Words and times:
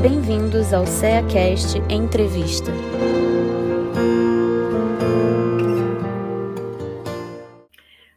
Bem-vindos 0.00 0.72
ao 0.72 0.86
CEACast 0.86 1.82
Entrevista. 1.90 2.70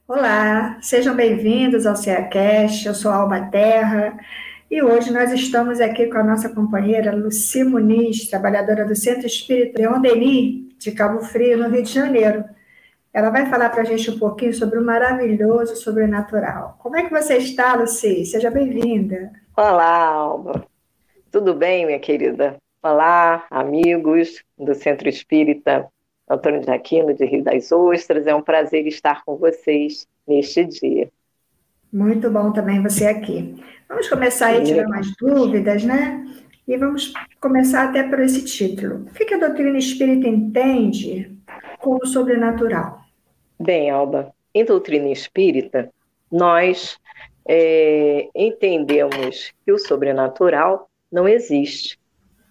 Olá, 0.08 0.78
sejam 0.80 1.16
bem-vindos 1.16 1.88
ao 1.88 1.96
CEACast. 1.96 2.86
Eu 2.86 2.94
sou 2.94 3.12
Alba 3.12 3.42
Terra 3.50 4.16
e 4.70 4.84
hoje 4.84 5.12
nós 5.12 5.34
estamos 5.34 5.82
aqui 5.82 6.06
com 6.06 6.20
a 6.20 6.24
nossa 6.24 6.50
companheira 6.50 7.16
Luci 7.16 7.64
Muniz, 7.64 8.30
trabalhadora 8.30 8.86
do 8.86 8.96
Centro 8.96 9.26
Espírita 9.26 9.82
Leon 9.82 10.00
Denis, 10.02 10.76
de 10.78 10.92
Cabo 10.92 11.22
Frio, 11.22 11.58
no 11.58 11.68
Rio 11.68 11.82
de 11.82 11.92
Janeiro. 11.92 12.46
Ela 13.12 13.32
vai 13.32 13.48
falar 13.48 13.70
para 13.70 13.82
a 13.82 13.86
gente 13.86 14.12
um 14.12 14.20
pouquinho 14.20 14.54
sobre 14.54 14.78
o 14.78 14.86
maravilhoso 14.86 15.76
sobrenatural. 15.76 16.76
Como 16.78 16.96
é 16.96 17.04
que 17.04 17.10
você 17.10 17.38
está, 17.38 17.74
Luci? 17.74 18.24
Seja 18.24 18.52
bem-vinda. 18.52 19.32
Olá, 19.58 20.06
Alba. 20.06 20.71
Tudo 21.32 21.54
bem, 21.54 21.86
minha 21.86 21.98
querida? 21.98 22.58
Olá, 22.84 23.46
amigos 23.50 24.44
do 24.60 24.76
Centro 24.76 25.08
Espírita 25.08 25.88
Antônio 26.30 26.60
de 26.60 26.70
Aquino, 26.70 27.14
de 27.14 27.24
Rio 27.24 27.42
das 27.42 27.72
Ostras. 27.72 28.28
É 28.28 28.36
um 28.36 28.42
prazer 28.42 28.86
estar 28.86 29.24
com 29.24 29.38
vocês 29.38 30.06
neste 30.28 30.66
dia. 30.66 31.10
Muito 31.92 32.30
bom 32.30 32.52
também 32.52 32.84
você 32.84 33.06
aqui. 33.06 33.56
Vamos 33.88 34.10
começar 34.10 34.48
aí 34.48 34.58
a 34.58 34.64
tirar 34.64 34.90
mais 34.90 35.08
dúvidas, 35.16 35.86
né? 35.86 36.22
E 36.68 36.76
vamos 36.76 37.14
começar 37.40 37.88
até 37.88 38.04
por 38.04 38.20
esse 38.20 38.44
título. 38.44 39.06
O 39.10 39.14
que 39.14 39.34
a 39.34 39.40
doutrina 39.40 39.78
espírita 39.78 40.28
entende 40.28 41.32
como 41.80 42.06
sobrenatural? 42.06 43.00
Bem, 43.58 43.90
Alba, 43.90 44.34
em 44.54 44.66
doutrina 44.66 45.08
espírita, 45.08 45.90
nós 46.30 47.00
é, 47.48 48.28
entendemos 48.36 49.54
que 49.66 49.72
o 49.72 49.80
sobrenatural 49.80 50.91
não 51.12 51.28
existe. 51.28 52.00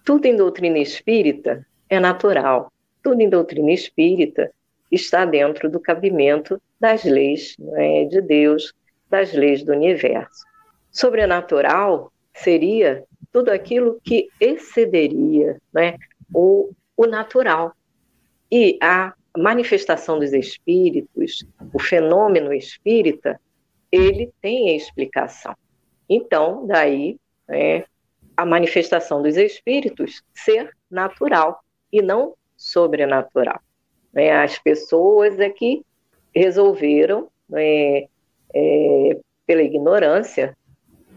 Tudo 0.05 0.25
em 0.25 0.35
doutrina 0.35 0.77
espírita 0.79 1.65
é 1.89 1.99
natural. 1.99 2.71
Tudo 3.03 3.21
em 3.21 3.29
doutrina 3.29 3.71
espírita 3.71 4.51
está 4.91 5.25
dentro 5.25 5.69
do 5.69 5.79
cabimento 5.79 6.61
das 6.79 7.03
leis 7.03 7.55
né, 7.57 8.05
de 8.05 8.21
Deus, 8.21 8.73
das 9.09 9.33
leis 9.33 9.63
do 9.63 9.71
universo. 9.71 10.45
Sobrenatural 10.91 12.11
seria 12.33 13.03
tudo 13.31 13.49
aquilo 13.49 13.99
que 14.03 14.27
excederia 14.39 15.59
né, 15.73 15.95
o, 16.33 16.71
o 16.97 17.05
natural. 17.05 17.73
E 18.51 18.77
a 18.81 19.13
manifestação 19.37 20.19
dos 20.19 20.33
espíritos, 20.33 21.45
o 21.73 21.79
fenômeno 21.79 22.53
espírita, 22.53 23.39
ele 23.91 24.31
tem 24.41 24.75
explicação. 24.75 25.55
Então, 26.09 26.67
daí, 26.67 27.17
né, 27.47 27.85
a 28.41 28.45
manifestação 28.45 29.21
dos 29.21 29.37
espíritos 29.37 30.23
ser 30.33 30.71
natural 30.89 31.63
e 31.93 32.01
não 32.01 32.33
sobrenatural. 32.57 33.61
Né? 34.11 34.31
As 34.31 34.57
pessoas 34.57 35.39
é 35.39 35.47
que 35.47 35.85
resolveram, 36.33 37.29
né, 37.47 38.05
é, 38.53 39.17
pela 39.45 39.61
ignorância, 39.61 40.57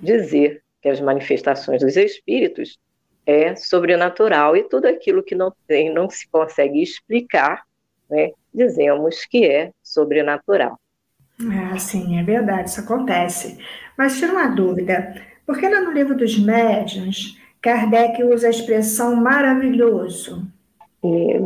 dizer 0.02 0.62
que 0.82 0.88
as 0.90 1.00
manifestações 1.00 1.80
dos 1.80 1.96
espíritos 1.96 2.78
é 3.24 3.56
sobrenatural 3.56 4.54
e 4.54 4.64
tudo 4.64 4.86
aquilo 4.86 5.22
que 5.22 5.34
não 5.34 5.50
tem, 5.66 5.90
não 5.90 6.10
se 6.10 6.28
consegue 6.28 6.82
explicar, 6.82 7.64
né, 8.10 8.32
dizemos 8.52 9.24
que 9.24 9.46
é 9.46 9.70
sobrenatural. 9.82 10.78
Ah, 11.40 11.78
sim, 11.78 12.18
é 12.18 12.22
verdade, 12.22 12.68
isso 12.68 12.80
acontece. 12.80 13.58
Mas 13.96 14.18
tira 14.18 14.32
uma 14.32 14.48
dúvida, 14.48 15.14
por 15.46 15.58
que 15.58 15.68
lá 15.68 15.80
no 15.80 15.92
livro 15.92 16.16
dos 16.16 16.38
médiuns, 16.38 17.38
Kardec 17.60 18.22
usa 18.24 18.46
a 18.46 18.50
expressão 18.50 19.16
maravilhoso? 19.16 20.46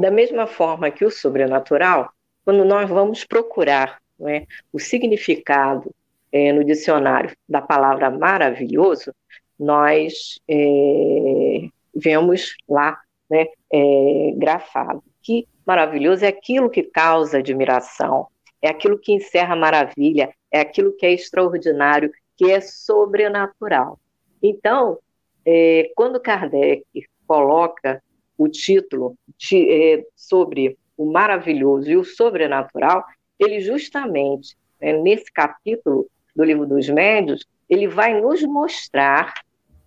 Da 0.01 0.11
mesma 0.11 0.47
forma 0.47 0.91
que 0.91 1.05
o 1.05 1.11
sobrenatural, 1.11 2.13
quando 2.45 2.65
nós 2.65 2.89
vamos 2.89 3.25
procurar 3.25 4.01
né, 4.19 4.47
o 4.73 4.79
significado 4.79 5.93
é, 6.31 6.53
no 6.53 6.65
dicionário 6.65 7.37
da 7.49 7.61
palavra 7.61 8.11
maravilhoso, 8.11 9.13
nós 9.59 10.39
é, 10.49 11.69
vemos 11.95 12.55
lá 12.69 13.01
né, 13.29 13.47
é, 13.73 14.33
grafado 14.37 15.03
que 15.23 15.47
maravilhoso 15.67 16.25
é 16.25 16.29
aquilo 16.29 16.71
que 16.71 16.83
causa 16.83 17.39
admiração, 17.39 18.29
é 18.63 18.69
aquilo 18.71 18.99
que 18.99 19.13
encerra 19.13 19.55
maravilha, 19.55 20.33
é 20.51 20.61
aquilo 20.61 20.97
que 20.97 21.05
é 21.05 21.13
extraordinário, 21.13 22.11
que 22.39 22.51
é 22.51 22.61
sobrenatural. 22.61 23.99
Então, 24.43 24.99
é, 25.45 25.91
quando 25.95 26.21
Kardec 26.21 26.85
coloca 27.27 28.03
o 28.39 28.49
título 28.49 29.17
de, 29.37 29.69
é, 29.69 30.07
sobre 30.15 30.79
o 30.97 31.05
maravilhoso 31.05 31.91
e 31.91 31.97
o 31.97 32.05
sobrenatural, 32.05 33.05
ele 33.39 33.61
justamente, 33.61 34.57
né, 34.81 34.93
nesse 34.93 35.31
capítulo 35.33 36.07
do 36.35 36.45
livro 36.45 36.65
dos 36.65 36.89
médios, 36.89 37.45
ele 37.69 37.89
vai 37.89 38.21
nos 38.21 38.43
mostrar 38.45 39.35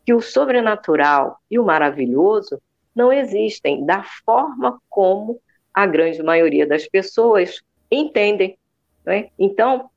que 0.06 0.14
o 0.14 0.22
sobrenatural 0.22 1.38
e 1.50 1.58
o 1.58 1.64
maravilhoso 1.64 2.62
não 2.94 3.12
existem 3.12 3.86
da 3.86 4.04
forma 4.26 4.80
como 4.90 5.40
a 5.74 5.86
grande 5.86 6.22
maioria 6.22 6.68
das 6.68 6.88
pessoas 6.88 7.62
entendem. 7.90 8.58
Né? 9.06 9.30
Então, 9.40 9.90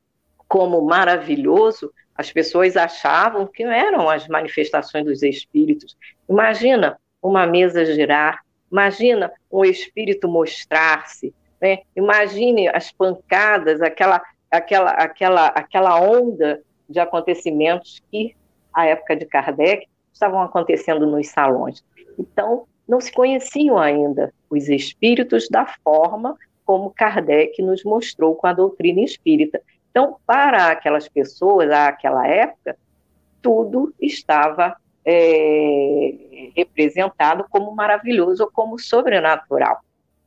como 0.47 0.81
maravilhoso, 0.81 1.91
as 2.15 2.31
pessoas 2.31 2.77
achavam 2.77 3.45
que 3.45 3.63
eram 3.63 4.09
as 4.09 4.27
manifestações 4.27 5.05
dos 5.05 5.21
espíritos. 5.21 5.97
Imagina 6.29 6.97
uma 7.21 7.45
mesa 7.45 7.85
girar, 7.85 8.39
imagina 8.71 9.31
um 9.51 9.65
espírito 9.65 10.27
mostrar-se, 10.27 11.33
né? 11.61 11.79
imagine 11.95 12.67
as 12.69 12.91
pancadas, 12.91 13.81
aquela, 13.81 14.21
aquela, 14.49 14.91
aquela, 14.91 15.47
aquela 15.47 15.99
onda 15.99 16.61
de 16.89 16.99
acontecimentos 16.99 18.01
que, 18.11 18.35
à 18.73 18.85
época 18.85 19.15
de 19.15 19.25
Kardec, 19.25 19.87
estavam 20.13 20.41
acontecendo 20.41 21.05
nos 21.05 21.27
salões. 21.27 21.83
Então, 22.17 22.65
não 22.87 23.01
se 23.01 23.11
conheciam 23.11 23.77
ainda 23.77 24.33
os 24.49 24.69
espíritos 24.69 25.49
da 25.49 25.65
forma 25.83 26.37
como 26.63 26.91
Kardec 26.91 27.61
nos 27.61 27.83
mostrou 27.83 28.35
com 28.35 28.47
a 28.47 28.53
doutrina 28.53 29.01
espírita. 29.01 29.61
Então, 29.95 30.17
para 30.27 30.71
aquelas 30.71 31.07
pessoas, 31.07 31.71
àquela 31.71 32.27
época, 32.27 32.77
tudo 33.41 33.95
estava 34.01 34.75
é, 35.05 36.49
representado 36.53 37.45
como 37.49 37.73
maravilhoso 37.73 38.43
ou 38.43 38.51
como 38.51 38.77
sobrenatural. 38.77 39.79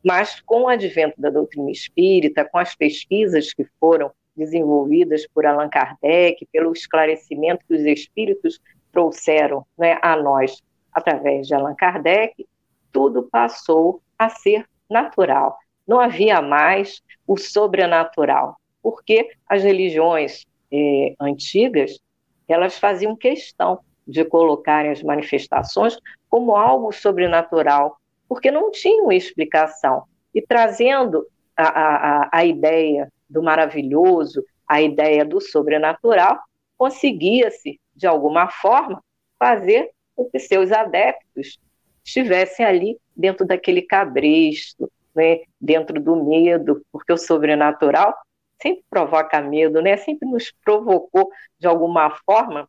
Mas 0.02 0.40
com 0.40 0.62
o 0.62 0.68
advento 0.68 1.20
da 1.20 1.28
doutrina 1.28 1.70
espírita, 1.70 2.46
com 2.46 2.56
as 2.56 2.74
pesquisas 2.74 3.52
que 3.52 3.66
foram 3.78 4.10
desenvolvidas 4.34 5.26
por 5.34 5.44
Allan 5.44 5.68
Kardec, 5.68 6.46
pelo 6.50 6.72
esclarecimento 6.72 7.62
que 7.68 7.74
os 7.74 7.82
espíritos 7.82 8.58
trouxeram 8.90 9.66
né, 9.76 9.98
a 10.00 10.16
nós 10.16 10.62
através 10.94 11.46
de 11.46 11.54
Allan 11.54 11.74
Kardec, 11.74 12.46
tudo 12.90 13.24
passou 13.24 14.00
a 14.18 14.30
ser 14.30 14.64
natural. 14.88 15.58
Não 15.86 16.00
havia 16.00 16.40
mais 16.40 17.02
o 17.26 17.36
sobrenatural, 17.36 18.56
porque 18.88 19.28
as 19.46 19.62
religiões 19.62 20.46
eh, 20.72 21.14
antigas 21.20 22.00
elas 22.48 22.78
faziam 22.78 23.14
questão 23.14 23.80
de 24.06 24.24
colocarem 24.24 24.90
as 24.90 25.02
manifestações 25.02 25.98
como 26.30 26.56
algo 26.56 26.90
sobrenatural, 26.90 27.98
porque 28.26 28.50
não 28.50 28.70
tinham 28.70 29.12
explicação. 29.12 30.04
E 30.34 30.40
trazendo 30.40 31.26
a, 31.54 31.68
a, 31.68 32.28
a 32.32 32.44
ideia 32.46 33.12
do 33.28 33.42
maravilhoso, 33.42 34.42
a 34.66 34.80
ideia 34.80 35.22
do 35.22 35.38
sobrenatural, 35.38 36.38
conseguia-se, 36.78 37.78
de 37.94 38.06
alguma 38.06 38.48
forma, 38.48 39.04
fazer 39.38 39.90
com 40.16 40.30
que 40.30 40.38
seus 40.38 40.72
adeptos 40.72 41.60
estivessem 42.02 42.64
ali 42.64 42.96
dentro 43.14 43.46
daquele 43.46 43.82
cabresto, 43.82 44.90
né, 45.14 45.40
dentro 45.60 46.00
do 46.00 46.24
medo, 46.24 46.80
porque 46.90 47.12
o 47.12 47.18
sobrenatural 47.18 48.14
sempre 48.60 48.84
provoca 48.90 49.40
medo, 49.40 49.80
né, 49.80 49.96
sempre 49.96 50.28
nos 50.28 50.52
provocou, 50.64 51.30
de 51.58 51.66
alguma 51.66 52.10
forma, 52.24 52.68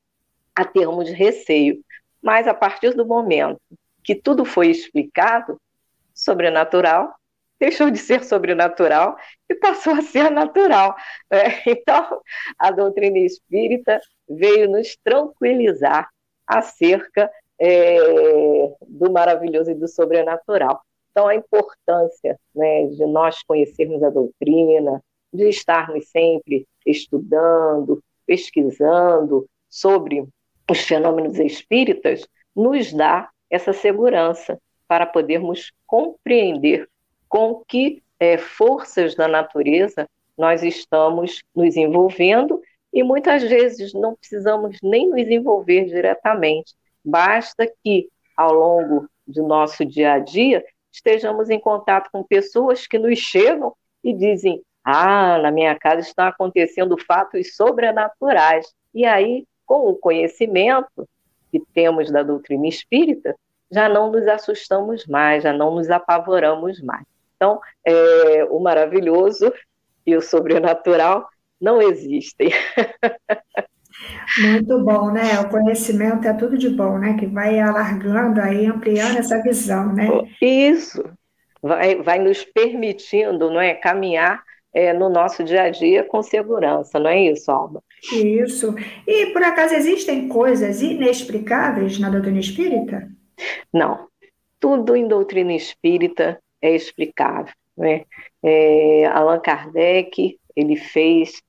a 0.55 0.65
termos 0.65 1.09
receio. 1.09 1.83
Mas 2.21 2.47
a 2.47 2.53
partir 2.53 2.93
do 2.93 3.05
momento 3.05 3.59
que 4.03 4.15
tudo 4.15 4.45
foi 4.45 4.67
explicado, 4.67 5.59
sobrenatural 6.13 7.13
deixou 7.59 7.91
de 7.91 7.97
ser 7.97 8.23
sobrenatural 8.23 9.17
e 9.49 9.55
passou 9.55 9.93
a 9.93 10.01
ser 10.01 10.31
natural. 10.31 10.95
Né? 11.29 11.43
Então, 11.67 12.21
a 12.57 12.71
doutrina 12.71 13.19
espírita 13.19 13.99
veio 14.27 14.69
nos 14.69 14.95
tranquilizar 15.03 16.09
acerca 16.47 17.29
é, 17.59 17.97
do 18.87 19.11
maravilhoso 19.11 19.71
e 19.71 19.75
do 19.75 19.87
sobrenatural. 19.87 20.81
Então, 21.11 21.27
a 21.27 21.35
importância 21.35 22.39
né, 22.55 22.87
de 22.87 23.05
nós 23.05 23.43
conhecermos 23.43 24.01
a 24.03 24.09
doutrina, 24.09 25.03
de 25.33 25.47
estarmos 25.49 26.07
sempre 26.09 26.67
estudando, 26.85 28.03
pesquisando 28.25 29.47
sobre 29.69 30.23
os 30.69 30.79
fenômenos 30.81 31.37
espíritas, 31.39 32.27
nos 32.55 32.93
dá 32.93 33.29
essa 33.49 33.73
segurança 33.73 34.59
para 34.87 35.05
podermos 35.05 35.71
compreender 35.85 36.87
com 37.27 37.63
que 37.67 38.01
é, 38.19 38.37
forças 38.37 39.15
da 39.15 39.27
natureza 39.27 40.07
nós 40.37 40.63
estamos 40.63 41.41
nos 41.55 41.75
envolvendo 41.75 42.61
e 42.91 43.03
muitas 43.03 43.43
vezes 43.43 43.93
não 43.93 44.15
precisamos 44.15 44.77
nem 44.81 45.09
nos 45.09 45.27
envolver 45.27 45.85
diretamente, 45.85 46.73
basta 47.03 47.71
que 47.83 48.09
ao 48.35 48.53
longo 48.53 49.07
do 49.27 49.43
nosso 49.43 49.85
dia 49.85 50.13
a 50.13 50.19
dia 50.19 50.63
estejamos 50.91 51.49
em 51.49 51.59
contato 51.59 52.09
com 52.11 52.23
pessoas 52.23 52.87
que 52.87 52.97
nos 52.97 53.19
chegam 53.19 53.75
e 54.03 54.13
dizem: 54.13 54.61
Ah, 54.91 55.37
na 55.37 55.51
minha 55.51 55.77
casa 55.77 56.01
estão 56.01 56.25
acontecendo 56.25 56.97
fatos 57.05 57.55
sobrenaturais. 57.55 58.65
E 58.93 59.05
aí, 59.05 59.45
com 59.65 59.89
o 59.89 59.95
conhecimento 59.95 61.07
que 61.51 61.61
temos 61.73 62.11
da 62.11 62.23
doutrina 62.23 62.67
espírita, 62.67 63.35
já 63.71 63.87
não 63.87 64.11
nos 64.11 64.27
assustamos 64.27 65.05
mais, 65.05 65.43
já 65.43 65.53
não 65.53 65.75
nos 65.75 65.91
apavoramos 65.91 66.81
mais. 66.81 67.05
Então, 67.35 67.59
é, 67.85 68.45
o 68.49 68.59
maravilhoso 68.59 69.53
e 70.05 70.15
o 70.15 70.21
sobrenatural 70.21 71.29
não 71.61 71.79
existem. 71.81 72.49
Muito 74.41 74.79
bom, 74.83 75.11
né? 75.11 75.39
O 75.41 75.49
conhecimento 75.49 76.27
é 76.27 76.33
tudo 76.33 76.57
de 76.57 76.69
bom, 76.69 76.97
né? 76.97 77.15
Que 77.17 77.27
vai 77.27 77.59
alargando 77.59 78.41
aí, 78.41 78.65
ampliando 78.65 79.17
essa 79.17 79.41
visão, 79.41 79.93
né? 79.93 80.07
Isso. 80.41 81.03
Vai, 81.61 82.01
vai 82.01 82.17
nos 82.17 82.43
permitindo, 82.43 83.51
não 83.51 83.61
é, 83.61 83.75
caminhar 83.75 84.41
é, 84.73 84.93
no 84.93 85.09
nosso 85.09 85.43
dia 85.43 85.63
a 85.63 85.69
dia 85.69 86.03
com 86.03 86.21
segurança, 86.21 86.99
não 86.99 87.09
é 87.09 87.23
isso, 87.23 87.51
Alba? 87.51 87.83
Isso. 88.13 88.75
E 89.07 89.27
por 89.27 89.43
acaso 89.43 89.73
existem 89.75 90.27
coisas 90.27 90.81
inexplicáveis 90.81 91.99
na 91.99 92.09
doutrina 92.09 92.39
espírita? 92.39 93.09
Não. 93.73 94.07
Tudo 94.59 94.95
em 94.95 95.07
doutrina 95.07 95.53
espírita 95.53 96.39
é 96.61 96.75
explicável. 96.75 97.53
Né? 97.77 98.05
É, 98.43 99.05
Allan 99.05 99.39
Kardec 99.39 100.37
ele 100.55 100.75
fez 100.75 101.41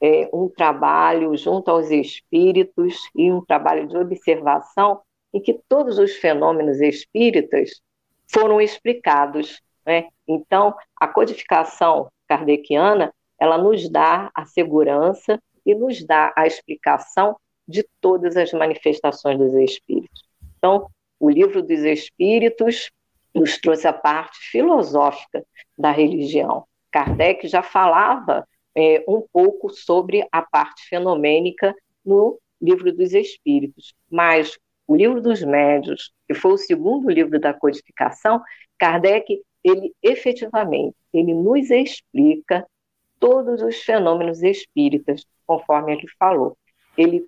é, 0.00 0.28
um 0.32 0.48
trabalho 0.48 1.36
junto 1.36 1.70
aos 1.70 1.90
espíritos 1.90 2.94
e 3.16 3.32
um 3.32 3.40
trabalho 3.44 3.88
de 3.88 3.96
observação 3.96 5.00
em 5.32 5.40
que 5.40 5.58
todos 5.68 5.98
os 5.98 6.16
fenômenos 6.16 6.80
espíritas 6.80 7.80
foram 8.30 8.60
explicados. 8.60 9.60
Né? 9.84 10.08
Então, 10.26 10.74
a 10.96 11.08
codificação 11.08 12.08
kardeciana 12.28 13.12
ela 13.38 13.56
nos 13.56 13.88
dá 13.88 14.30
a 14.34 14.44
segurança 14.44 15.40
e 15.64 15.74
nos 15.74 16.04
dá 16.04 16.32
a 16.36 16.46
explicação 16.46 17.36
de 17.66 17.86
todas 18.00 18.36
as 18.36 18.52
manifestações 18.52 19.38
dos 19.38 19.54
espíritos. 19.54 20.22
Então, 20.56 20.88
o 21.20 21.30
livro 21.30 21.62
dos 21.62 21.80
espíritos 21.80 22.90
nos 23.34 23.58
trouxe 23.58 23.86
a 23.86 23.92
parte 23.92 24.38
filosófica 24.50 25.44
da 25.76 25.90
religião. 25.90 26.64
Kardec 26.90 27.46
já 27.46 27.62
falava 27.62 28.46
é, 28.74 29.04
um 29.06 29.22
pouco 29.32 29.70
sobre 29.70 30.26
a 30.32 30.42
parte 30.42 30.88
fenomênica 30.88 31.74
no 32.04 32.38
livro 32.60 32.92
dos 32.92 33.12
Espíritos, 33.12 33.94
mas 34.10 34.58
o 34.86 34.96
livro 34.96 35.20
dos 35.20 35.42
Médios, 35.42 36.12
que 36.26 36.34
foi 36.34 36.52
o 36.52 36.58
segundo 36.58 37.10
livro 37.10 37.38
da 37.38 37.52
codificação, 37.52 38.42
Kardec, 38.78 39.42
ele 39.68 39.92
efetivamente, 40.02 40.96
ele 41.12 41.34
nos 41.34 41.70
explica 41.70 42.66
todos 43.18 43.62
os 43.62 43.76
fenômenos 43.82 44.42
espíritas, 44.42 45.24
conforme 45.46 45.92
ele 45.92 46.06
falou. 46.18 46.56
Ele 46.96 47.26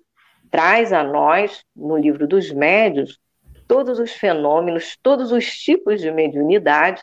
traz 0.49 0.91
a 0.93 1.03
nós, 1.03 1.63
no 1.75 1.97
livro 1.97 2.27
dos 2.27 2.51
Médios, 2.51 3.19
todos 3.67 3.99
os 3.99 4.11
fenômenos, 4.11 4.97
todos 5.01 5.31
os 5.31 5.45
tipos 5.45 6.01
de 6.01 6.11
mediunidade 6.11 7.01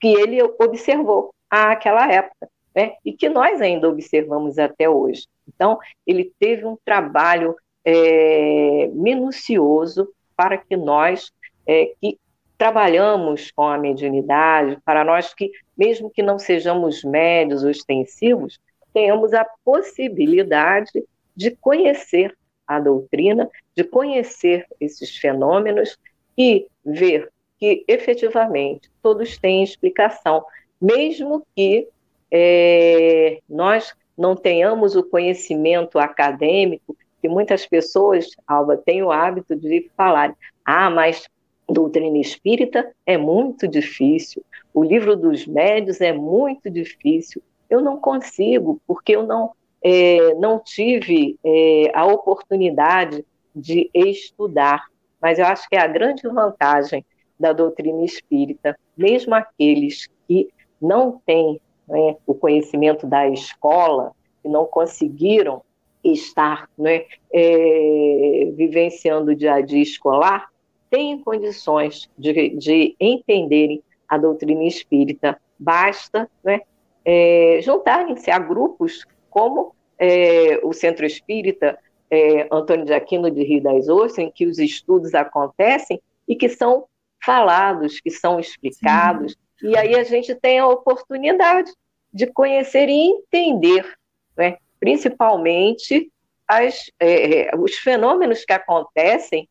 que 0.00 0.08
ele 0.08 0.42
observou 0.42 1.32
àquela 1.48 2.10
época 2.10 2.48
né, 2.74 2.94
e 3.04 3.12
que 3.12 3.28
nós 3.28 3.60
ainda 3.60 3.88
observamos 3.88 4.58
até 4.58 4.88
hoje. 4.88 5.26
Então, 5.48 5.78
ele 6.06 6.32
teve 6.38 6.66
um 6.66 6.76
trabalho 6.84 7.54
é, 7.84 8.88
minucioso 8.92 10.08
para 10.36 10.56
que 10.56 10.76
nós, 10.76 11.30
é, 11.66 11.92
que 12.00 12.18
trabalhamos 12.62 13.50
com 13.50 13.66
a 13.66 13.76
mediunidade, 13.76 14.78
para 14.84 15.02
nós 15.02 15.34
que, 15.34 15.50
mesmo 15.76 16.08
que 16.08 16.22
não 16.22 16.38
sejamos 16.38 17.02
médios 17.02 17.64
ou 17.64 17.70
extensivos, 17.70 18.60
tenhamos 18.94 19.34
a 19.34 19.44
possibilidade 19.64 20.92
de 21.34 21.50
conhecer 21.56 22.32
a 22.64 22.78
doutrina, 22.78 23.50
de 23.74 23.82
conhecer 23.82 24.64
esses 24.80 25.16
fenômenos 25.16 25.98
e 26.38 26.68
ver 26.84 27.32
que 27.58 27.84
efetivamente 27.88 28.88
todos 29.02 29.36
têm 29.38 29.64
explicação, 29.64 30.44
mesmo 30.80 31.44
que 31.56 31.88
é, 32.30 33.40
nós 33.48 33.92
não 34.16 34.36
tenhamos 34.36 34.94
o 34.94 35.02
conhecimento 35.02 35.98
acadêmico, 35.98 36.96
que 37.20 37.28
muitas 37.28 37.66
pessoas, 37.66 38.28
Alba, 38.46 38.76
têm 38.76 39.02
o 39.02 39.10
hábito 39.10 39.56
de 39.56 39.90
falar, 39.96 40.32
ah, 40.64 40.88
mas 40.88 41.28
doutrina 41.72 42.18
espírita 42.18 42.92
é 43.06 43.16
muito 43.16 43.66
difícil, 43.66 44.44
o 44.74 44.82
livro 44.82 45.16
dos 45.16 45.46
médios 45.46 46.00
é 46.00 46.12
muito 46.12 46.70
difícil, 46.70 47.42
eu 47.68 47.80
não 47.80 47.98
consigo, 47.98 48.80
porque 48.86 49.16
eu 49.16 49.26
não, 49.26 49.52
é, 49.82 50.34
não 50.34 50.58
tive 50.58 51.38
é, 51.44 51.90
a 51.94 52.06
oportunidade 52.06 53.24
de 53.54 53.90
estudar, 53.94 54.86
mas 55.20 55.38
eu 55.38 55.46
acho 55.46 55.68
que 55.68 55.76
é 55.76 55.80
a 55.80 55.86
grande 55.86 56.22
vantagem 56.28 57.04
da 57.38 57.52
doutrina 57.52 58.04
espírita, 58.04 58.78
mesmo 58.96 59.34
aqueles 59.34 60.08
que 60.26 60.48
não 60.80 61.20
têm 61.26 61.60
né, 61.88 62.16
o 62.26 62.34
conhecimento 62.34 63.06
da 63.06 63.28
escola, 63.28 64.12
e 64.44 64.48
não 64.48 64.66
conseguiram 64.66 65.62
estar 66.02 66.68
né, 66.76 67.04
é, 67.32 68.52
vivenciando 68.54 69.30
o 69.30 69.34
dia 69.34 69.54
a 69.54 69.60
dia 69.60 69.82
escolar, 69.82 70.51
têm 70.92 71.18
condições 71.22 72.10
de, 72.18 72.50
de 72.50 72.94
entenderem 73.00 73.82
a 74.06 74.18
doutrina 74.18 74.62
espírita. 74.64 75.40
Basta 75.58 76.30
né, 76.44 76.60
é, 77.02 77.60
juntarem-se 77.62 78.30
a 78.30 78.38
grupos 78.38 79.06
como 79.30 79.74
é, 79.98 80.60
o 80.62 80.74
Centro 80.74 81.06
Espírita 81.06 81.78
é, 82.10 82.46
Antônio 82.52 82.84
de 82.84 82.92
Aquino 82.92 83.30
de 83.30 83.42
Rio 83.42 83.62
das 83.62 83.88
Ostras, 83.88 84.18
em 84.18 84.30
que 84.30 84.44
os 84.44 84.58
estudos 84.58 85.14
acontecem 85.14 85.98
e 86.28 86.36
que 86.36 86.50
são 86.50 86.84
falados, 87.24 87.98
que 87.98 88.10
são 88.10 88.38
explicados, 88.38 89.32
Sim. 89.58 89.70
e 89.70 89.76
aí 89.78 89.94
a 89.94 90.02
gente 90.02 90.34
tem 90.34 90.58
a 90.58 90.66
oportunidade 90.66 91.72
de 92.12 92.26
conhecer 92.26 92.90
e 92.90 92.92
entender, 92.92 93.90
né, 94.36 94.58
principalmente 94.78 96.10
as, 96.46 96.90
é, 97.00 97.48
é, 97.48 97.56
os 97.56 97.76
fenômenos 97.76 98.44
que 98.44 98.52
acontecem 98.52 99.48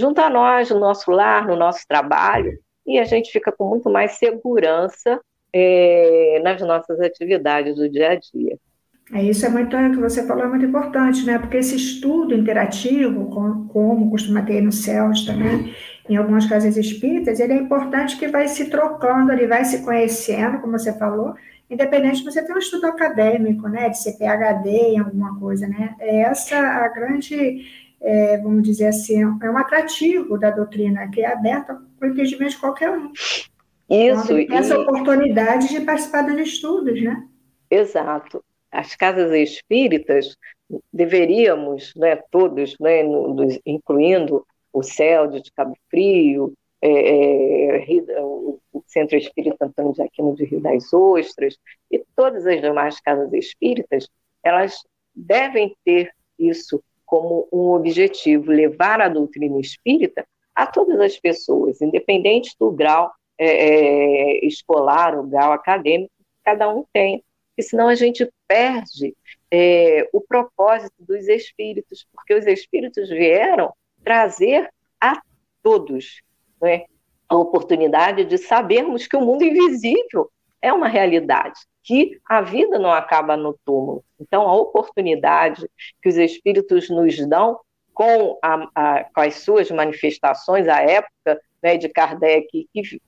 junto 0.00 0.20
a 0.20 0.30
nós, 0.30 0.70
no 0.70 0.80
nosso 0.80 1.10
lar, 1.10 1.46
no 1.46 1.56
nosso 1.56 1.86
trabalho, 1.86 2.58
e 2.86 2.98
a 2.98 3.04
gente 3.04 3.30
fica 3.30 3.52
com 3.52 3.68
muito 3.68 3.90
mais 3.90 4.12
segurança 4.12 5.20
é, 5.52 6.40
nas 6.42 6.60
nossas 6.62 6.98
atividades 7.00 7.76
do 7.76 7.88
dia 7.88 8.12
a 8.12 8.14
dia. 8.16 8.58
É, 9.12 9.22
isso 9.24 9.44
é 9.44 9.48
muito, 9.48 9.76
o 9.76 9.90
que 9.90 9.96
você 9.98 10.24
falou 10.24 10.44
é 10.44 10.48
muito 10.48 10.64
importante, 10.64 11.26
né? 11.26 11.38
Porque 11.38 11.56
esse 11.56 11.74
estudo 11.74 12.34
interativo, 12.34 13.28
como, 13.30 13.68
como 13.68 14.10
costuma 14.10 14.42
ter 14.42 14.60
no 14.60 14.70
CELS 14.70 15.26
também, 15.26 15.74
em 16.08 16.16
algumas 16.16 16.46
casas 16.46 16.76
espíritas, 16.76 17.40
ele 17.40 17.52
é 17.52 17.56
importante 17.56 18.16
que 18.16 18.28
vai 18.28 18.46
se 18.48 18.70
trocando, 18.70 19.32
ele 19.32 19.46
vai 19.46 19.64
se 19.64 19.84
conhecendo, 19.84 20.60
como 20.60 20.78
você 20.78 20.92
falou, 20.96 21.34
independente 21.68 22.18
de 22.18 22.24
você 22.24 22.44
ter 22.44 22.52
um 22.52 22.58
estudo 22.58 22.86
acadêmico, 22.86 23.68
né, 23.68 23.88
de 23.88 24.02
ser 24.02 24.12
PhD 24.12 24.70
em 24.70 24.98
alguma 24.98 25.38
coisa, 25.38 25.68
né, 25.68 25.94
é 26.00 26.22
essa 26.22 26.56
a 26.58 26.88
grande, 26.88 27.64
é, 28.00 28.38
vamos 28.38 28.62
dizer 28.62 28.86
assim, 28.86 29.22
é 29.22 29.50
um 29.50 29.58
atrativo 29.58 30.38
da 30.38 30.50
doutrina, 30.50 31.10
que 31.10 31.20
é 31.20 31.32
aberta 31.32 31.80
para 31.98 32.08
o 32.08 32.12
entendimento 32.12 32.52
de 32.52 32.58
qualquer 32.58 32.90
um. 32.90 33.12
Isso. 33.90 34.38
Então, 34.38 34.56
essa 34.56 34.74
e... 34.74 34.78
oportunidade 34.78 35.68
de 35.68 35.80
participar 35.80 36.22
dos 36.22 36.38
estudos, 36.40 37.02
né? 37.02 37.26
Exato. 37.70 38.42
As 38.70 38.94
casas 38.94 39.32
espíritas 39.32 40.36
deveríamos, 40.92 41.92
né, 41.96 42.16
todos, 42.30 42.76
né, 42.80 43.02
incluindo 43.66 44.46
o 44.72 44.82
CELD 44.82 45.42
de 45.42 45.50
Cabo 45.52 45.76
Frio, 45.90 46.54
é, 46.80 47.76
é, 47.76 48.22
o 48.22 48.60
Centro 48.86 49.16
Espírita 49.16 49.66
Antônio 49.66 49.92
de 49.92 50.02
Aquino 50.02 50.34
de 50.34 50.44
Rio 50.44 50.60
das 50.60 50.92
Ostras 50.92 51.56
e 51.90 52.02
todas 52.14 52.46
as 52.46 52.60
demais 52.60 53.00
casas 53.00 53.32
espíritas, 53.32 54.08
elas 54.42 54.82
devem 55.14 55.76
ter 55.84 56.10
isso 56.38 56.82
como 57.10 57.48
um 57.52 57.72
objetivo, 57.72 58.52
levar 58.52 59.00
a 59.00 59.08
doutrina 59.08 59.58
espírita 59.58 60.24
a 60.54 60.64
todas 60.64 61.00
as 61.00 61.18
pessoas, 61.18 61.82
independente 61.82 62.54
do 62.58 62.70
grau 62.70 63.10
é, 63.36 63.46
é 63.46 64.46
escolar, 64.46 65.18
o 65.18 65.24
grau 65.24 65.52
acadêmico 65.52 66.12
que 66.16 66.24
cada 66.44 66.72
um 66.72 66.84
tem, 66.92 67.24
porque 67.48 67.68
senão 67.68 67.88
a 67.88 67.96
gente 67.96 68.30
perde 68.46 69.16
é, 69.50 70.08
o 70.12 70.20
propósito 70.20 70.94
dos 71.00 71.26
espíritos, 71.26 72.06
porque 72.12 72.32
os 72.32 72.46
espíritos 72.46 73.08
vieram 73.08 73.74
trazer 74.04 74.70
a 75.00 75.20
todos 75.64 76.22
né, 76.62 76.84
a 77.28 77.36
oportunidade 77.36 78.24
de 78.24 78.38
sabermos 78.38 79.08
que 79.08 79.16
o 79.16 79.20
mundo 79.20 79.42
invisível 79.42 80.30
é 80.62 80.72
uma 80.72 80.86
realidade, 80.86 81.58
que 81.82 82.20
a 82.28 82.40
vida 82.40 82.78
não 82.78 82.92
acaba 82.92 83.36
no 83.36 83.58
túmulo. 83.64 84.04
Então, 84.20 84.42
a 84.42 84.54
oportunidade 84.54 85.68
que 86.02 86.08
os 86.08 86.16
espíritos 86.16 86.88
nos 86.90 87.16
dão 87.26 87.58
com, 87.94 88.38
a, 88.42 88.68
a, 88.74 89.04
com 89.04 89.20
as 89.20 89.36
suas 89.36 89.70
manifestações, 89.70 90.68
à 90.68 90.80
época 90.80 91.40
né, 91.62 91.76
de 91.76 91.88
Kardec, 91.88 92.68
que 92.72 93.00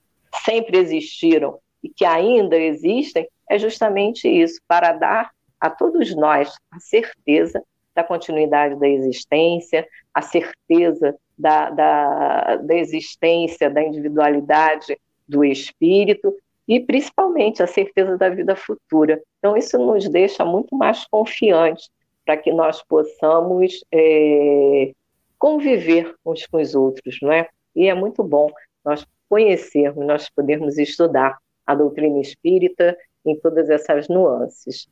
sempre 0.43 0.77
existiram 0.77 1.59
e 1.83 1.89
que 1.89 2.05
ainda 2.05 2.57
existem, 2.57 3.27
é 3.49 3.57
justamente 3.59 4.27
isso, 4.27 4.59
para 4.67 4.93
dar 4.93 5.31
a 5.59 5.69
todos 5.69 6.15
nós 6.15 6.53
a 6.71 6.79
certeza 6.79 7.63
da 7.95 8.03
continuidade 8.03 8.79
da 8.79 8.87
existência, 8.87 9.87
a 10.13 10.21
certeza 10.21 11.15
da, 11.37 11.69
da, 11.69 12.55
da 12.57 12.75
existência, 12.75 13.69
da 13.69 13.83
individualidade 13.83 14.97
do 15.27 15.43
espírito 15.43 16.35
e 16.67 16.79
principalmente 16.79 17.61
a 17.61 17.67
certeza 17.67 18.17
da 18.17 18.29
vida 18.29 18.55
futura. 18.55 19.21
Então, 19.39 19.57
isso 19.57 19.77
nos 19.77 20.07
deixa 20.09 20.45
muito 20.45 20.75
mais 20.75 21.05
confiantes 21.05 21.89
para 22.25 22.37
que 22.37 22.51
nós 22.51 22.81
possamos 22.83 23.83
é, 23.91 24.93
conviver 25.37 26.15
uns 26.25 26.45
com 26.45 26.61
os 26.61 26.73
outros, 26.73 27.17
não 27.21 27.31
é? 27.31 27.49
E 27.75 27.87
é 27.87 27.93
muito 27.93 28.23
bom 28.23 28.49
nós 28.85 29.05
conhecermos, 29.27 30.05
nós 30.05 30.29
podermos 30.29 30.77
estudar 30.77 31.37
a 31.65 31.75
doutrina 31.75 32.19
espírita 32.19 32.95
em 33.25 33.37
todas 33.39 33.69
essas 33.69 34.07
nuances. 34.07 34.87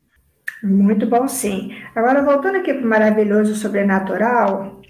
Muito 0.62 1.06
bom, 1.06 1.26
sim. 1.28 1.70
Agora, 1.94 2.22
voltando 2.22 2.58
aqui 2.58 2.72
para 2.72 2.84
o 2.84 2.88
maravilhoso 2.88 3.54
sobrenatural, 3.54 4.80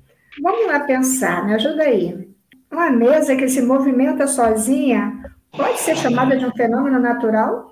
vamos 0.42 0.66
lá 0.66 0.80
pensar, 0.80 1.46
me 1.46 1.54
ajuda 1.54 1.82
aí. 1.82 2.28
Uma 2.70 2.90
mesa 2.90 3.36
que 3.36 3.48
se 3.48 3.60
movimenta 3.62 4.26
sozinha 4.26 5.22
pode 5.56 5.78
ser 5.78 5.96
chamada 5.96 6.36
de 6.36 6.44
um 6.44 6.52
fenômeno 6.52 6.98
natural? 6.98 7.70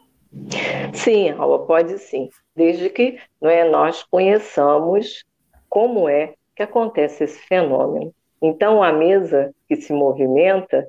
Sim, 0.95 1.31
Raul, 1.31 1.67
pode 1.67 1.99
sim, 1.99 2.29
desde 2.55 2.89
que 2.89 3.19
não 3.41 3.51
é, 3.51 3.69
nós 3.69 4.03
conheçamos 4.05 5.25
como 5.69 6.09
é 6.09 6.35
que 6.55 6.63
acontece 6.63 7.25
esse 7.25 7.39
fenômeno. 7.41 8.15
Então, 8.41 8.83
a 8.83 8.93
mesa 8.93 9.53
que 9.69 9.77
se 9.77 9.93
movimenta 9.93 10.89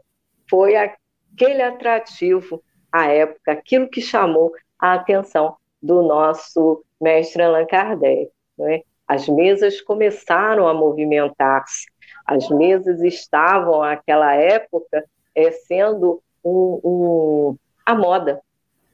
foi 0.49 0.75
aquele 0.75 1.61
atrativo 1.61 2.61
à 2.91 3.07
época, 3.07 3.51
aquilo 3.51 3.89
que 3.89 4.01
chamou 4.01 4.51
a 4.79 4.93
atenção 4.93 5.55
do 5.81 6.01
nosso 6.01 6.83
mestre 6.99 7.41
Allan 7.41 7.65
Kardec. 7.65 8.31
É? 8.59 8.83
As 9.07 9.27
mesas 9.27 9.81
começaram 9.81 10.67
a 10.67 10.73
movimentar-se, 10.73 11.87
as 12.25 12.49
mesas 12.49 13.01
estavam, 13.01 13.81
naquela 13.81 14.33
época, 14.35 15.03
é, 15.33 15.51
sendo 15.51 16.21
um, 16.43 16.79
um, 16.83 17.57
a 17.85 17.95
moda 17.95 18.41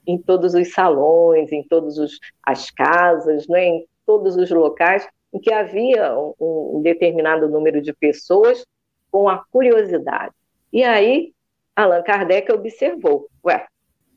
em 0.06 0.18
todos 0.18 0.54
os 0.54 0.72
salões, 0.72 1.52
em 1.52 1.62
todas 1.62 1.96
as 2.42 2.70
casas, 2.70 3.46
né, 3.46 3.64
em 3.64 3.86
todos 4.06 4.36
os 4.36 4.50
locais 4.50 5.06
em 5.32 5.38
que 5.38 5.52
havia 5.52 6.16
um, 6.16 6.34
um 6.78 6.82
determinado 6.82 7.48
número 7.48 7.80
de 7.82 7.92
pessoas 7.92 8.64
com 9.10 9.28
a 9.28 9.44
curiosidade. 9.50 10.34
E 10.72 10.82
aí, 10.82 11.32
Allan 11.76 12.02
Kardec 12.02 12.50
observou: 12.52 13.28
ué, 13.44 13.66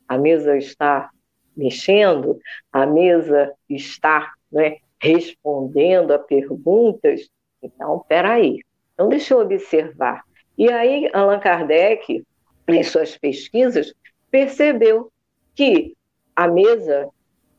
a 0.07 0.17
mesa 0.17 0.57
está 0.57 1.09
mexendo, 1.55 2.39
a 2.71 2.85
mesa 2.85 3.53
está 3.69 4.31
né, 4.51 4.77
respondendo 4.99 6.11
a 6.11 6.19
perguntas. 6.19 7.29
Então, 7.61 8.03
peraí, 8.07 8.59
então 8.93 9.09
deixa 9.09 9.33
eu 9.33 9.39
observar. 9.39 10.23
E 10.57 10.71
aí, 10.71 11.09
Allan 11.13 11.39
Kardec, 11.39 12.23
em 12.67 12.83
suas 12.83 13.17
pesquisas, 13.17 13.93
percebeu 14.29 15.11
que 15.55 15.95
a 16.35 16.47
mesa 16.47 17.09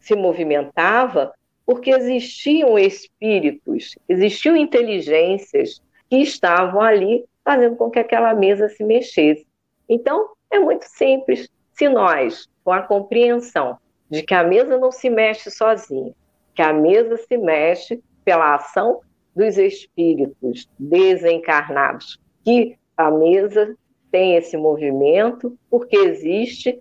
se 0.00 0.14
movimentava 0.14 1.32
porque 1.64 1.90
existiam 1.90 2.78
espíritos, 2.78 3.96
existiam 4.08 4.56
inteligências 4.56 5.80
que 6.10 6.16
estavam 6.16 6.80
ali 6.80 7.24
fazendo 7.44 7.76
com 7.76 7.90
que 7.90 7.98
aquela 7.98 8.34
mesa 8.34 8.68
se 8.68 8.84
mexesse. 8.84 9.46
Então, 9.88 10.30
é 10.50 10.58
muito 10.58 10.84
simples. 10.84 11.48
Se 11.72 11.88
nós, 11.88 12.48
com 12.64 12.72
a 12.72 12.82
compreensão 12.82 13.78
de 14.10 14.22
que 14.22 14.34
a 14.34 14.44
mesa 14.44 14.78
não 14.78 14.92
se 14.92 15.08
mexe 15.08 15.50
sozinha, 15.50 16.12
que 16.54 16.62
a 16.62 16.72
mesa 16.72 17.16
se 17.16 17.38
mexe 17.38 18.02
pela 18.24 18.54
ação 18.54 19.00
dos 19.34 19.56
espíritos 19.56 20.68
desencarnados, 20.78 22.20
que 22.44 22.76
a 22.96 23.10
mesa 23.10 23.74
tem 24.12 24.36
esse 24.36 24.56
movimento 24.58 25.58
porque 25.70 25.96
existe 25.96 26.78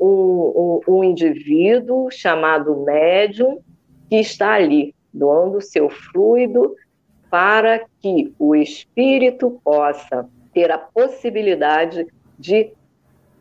um, 0.00 0.06
um, 0.06 0.80
um 0.88 1.04
indivíduo 1.04 2.10
chamado 2.10 2.74
médium 2.84 3.60
que 4.08 4.16
está 4.16 4.54
ali 4.54 4.94
doando 5.12 5.60
seu 5.60 5.90
fluido 5.90 6.74
para 7.30 7.84
que 8.00 8.32
o 8.38 8.56
espírito 8.56 9.60
possa 9.62 10.28
ter 10.52 10.72
a 10.72 10.78
possibilidade 10.78 12.06
de 12.38 12.72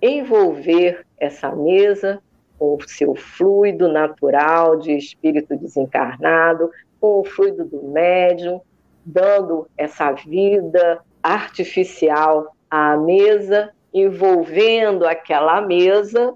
envolver 0.01 1.05
essa 1.17 1.55
mesa 1.55 2.22
com 2.58 2.75
o 2.75 2.88
seu 2.88 3.15
fluido 3.15 3.88
natural 3.88 4.77
de 4.77 4.91
espírito 4.91 5.55
desencarnado, 5.55 6.69
com 7.00 7.22
o 7.22 7.24
fluido 7.24 7.65
do 7.65 7.81
médium, 7.84 8.62
dando 9.05 9.67
essa 9.77 10.12
vida 10.12 11.00
artificial 11.24 12.53
à 12.69 12.97
mesa, 12.97 13.71
envolvendo 13.93 15.05
aquela 15.05 15.61
mesa, 15.61 16.35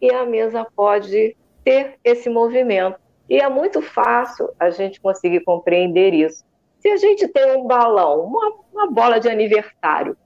e 0.00 0.12
a 0.12 0.24
mesa 0.24 0.66
pode 0.74 1.36
ter 1.64 1.98
esse 2.04 2.28
movimento. 2.28 2.98
E 3.28 3.38
é 3.38 3.48
muito 3.48 3.80
fácil 3.80 4.50
a 4.58 4.70
gente 4.70 5.00
conseguir 5.00 5.40
compreender 5.40 6.12
isso. 6.12 6.44
Se 6.78 6.88
a 6.88 6.96
gente 6.96 7.28
tem 7.28 7.56
um 7.56 7.66
balão, 7.66 8.24
uma, 8.24 8.52
uma 8.72 8.90
bola 8.90 9.20
de 9.20 9.28
aniversário, 9.28 10.16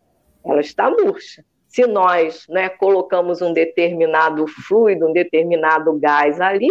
ela 0.44 0.60
está 0.60 0.88
murcha 0.90 1.44
se 1.74 1.88
nós 1.88 2.46
né, 2.48 2.68
colocamos 2.68 3.42
um 3.42 3.52
determinado 3.52 4.46
fluido, 4.46 5.08
um 5.08 5.12
determinado 5.12 5.92
gás 5.98 6.40
ali, 6.40 6.68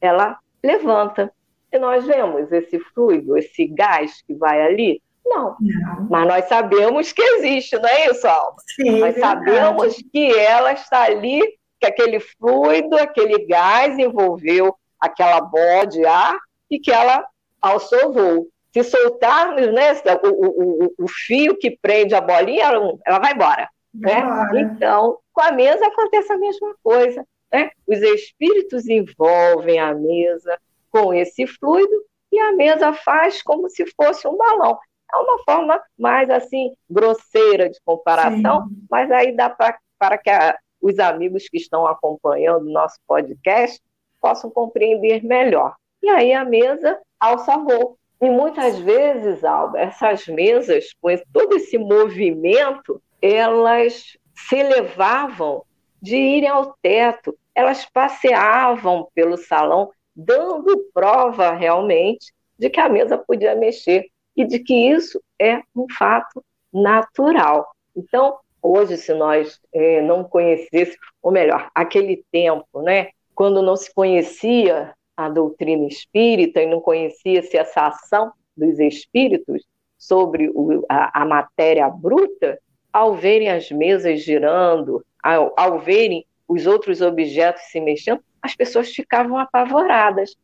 ela 0.00 0.36
levanta. 0.60 1.32
E 1.72 1.78
nós 1.78 2.04
vemos 2.04 2.50
esse 2.50 2.80
fluido, 2.92 3.38
esse 3.38 3.64
gás 3.68 4.22
que 4.22 4.34
vai 4.34 4.60
ali? 4.60 5.00
Não. 5.24 5.56
não. 5.60 6.06
Mas 6.08 6.26
nós 6.26 6.44
sabemos 6.46 7.12
que 7.12 7.22
existe, 7.22 7.78
não 7.78 7.88
é 7.88 8.06
isso, 8.06 8.26
Alma? 8.26 8.56
Sim, 8.74 8.98
nós 8.98 9.14
verdade. 9.14 9.20
sabemos 9.20 9.96
que 10.12 10.36
ela 10.36 10.72
está 10.72 11.02
ali, 11.02 11.40
que 11.78 11.86
aquele 11.86 12.20
fluido, 12.20 12.96
aquele 12.96 13.46
gás 13.46 13.98
envolveu 13.98 14.74
aquela 14.98 15.40
bola 15.40 15.86
de 15.86 16.04
ar 16.04 16.36
e 16.70 16.78
que 16.78 16.90
ela 16.90 17.26
alçou 17.60 18.12
voo. 18.12 18.48
Se 18.72 18.84
soltarmos 18.84 19.66
né, 19.72 19.92
o, 20.22 20.28
o, 20.28 20.84
o, 20.84 21.04
o 21.04 21.08
fio 21.08 21.56
que 21.58 21.76
prende 21.82 22.14
a 22.14 22.20
bolinha, 22.20 22.66
ela, 22.66 22.98
ela 23.04 23.18
vai 23.18 23.32
embora. 23.32 23.68
Né? 23.92 24.22
Então, 24.54 25.18
com 25.32 25.42
a 25.42 25.50
mesa 25.50 25.86
acontece 25.86 26.32
a 26.32 26.38
mesma 26.38 26.74
coisa. 26.82 27.26
Né? 27.52 27.70
Os 27.86 28.00
espíritos 28.00 28.88
envolvem 28.88 29.78
a 29.80 29.92
mesa 29.94 30.58
com 30.90 31.12
esse 31.12 31.46
fluido 31.46 32.04
e 32.30 32.38
a 32.38 32.52
mesa 32.52 32.92
faz 32.92 33.42
como 33.42 33.68
se 33.68 33.84
fosse 33.96 34.28
um 34.28 34.36
balão. 34.36 34.78
É 35.12 35.18
uma 35.18 35.38
forma 35.44 35.82
mais 35.98 36.30
assim 36.30 36.72
grosseira 36.88 37.68
de 37.68 37.78
comparação, 37.84 38.68
Sim. 38.68 38.86
mas 38.90 39.10
aí 39.10 39.34
dá 39.34 39.50
pra, 39.50 39.78
para 39.98 40.18
que 40.18 40.30
a, 40.30 40.56
os 40.80 40.98
amigos 40.98 41.48
que 41.48 41.58
estão 41.58 41.86
acompanhando 41.86 42.66
o 42.66 42.72
nosso 42.72 42.96
podcast 43.06 43.80
possam 44.20 44.50
compreender 44.50 45.24
melhor. 45.24 45.74
E 46.02 46.08
aí 46.08 46.32
a 46.32 46.44
mesa 46.44 46.98
alça 47.18 47.56
voo. 47.58 47.96
E 48.20 48.28
muitas 48.28 48.78
vezes, 48.78 49.44
Alba, 49.44 49.78
essas 49.80 50.26
mesas, 50.26 50.92
com 51.00 51.08
todo 51.32 51.56
esse 51.56 51.78
movimento, 51.78 53.02
elas 53.20 54.16
se 54.34 54.56
elevavam 54.56 55.64
de 56.02 56.16
irem 56.16 56.48
ao 56.48 56.74
teto, 56.82 57.36
elas 57.54 57.84
passeavam 57.86 59.08
pelo 59.14 59.36
salão, 59.36 59.90
dando 60.14 60.90
prova 60.92 61.52
realmente 61.52 62.32
de 62.58 62.68
que 62.68 62.80
a 62.80 62.88
mesa 62.88 63.16
podia 63.16 63.54
mexer 63.54 64.06
e 64.36 64.44
de 64.44 64.58
que 64.58 64.74
isso 64.74 65.20
é 65.40 65.60
um 65.74 65.86
fato 65.96 66.44
natural. 66.72 67.68
Então, 67.96 68.38
hoje, 68.62 68.96
se 68.96 69.12
nós 69.14 69.60
é, 69.72 70.00
não 70.02 70.24
conhecêssemos, 70.24 70.98
ou 71.22 71.32
melhor, 71.32 71.70
aquele 71.74 72.24
tempo, 72.30 72.82
né, 72.82 73.08
quando 73.34 73.62
não 73.62 73.76
se 73.76 73.92
conhecia 73.92 74.94
a 75.16 75.28
doutrina 75.28 75.86
espírita 75.86 76.62
e 76.62 76.66
não 76.66 76.80
conhecia-se 76.80 77.56
essa 77.56 77.88
ação 77.88 78.32
dos 78.56 78.78
espíritos 78.78 79.62
sobre 79.98 80.50
o, 80.54 80.84
a, 80.88 81.22
a 81.22 81.24
matéria 81.26 81.88
bruta, 81.88 82.58
ao 82.92 83.14
verem 83.14 83.50
as 83.50 83.70
mesas 83.70 84.22
girando, 84.22 85.04
ao, 85.22 85.52
ao 85.56 85.78
verem 85.78 86.24
os 86.48 86.66
outros 86.66 87.00
objetos 87.00 87.62
se 87.70 87.80
mexendo, 87.80 88.22
as 88.42 88.56
pessoas 88.56 88.90
ficavam 88.90 89.38
apavoradas. 89.38 90.34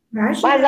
Mas, 0.42 0.62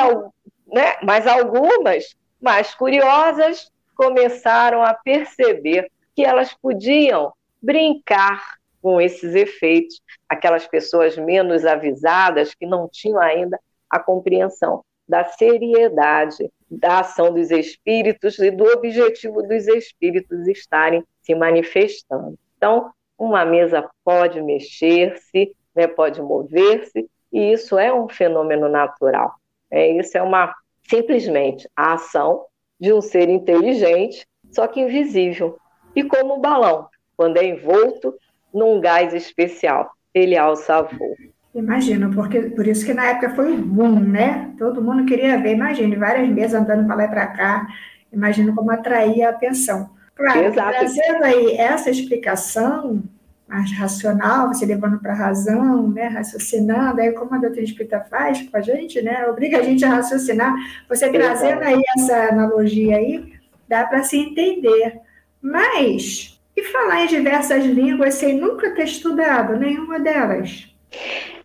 né, 0.67 0.95
mas 1.03 1.27
algumas, 1.27 2.15
mais 2.41 2.73
curiosas, 2.73 3.71
começaram 3.95 4.83
a 4.83 4.93
perceber 4.93 5.91
que 6.15 6.23
elas 6.23 6.53
podiam 6.53 7.33
brincar 7.61 8.57
com 8.81 9.01
esses 9.01 9.35
efeitos, 9.35 10.01
aquelas 10.27 10.65
pessoas 10.65 11.17
menos 11.17 11.65
avisadas 11.65 12.55
que 12.55 12.65
não 12.65 12.87
tinham 12.89 13.19
ainda 13.19 13.59
a 13.89 13.99
compreensão 13.99 14.83
da 15.07 15.25
seriedade 15.25 16.49
da 16.69 16.99
ação 16.99 17.33
dos 17.33 17.49
espíritos 17.49 18.37
e 18.37 18.51
do 18.51 18.63
objetivo 18.65 19.41
dos 19.41 19.67
espíritos 19.67 20.47
estarem 20.47 21.03
se 21.21 21.33
manifestando. 21.33 22.37
Então, 22.55 22.91
uma 23.17 23.43
mesa 23.43 23.89
pode 24.03 24.41
mexer-se, 24.41 25.55
né, 25.75 25.87
pode 25.87 26.21
mover-se, 26.21 27.09
e 27.33 27.51
isso 27.51 27.77
é 27.77 27.91
um 27.93 28.07
fenômeno 28.07 28.69
natural. 28.69 29.33
É, 29.71 29.89
isso 29.91 30.17
é 30.17 30.21
uma 30.21 30.53
simplesmente 30.89 31.69
a 31.75 31.93
ação 31.93 32.45
de 32.79 32.91
um 32.91 33.01
ser 33.01 33.29
inteligente, 33.29 34.25
só 34.51 34.67
que 34.67 34.79
invisível. 34.81 35.57
E 35.95 36.03
como 36.03 36.35
um 36.35 36.41
balão, 36.41 36.87
quando 37.15 37.37
é 37.37 37.45
envolto 37.45 38.15
num 38.53 38.79
gás 38.79 39.13
especial, 39.13 39.91
ele 40.13 40.37
alça 40.37 40.81
voo. 40.81 41.15
Imagino, 41.53 42.13
porque 42.13 42.41
por 42.41 42.67
isso 42.67 42.85
que 42.85 42.93
na 42.93 43.07
época 43.07 43.35
foi 43.35 43.51
um 43.51 43.61
boom, 43.61 43.99
né? 43.99 44.53
Todo 44.57 44.81
mundo 44.81 45.05
queria 45.05 45.37
ver, 45.41 45.53
imagine, 45.53 45.95
várias 45.95 46.29
mesas 46.29 46.61
andando 46.61 46.85
para 46.85 46.95
lá 46.95 47.05
e 47.05 47.09
para 47.09 47.27
cá. 47.27 47.67
Imagino 48.13 48.55
como 48.55 48.71
atraía 48.71 49.27
a 49.27 49.31
atenção. 49.31 49.89
Claro, 50.15 50.51
trazendo 50.53 51.23
aí 51.23 51.55
essa 51.55 51.89
explicação 51.89 53.03
mais 53.49 53.71
racional, 53.71 54.49
você 54.49 54.65
levando 54.65 54.99
para 54.99 55.11
a 55.11 55.15
razão, 55.15 55.89
né, 55.89 56.07
raciocinando, 56.07 57.01
aí 57.01 57.11
como 57.11 57.33
a 57.33 57.39
doutrina 57.39 57.65
espírita 57.65 58.05
faz 58.09 58.41
com 58.43 58.55
a 58.55 58.61
gente, 58.61 59.01
né, 59.01 59.27
obriga 59.27 59.57
a 59.57 59.63
gente 59.63 59.83
a 59.83 59.89
raciocinar, 59.89 60.53
você 60.87 61.11
trazendo 61.11 61.63
aí 61.63 61.81
essa 61.97 62.29
analogia 62.29 62.97
aí, 62.97 63.33
dá 63.67 63.85
para 63.85 64.03
se 64.03 64.17
entender. 64.17 64.99
Mas, 65.41 66.39
e 66.55 66.63
falar 66.63 67.05
em 67.05 67.07
diversas 67.07 67.65
línguas 67.65 68.13
sem 68.15 68.37
nunca 68.37 68.75
ter 68.75 68.83
estudado 68.83 69.57
nenhuma 69.57 69.99
delas? 69.99 70.67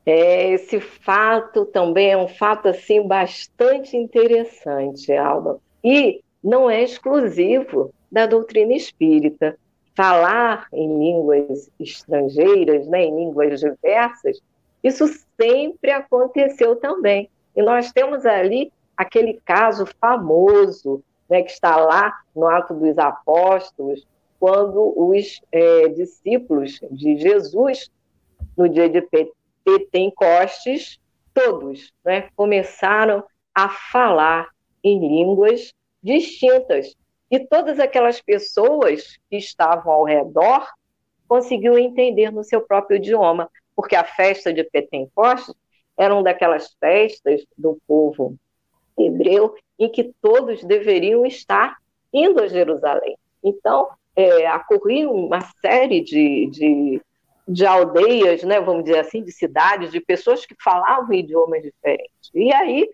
É, 0.05 0.51
esse 0.51 0.81
fato 0.81 1.65
também 1.65 2.13
é 2.13 2.17
um 2.17 2.29
fato 2.29 2.69
assim 2.69 3.07
bastante 3.07 3.97
interessante, 3.97 5.11
Alba. 5.13 5.59
E 5.83 6.21
não 6.43 6.69
é 6.69 6.83
exclusivo 6.83 7.95
da 8.13 8.27
doutrina 8.27 8.75
espírita. 8.75 9.57
Falar 9.97 10.67
em 10.73 10.99
línguas 10.99 11.71
estrangeiras, 11.79 12.87
né, 12.89 13.05
em 13.05 13.15
línguas 13.15 13.61
diversas, 13.61 14.41
isso 14.83 15.07
sempre 15.41 15.91
aconteceu 15.91 16.77
também. 16.77 17.31
E 17.57 17.63
nós 17.63 17.93
temos 17.93 18.27
ali 18.27 18.73
aquele 18.97 19.41
caso 19.45 19.87
famoso, 20.01 21.03
né, 21.29 21.43
que 21.43 21.51
está 21.51 21.77
lá 21.77 22.13
no 22.35 22.47
Ato 22.47 22.75
dos 22.75 22.99
Apóstolos, 22.99 24.07
quando 24.39 24.93
os 24.97 25.41
é, 25.51 25.89
discípulos 25.89 26.81
de 26.91 27.17
Jesus, 27.17 27.91
no 28.57 28.69
dia 28.69 28.89
de 28.89 29.03
Pentecostes, 29.65 31.01
todos 31.33 31.93
né, 32.05 32.29
começaram 32.37 33.25
a 33.55 33.69
falar 33.69 34.49
em 34.83 34.99
línguas 35.01 35.73
distintas. 36.03 36.95
E 37.31 37.41
todas 37.41 37.81
aquelas 37.81 38.21
pessoas 38.21 39.19
que 39.31 39.37
estavam 39.37 39.93
ao 39.93 40.05
redor 40.05 40.67
conseguiam 41.27 41.79
entender 41.79 42.31
no 42.31 42.45
seu 42.45 42.61
próprio 42.61 42.97
idioma, 42.97 43.51
porque 43.75 43.97
a 43.97 44.05
festa 44.05 44.53
de 44.53 44.63
Pentecostes 44.65 45.55
era 45.97 46.15
uma 46.15 46.23
daquelas 46.23 46.75
festas 46.79 47.45
do 47.57 47.79
povo 47.87 48.37
hebreu 48.99 49.55
em 49.79 49.89
que 49.89 50.13
todos 50.21 50.63
deveriam 50.63 51.27
estar 51.27 51.77
indo 52.13 52.43
a 52.43 52.47
Jerusalém. 52.47 53.17
Então, 53.43 53.89
é, 54.15 54.47
uma 55.09 55.41
série 55.61 56.01
de, 56.01 56.49
de 56.51 57.03
de 57.47 57.67
aldeias, 57.67 58.43
né, 58.43 58.61
vamos 58.61 58.85
dizer 58.85 58.99
assim, 58.99 59.23
de 59.23 59.31
cidades, 59.31 59.93
de 59.93 60.01
pessoas 60.01 60.47
que 60.47 60.55
falavam 60.63 61.13
idiomas 61.13 61.63
diferentes. 61.63 62.31
E 62.35 62.53
aí 62.53 62.89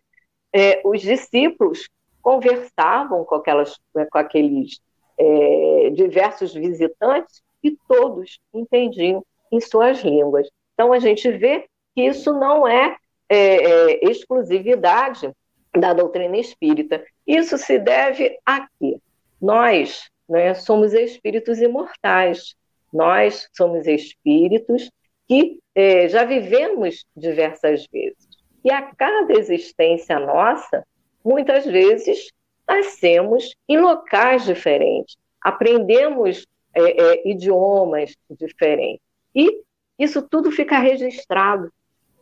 é, 0.53 0.81
os 0.85 1.01
discípulos 1.01 1.89
conversavam 2.23 3.25
com, 3.25 3.35
aquelas, 3.35 3.79
com 3.93 4.19
aqueles 4.19 4.81
é, 5.19 5.91
diversos 5.91 6.55
visitantes 6.55 7.43
e 7.63 7.77
todos 7.89 8.39
entendiam 8.55 9.25
em 9.53 9.61
suas 9.61 10.01
línguas. 10.03 10.49
Então 10.75 10.93
a 10.93 10.99
gente 10.99 11.31
vê 11.31 11.67
que 11.95 12.03
isso 12.03 12.33
não 12.33 12.67
é, 12.67 12.97
é, 13.29 13.37
é 13.37 14.11
exclusividade 14.11 15.31
da 15.77 15.93
doutrina 15.93 16.37
espírita. 16.37 17.05
Isso 17.27 17.59
se 17.59 17.79
deve 17.79 18.39
a 18.45 18.67
quê? 18.79 18.99
Nós 19.41 20.11
né, 20.29 20.55
somos 20.55 20.93
espíritos 20.95 21.61
imortais. 21.61 22.55
Nós 22.93 23.49
somos 23.53 23.87
espíritos 23.87 24.91
que 25.29 25.61
é, 25.75 26.09
já 26.09 26.25
vivemos 26.25 27.05
diversas 27.17 27.87
vezes. 27.93 28.29
E 28.65 28.71
a 28.71 28.83
cada 28.95 29.33
existência 29.33 30.19
nossa, 30.19 30.85
muitas 31.25 31.65
vezes 31.65 32.31
nascemos 32.67 33.55
em 33.69 33.79
locais 33.79 34.45
diferentes, 34.45 35.17
aprendemos 35.41 36.47
é, 36.75 36.81
é, 36.83 37.29
idiomas 37.29 38.17
diferentes. 38.31 39.03
E 39.35 39.63
isso 39.99 40.23
tudo 40.23 40.51
fica 40.51 40.79
registrado 40.79 41.73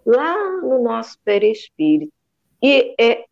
lá 0.04 0.36
no 0.62 0.82
nosso 0.82 1.18
perispírito. 1.24 2.12
E 2.62 2.94
é 2.98 3.24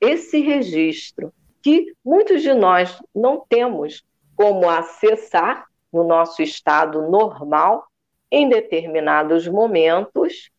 esse 0.00 0.40
registro 0.40 1.32
que 1.62 1.92
muitos 2.04 2.42
de 2.42 2.52
nós 2.54 3.00
não 3.14 3.44
temos 3.48 4.04
como 4.34 4.68
acessar 4.68 5.66
no 5.92 6.04
nosso 6.04 6.42
estado 6.42 7.08
normal, 7.10 7.86
em 8.30 8.48
determinados 8.48 9.48
momentos, 9.48 10.50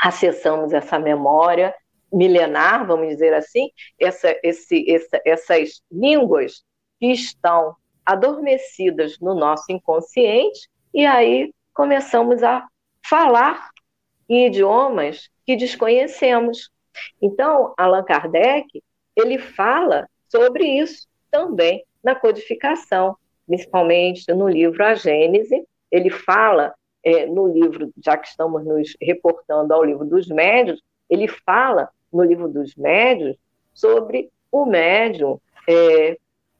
acessamos 0.00 0.72
essa 0.72 0.98
memória 0.98 1.74
milenar, 2.12 2.86
vamos 2.86 3.08
dizer 3.08 3.34
assim, 3.34 3.70
essa, 3.98 4.34
esse, 4.42 4.90
essa, 4.90 5.20
essas 5.24 5.82
línguas 5.90 6.64
que 6.98 7.12
estão 7.12 7.76
adormecidas 8.04 9.18
no 9.20 9.34
nosso 9.34 9.70
inconsciente, 9.70 10.68
e 10.94 11.04
aí 11.04 11.52
começamos 11.74 12.42
a 12.42 12.66
falar 13.06 13.70
em 14.28 14.46
idiomas 14.46 15.28
que 15.46 15.56
desconhecemos. 15.56 16.70
Então, 17.20 17.74
Allan 17.76 18.04
Kardec, 18.04 18.82
ele 19.14 19.38
fala 19.38 20.08
sobre 20.28 20.64
isso 20.64 21.06
também 21.30 21.84
na 22.02 22.14
codificação 22.14 23.16
principalmente 23.48 24.30
no 24.32 24.46
livro 24.46 24.84
A 24.84 24.94
Gênese. 24.94 25.66
Ele 25.90 26.10
fala, 26.10 26.74
é, 27.02 27.26
no 27.26 27.48
livro, 27.48 27.90
já 28.04 28.16
que 28.16 28.28
estamos 28.28 28.64
nos 28.64 28.94
reportando 29.00 29.72
ao 29.72 29.82
livro 29.82 30.04
dos 30.04 30.28
médios, 30.28 30.80
ele 31.08 31.26
fala 31.26 31.88
no 32.12 32.22
livro 32.22 32.48
dos 32.48 32.74
médios 32.74 33.36
sobre 33.74 34.30
o 34.50 34.64
médium 34.64 35.40
é, 35.68 36.16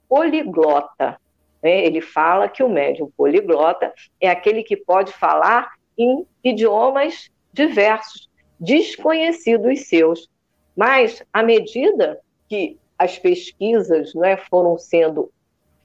poliglota. 0.08 1.20
Né? 1.62 1.84
Ele 1.84 2.00
fala 2.00 2.48
que 2.48 2.62
o 2.62 2.68
médium 2.68 3.10
poliglota 3.16 3.92
é 4.20 4.28
aquele 4.28 4.62
que 4.62 4.76
pode 4.76 5.12
falar 5.12 5.72
em 5.96 6.26
idiomas 6.44 7.30
diversos, 7.52 8.28
desconhecidos 8.58 9.86
seus. 9.88 10.28
Mas, 10.76 11.22
à 11.32 11.42
medida 11.42 12.20
que 12.48 12.78
as 12.98 13.18
pesquisas 13.18 14.14
né, 14.14 14.36
foram 14.36 14.78
sendo 14.78 15.30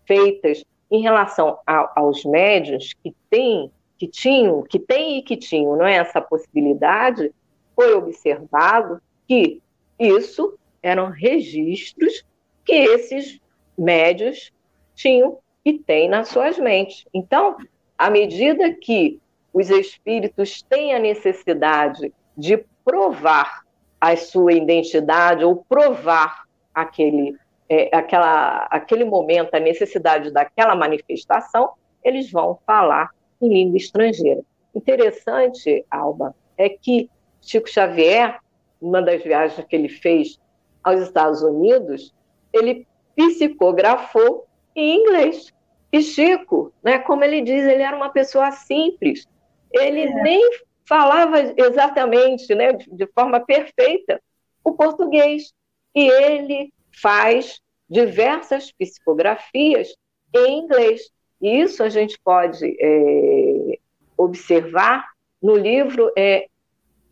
feitas 0.06 0.64
em 0.92 1.02
relação 1.02 1.60
a, 1.66 2.00
aos 2.00 2.24
médios 2.24 2.94
que 3.04 3.16
têm, 3.30 3.72
que 3.98 4.08
tinham, 4.08 4.62
que 4.62 4.80
têm 4.80 5.18
e 5.18 5.24
que 5.24 5.38
tinham, 5.38 5.76
não 5.76 5.86
é 5.86 5.96
essa 5.96 6.22
possibilidade, 6.22 7.32
foi 7.76 7.94
observado 7.96 9.02
que 9.28 9.62
isso 10.00 10.58
eram 10.82 11.10
registros 11.10 12.26
que 12.66 12.74
esses 12.74 13.40
médios 13.78 14.52
tinham 14.96 15.40
e 15.66 15.78
têm 15.80 16.10
nas 16.10 16.30
suas 16.30 16.58
mentes. 16.58 17.06
Então, 17.14 17.58
à 17.98 18.10
medida 18.10 18.74
que 18.74 19.20
os 19.54 19.70
espíritos 19.70 20.62
têm 20.64 20.94
a 20.94 21.00
necessidade 21.00 22.12
de 22.38 22.64
provar 22.84 23.64
a 24.00 24.16
sua 24.16 24.54
identidade 24.54 25.46
ou 25.46 25.64
provar 25.64 26.44
aquele 26.74 27.38
é, 27.70 27.96
aquela, 27.96 28.68
aquele 28.70 29.06
momento, 29.06 29.56
a 29.56 29.60
necessidade 29.60 30.32
daquela 30.32 30.76
manifestação, 30.76 31.72
eles 32.04 32.30
vão 32.30 32.60
falar 32.68 33.10
em 33.42 33.50
língua 33.50 33.78
estrangeira. 33.78 34.42
Interessante, 34.76 35.86
Alba, 35.90 36.36
é 36.58 36.70
que 36.70 37.10
Chico 37.42 37.70
Xavier, 37.70 38.40
uma 38.84 39.02
das 39.02 39.24
viagens 39.24 39.66
que 39.66 39.76
ele 39.76 39.90
fez 39.90 40.40
aos 40.84 41.00
Estados 41.00 41.42
Unidos, 41.42 42.14
ele 42.52 42.86
psicografou 43.16 44.46
em 44.76 45.00
inglês. 45.00 45.54
E 45.92 46.02
Chico, 46.02 46.74
né, 46.84 47.00
como 47.00 47.24
ele 47.24 47.42
diz, 47.42 47.64
ele 47.66 47.84
era 47.84 47.96
uma 47.96 48.10
pessoa 48.10 48.52
simples. 48.52 49.28
Ele 49.72 50.02
é. 50.02 50.24
nem 50.24 50.52
falava 50.86 51.38
exatamente, 51.56 52.54
né, 52.54 52.74
de 52.74 53.08
forma 53.08 53.40
perfeita, 53.40 54.22
o 54.64 54.74
português. 54.74 55.54
E 55.96 56.08
ele 56.08 56.74
faz 57.02 57.62
diversas 57.90 58.72
psicografias 58.72 59.96
em 60.36 60.60
inglês. 60.60 61.10
E 61.42 61.62
isso 61.62 61.84
a 61.84 61.90
gente 61.90 62.18
pode 62.24 62.76
é, 62.80 63.80
observar 64.18 65.06
no 65.42 65.56
livro 65.56 66.12
é, 66.18 66.48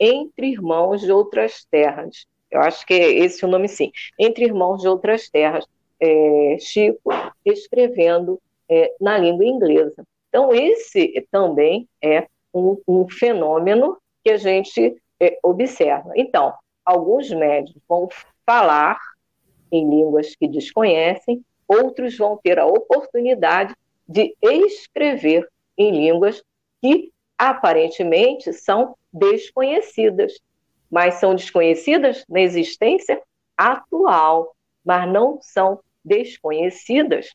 Entre 0.03 0.47
Irmãos 0.47 1.01
de 1.01 1.11
Outras 1.11 1.63
Terras. 1.69 2.25
Eu 2.49 2.59
acho 2.59 2.83
que 2.87 2.93
é 2.95 3.11
esse 3.11 3.45
o 3.45 3.47
nome, 3.47 3.69
sim. 3.69 3.91
Entre 4.17 4.45
Irmãos 4.45 4.81
de 4.81 4.87
Outras 4.87 5.29
Terras. 5.29 5.65
É, 5.99 6.57
Chico 6.59 7.13
escrevendo 7.45 8.41
é, 8.67 8.91
na 8.99 9.15
língua 9.19 9.45
inglesa. 9.45 10.03
Então, 10.29 10.51
esse 10.51 11.23
também 11.29 11.87
é 12.01 12.25
um, 12.51 12.81
um 12.87 13.07
fenômeno 13.07 13.97
que 14.23 14.31
a 14.31 14.37
gente 14.37 14.95
é, 15.19 15.37
observa. 15.43 16.11
Então, 16.15 16.51
alguns 16.83 17.29
médicos 17.29 17.81
vão 17.87 18.09
falar 18.45 18.97
em 19.71 19.87
línguas 19.87 20.35
que 20.35 20.47
desconhecem, 20.47 21.45
outros 21.67 22.17
vão 22.17 22.37
ter 22.43 22.57
a 22.57 22.65
oportunidade 22.65 23.75
de 24.07 24.35
escrever 24.41 25.47
em 25.77 25.91
línguas 25.91 26.43
que 26.81 27.10
aparentemente 27.41 28.53
são 28.53 28.95
desconhecidas, 29.11 30.39
mas 30.91 31.15
são 31.15 31.33
desconhecidas 31.33 32.23
na 32.29 32.39
existência 32.39 33.19
atual, 33.57 34.55
mas 34.85 35.11
não 35.11 35.39
são 35.41 35.79
desconhecidas, 36.05 37.31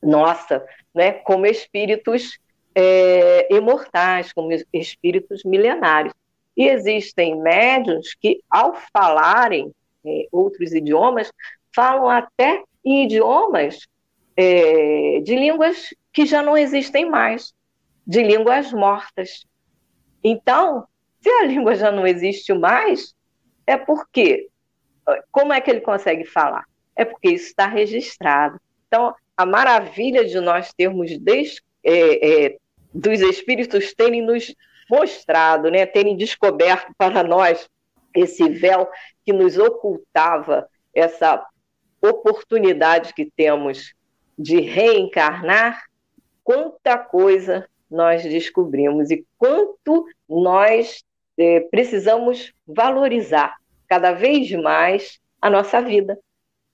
nossa, 0.00 0.64
né, 0.94 1.10
como 1.10 1.44
espíritos 1.44 2.38
é, 2.72 3.52
imortais, 3.52 4.32
como 4.32 4.50
espíritos 4.72 5.42
milenários. 5.42 6.14
E 6.56 6.68
existem 6.68 7.36
médiuns 7.40 8.14
que, 8.14 8.40
ao 8.48 8.76
falarem 8.92 9.72
é, 10.06 10.28
outros 10.30 10.72
idiomas, 10.72 11.32
falam 11.74 12.08
até 12.08 12.62
em 12.84 13.06
idiomas 13.06 13.88
é, 14.36 15.20
de 15.20 15.34
línguas 15.34 15.92
que 16.12 16.24
já 16.24 16.42
não 16.42 16.56
existem 16.56 17.10
mais, 17.10 17.52
de 18.08 18.22
línguas 18.22 18.72
mortas. 18.72 19.46
Então, 20.24 20.88
se 21.20 21.28
a 21.28 21.44
língua 21.44 21.74
já 21.74 21.92
não 21.92 22.06
existe 22.06 22.54
mais, 22.54 23.14
é 23.66 23.76
porque. 23.76 24.48
Como 25.30 25.52
é 25.52 25.60
que 25.60 25.70
ele 25.70 25.80
consegue 25.80 26.24
falar? 26.24 26.64
É 26.96 27.04
porque 27.04 27.30
isso 27.30 27.46
está 27.46 27.66
registrado. 27.66 28.60
Então, 28.86 29.14
a 29.36 29.46
maravilha 29.46 30.24
de 30.24 30.40
nós 30.40 30.72
termos 30.72 31.16
des, 31.18 31.60
é, 31.82 32.46
é, 32.46 32.56
dos 32.92 33.20
espíritos 33.20 33.94
terem 33.94 34.20
nos 34.20 34.54
mostrado, 34.90 35.70
né, 35.70 35.86
terem 35.86 36.16
descoberto 36.16 36.92
para 36.96 37.22
nós 37.22 37.68
esse 38.14 38.48
véu 38.48 38.88
que 39.24 39.32
nos 39.32 39.58
ocultava 39.58 40.68
essa 40.94 41.46
oportunidade 42.02 43.14
que 43.14 43.30
temos 43.36 43.94
de 44.38 44.60
reencarnar, 44.60 45.84
quanta 46.42 46.98
coisa 46.98 47.68
nós 47.90 48.22
descobrimos 48.22 49.10
e 49.10 49.24
quanto 49.36 50.06
nós 50.28 51.02
é, 51.38 51.60
precisamos 51.60 52.52
valorizar 52.66 53.56
cada 53.86 54.12
vez 54.12 54.50
mais 54.52 55.18
a 55.40 55.48
nossa 55.48 55.80
vida, 55.80 56.18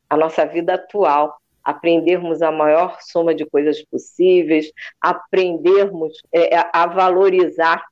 a 0.08 0.16
nossa 0.16 0.44
vida 0.44 0.74
atual, 0.74 1.36
aprendermos 1.62 2.42
a 2.42 2.50
maior 2.50 2.98
soma 3.00 3.34
de 3.34 3.46
coisas 3.46 3.82
possíveis, 3.84 4.70
aprendermos 5.00 6.20
é, 6.32 6.56
a 6.72 6.86
valorizar 6.86 7.84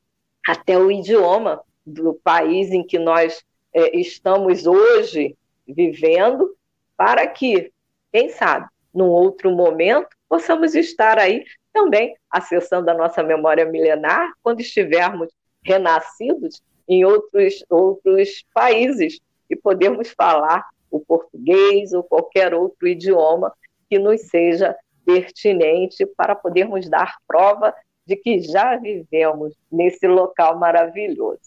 até 0.47 0.77
o 0.77 0.91
idioma 0.91 1.61
do 1.85 2.13
país 2.23 2.71
em 2.71 2.85
que 2.85 2.99
nós 2.99 3.43
é, 3.73 3.97
estamos 3.97 4.67
hoje 4.67 5.35
vivendo, 5.67 6.55
para 6.95 7.25
que, 7.27 7.71
quem 8.11 8.29
sabe, 8.29 8.67
num 8.93 9.07
outro 9.07 9.51
momento, 9.51 10.09
possamos 10.29 10.75
estar 10.75 11.17
aí 11.17 11.43
também 11.73 12.15
acessando 12.29 12.89
a 12.89 12.93
nossa 12.93 13.23
memória 13.23 13.65
milenar 13.65 14.31
quando 14.41 14.61
estivermos 14.61 15.29
renascidos 15.63 16.61
em 16.87 17.03
outros, 17.03 17.65
outros 17.69 18.45
países 18.53 19.19
e 19.49 19.55
podemos 19.55 20.09
falar 20.15 20.65
o 20.91 20.99
português 20.99 21.91
ou 21.93 22.03
qualquer 22.03 22.53
outro 22.53 22.87
idioma 22.87 23.51
que 23.89 23.97
nos 23.97 24.21
seja 24.21 24.75
pertinente 25.05 26.05
para 26.05 26.35
podermos 26.35 26.87
dar 26.87 27.15
prova 27.27 27.73
de 28.05 28.15
que 28.15 28.39
já 28.39 28.77
vivemos 28.77 29.53
nesse 29.71 30.07
local 30.07 30.59
maravilhoso. 30.59 31.39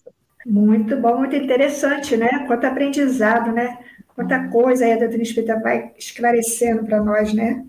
Muito 0.45 0.97
bom, 0.97 1.19
muito 1.19 1.37
interessante, 1.37 2.17
né? 2.17 2.45
Quanto 2.47 2.67
aprendizado, 2.67 3.53
né? 3.53 3.79
Quanta 4.15 4.49
coisa 4.49 4.85
aí 4.85 4.93
a 4.93 4.99
doutrina 4.99 5.23
espírita 5.23 5.61
vai 5.61 5.93
esclarecendo 5.99 6.85
para 6.85 7.03
nós, 7.03 7.35
né? 7.35 7.65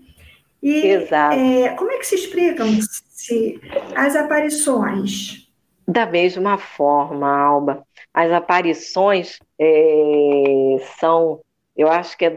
E 0.62 0.86
Exato. 0.86 1.36
É, 1.36 1.70
como 1.70 1.90
é 1.92 1.98
que 1.98 2.06
se 2.06 2.14
explicam 2.16 2.68
se 2.82 3.60
as 3.94 4.16
aparições? 4.16 5.48
Da 5.86 6.04
mesma 6.04 6.58
forma, 6.58 7.28
Alba. 7.28 7.82
As 8.12 8.30
aparições 8.32 9.38
é, 9.58 10.76
são, 10.98 11.40
eu 11.76 11.88
acho 11.88 12.16
que 12.16 12.26
é 12.26 12.36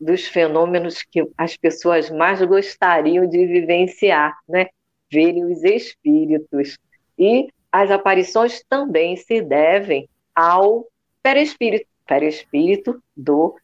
dos 0.00 0.26
fenômenos 0.26 1.02
que 1.02 1.28
as 1.36 1.56
pessoas 1.56 2.10
mais 2.10 2.42
gostariam 2.42 3.26
de 3.26 3.46
vivenciar, 3.46 4.36
né? 4.48 4.66
Verem 5.10 5.44
os 5.44 5.62
espíritos. 5.64 6.76
E 7.18 7.48
as 7.70 7.90
aparições 7.90 8.62
também 8.68 9.16
se 9.16 9.40
devem 9.40 10.08
ao 10.34 10.86
perispírito, 11.22 11.86
perispírito 12.06 13.02
do, 13.16 13.56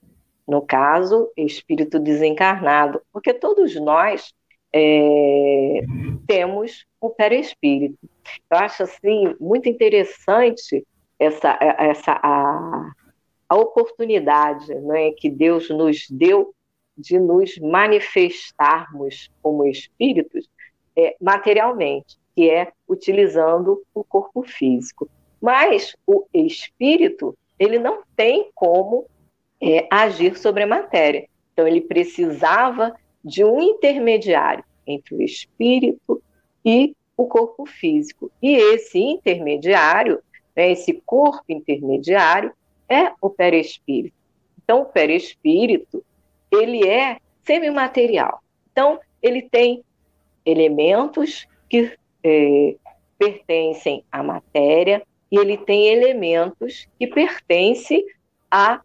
no 0.46 0.62
caso, 0.62 1.30
espírito 1.36 1.98
desencarnado, 1.98 3.00
porque 3.12 3.32
todos 3.32 3.74
nós 3.76 4.34
é, 4.72 5.80
temos 6.26 6.84
o 7.00 7.10
perispírito. 7.10 7.98
Eu 8.50 8.58
acho 8.58 8.82
assim 8.82 9.34
muito 9.40 9.68
interessante 9.68 10.86
essa, 11.18 11.56
essa 11.60 12.20
a, 12.22 12.92
a 13.48 13.56
oportunidade 13.56 14.74
né, 14.74 15.12
que 15.12 15.30
Deus 15.30 15.70
nos 15.70 16.08
deu 16.10 16.54
de 16.96 17.18
nos 17.18 17.58
manifestarmos 17.58 19.30
como 19.42 19.64
espíritos 19.64 20.48
é, 20.96 21.16
materialmente 21.20 22.16
que 22.34 22.50
é 22.50 22.72
utilizando 22.88 23.82
o 23.94 24.02
corpo 24.02 24.42
físico. 24.42 25.08
Mas 25.40 25.94
o 26.06 26.26
espírito, 26.34 27.36
ele 27.58 27.78
não 27.78 28.02
tem 28.16 28.50
como 28.54 29.06
é, 29.60 29.86
agir 29.90 30.36
sobre 30.36 30.62
a 30.62 30.66
matéria. 30.66 31.28
Então, 31.52 31.66
ele 31.66 31.80
precisava 31.80 32.94
de 33.24 33.44
um 33.44 33.60
intermediário 33.60 34.64
entre 34.86 35.14
o 35.14 35.22
espírito 35.22 36.22
e 36.64 36.94
o 37.16 37.26
corpo 37.26 37.64
físico. 37.64 38.30
E 38.42 38.54
esse 38.54 38.98
intermediário, 38.98 40.20
né, 40.54 40.72
esse 40.72 41.00
corpo 41.06 41.44
intermediário, 41.48 42.52
é 42.88 43.12
o 43.20 43.30
perispírito. 43.30 44.16
Então, 44.62 44.82
o 44.82 44.86
perispírito, 44.86 46.04
ele 46.50 46.86
é 46.86 47.18
semimaterial. 47.44 48.42
Então, 48.72 48.98
ele 49.22 49.42
tem 49.42 49.82
elementos 50.44 51.46
que 51.68 51.96
é, 52.22 52.76
pertencem 53.18 54.04
à 54.10 54.22
matéria 54.22 55.02
e 55.30 55.38
ele 55.38 55.56
tem 55.56 55.88
elementos 55.88 56.86
que 56.98 57.06
pertencem 57.06 58.04
à 58.50 58.80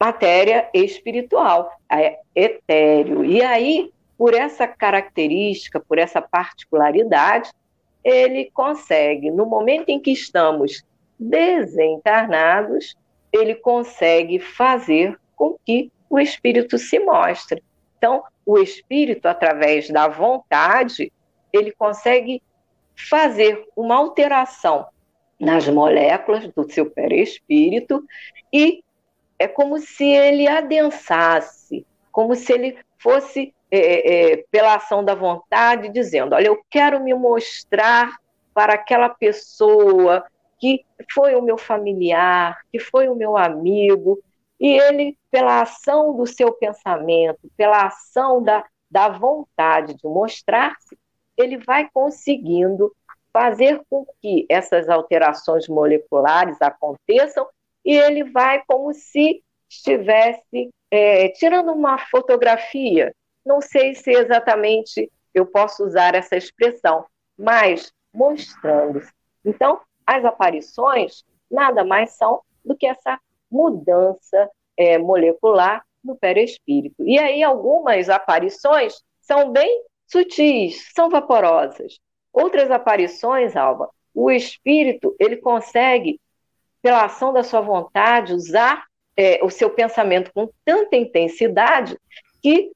matéria 0.00 0.68
espiritual, 0.72 1.70
é 1.90 2.18
etéreo. 2.34 3.22
E 3.24 3.42
aí, 3.42 3.92
por 4.16 4.34
essa 4.34 4.66
característica, 4.66 5.78
por 5.78 5.98
essa 5.98 6.22
particularidade, 6.22 7.50
ele 8.02 8.50
consegue, 8.52 9.30
no 9.30 9.44
momento 9.44 9.90
em 9.90 10.00
que 10.00 10.10
estamos 10.10 10.82
desencarnados, 11.18 12.96
ele 13.30 13.54
consegue 13.54 14.38
fazer 14.38 15.18
com 15.36 15.56
que 15.64 15.92
o 16.08 16.18
espírito 16.18 16.78
se 16.78 16.98
mostre. 16.98 17.62
Então, 17.98 18.24
o 18.46 18.58
espírito, 18.58 19.26
através 19.26 19.90
da 19.90 20.08
vontade, 20.08 21.12
ele 21.52 21.72
consegue 21.72 22.42
fazer 22.96 23.66
uma 23.76 23.96
alteração 23.96 24.86
nas 25.38 25.68
moléculas 25.68 26.48
do 26.48 26.70
seu 26.70 26.90
perispírito 26.90 28.02
e 28.52 28.82
é 29.40 29.48
como 29.48 29.78
se 29.78 30.04
ele 30.04 30.46
adensasse, 30.46 31.86
como 32.12 32.34
se 32.34 32.52
ele 32.52 32.78
fosse, 32.98 33.54
é, 33.70 34.32
é, 34.32 34.44
pela 34.50 34.74
ação 34.74 35.02
da 35.02 35.14
vontade, 35.14 35.88
dizendo: 35.88 36.34
Olha, 36.34 36.48
eu 36.48 36.62
quero 36.68 37.02
me 37.02 37.14
mostrar 37.14 38.18
para 38.52 38.74
aquela 38.74 39.08
pessoa 39.08 40.26
que 40.58 40.84
foi 41.14 41.34
o 41.34 41.40
meu 41.40 41.56
familiar, 41.56 42.60
que 42.70 42.78
foi 42.78 43.08
o 43.08 43.14
meu 43.14 43.34
amigo, 43.34 44.22
e 44.60 44.78
ele, 44.78 45.16
pela 45.30 45.62
ação 45.62 46.14
do 46.14 46.26
seu 46.26 46.52
pensamento, 46.52 47.50
pela 47.56 47.86
ação 47.86 48.42
da, 48.42 48.62
da 48.90 49.08
vontade 49.08 49.94
de 49.94 50.06
mostrar-se, 50.06 50.98
ele 51.34 51.56
vai 51.56 51.88
conseguindo 51.94 52.94
fazer 53.32 53.80
com 53.88 54.04
que 54.20 54.44
essas 54.50 54.90
alterações 54.90 55.66
moleculares 55.66 56.60
aconteçam 56.60 57.48
e 57.84 57.96
ele 57.96 58.24
vai 58.24 58.62
como 58.66 58.92
se 58.92 59.42
estivesse 59.68 60.70
é, 60.90 61.28
tirando 61.30 61.72
uma 61.72 61.98
fotografia. 61.98 63.14
Não 63.44 63.60
sei 63.60 63.94
se 63.94 64.10
exatamente 64.10 65.10
eu 65.32 65.46
posso 65.46 65.84
usar 65.84 66.14
essa 66.14 66.36
expressão, 66.36 67.06
mas 67.38 67.92
mostrando-se. 68.12 69.12
Então, 69.44 69.80
as 70.06 70.24
aparições 70.24 71.24
nada 71.50 71.84
mais 71.84 72.12
são 72.12 72.42
do 72.64 72.76
que 72.76 72.86
essa 72.86 73.18
mudança 73.50 74.50
é, 74.76 74.98
molecular 74.98 75.84
no 76.02 76.16
perispírito. 76.16 77.04
E 77.06 77.18
aí 77.18 77.42
algumas 77.42 78.08
aparições 78.08 79.02
são 79.20 79.50
bem 79.50 79.84
sutis, 80.06 80.90
são 80.94 81.08
vaporosas. 81.08 81.98
Outras 82.32 82.70
aparições, 82.70 83.56
Alba, 83.56 83.90
o 84.14 84.30
espírito 84.30 85.14
ele 85.18 85.36
consegue, 85.36 86.20
pela 86.82 87.04
ação 87.04 87.32
da 87.32 87.42
sua 87.42 87.60
vontade, 87.60 88.32
usar 88.32 88.84
é, 89.16 89.44
o 89.44 89.50
seu 89.50 89.70
pensamento 89.70 90.32
com 90.32 90.50
tanta 90.64 90.96
intensidade 90.96 91.98
que 92.42 92.72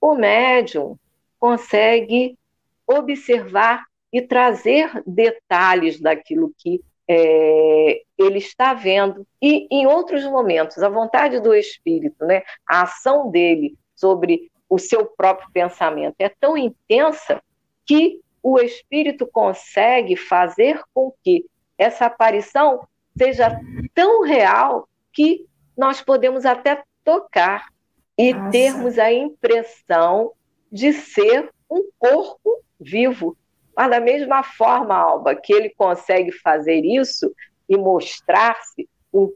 o 0.00 0.14
médium 0.14 0.96
consegue 1.38 2.38
observar 2.86 3.84
e 4.12 4.20
trazer 4.22 4.90
detalhes 5.06 6.00
daquilo 6.00 6.52
que 6.58 6.80
é, 7.08 8.02
ele 8.16 8.38
está 8.38 8.72
vendo. 8.72 9.26
E 9.42 9.66
em 9.70 9.86
outros 9.86 10.24
momentos, 10.24 10.78
a 10.78 10.88
vontade 10.88 11.40
do 11.40 11.54
espírito, 11.54 12.24
né, 12.24 12.42
a 12.68 12.82
ação 12.82 13.30
dele 13.30 13.76
sobre 13.96 14.50
o 14.68 14.78
seu 14.78 15.04
próprio 15.04 15.50
pensamento 15.52 16.14
é 16.20 16.28
tão 16.28 16.56
intensa 16.56 17.42
que 17.84 18.20
o 18.42 18.58
espírito 18.60 19.26
consegue 19.26 20.16
fazer 20.16 20.80
com 20.94 21.12
que 21.22 21.44
essa 21.76 22.06
aparição 22.06 22.86
seja 23.20 23.60
tão 23.94 24.22
real 24.22 24.88
que 25.12 25.44
nós 25.76 26.00
podemos 26.00 26.46
até 26.46 26.82
tocar 27.04 27.68
e 28.16 28.32
Nossa. 28.32 28.50
termos 28.50 28.98
a 28.98 29.12
impressão 29.12 30.32
de 30.72 30.90
ser 30.94 31.50
um 31.70 31.90
corpo 31.98 32.62
vivo. 32.80 33.36
Mas 33.76 33.90
da 33.90 34.00
mesma 34.00 34.42
forma, 34.42 34.96
Alba, 34.96 35.34
que 35.34 35.52
ele 35.52 35.68
consegue 35.68 36.32
fazer 36.32 36.82
isso 36.82 37.30
e 37.68 37.76
mostrar-se 37.76 38.88
com 39.12 39.30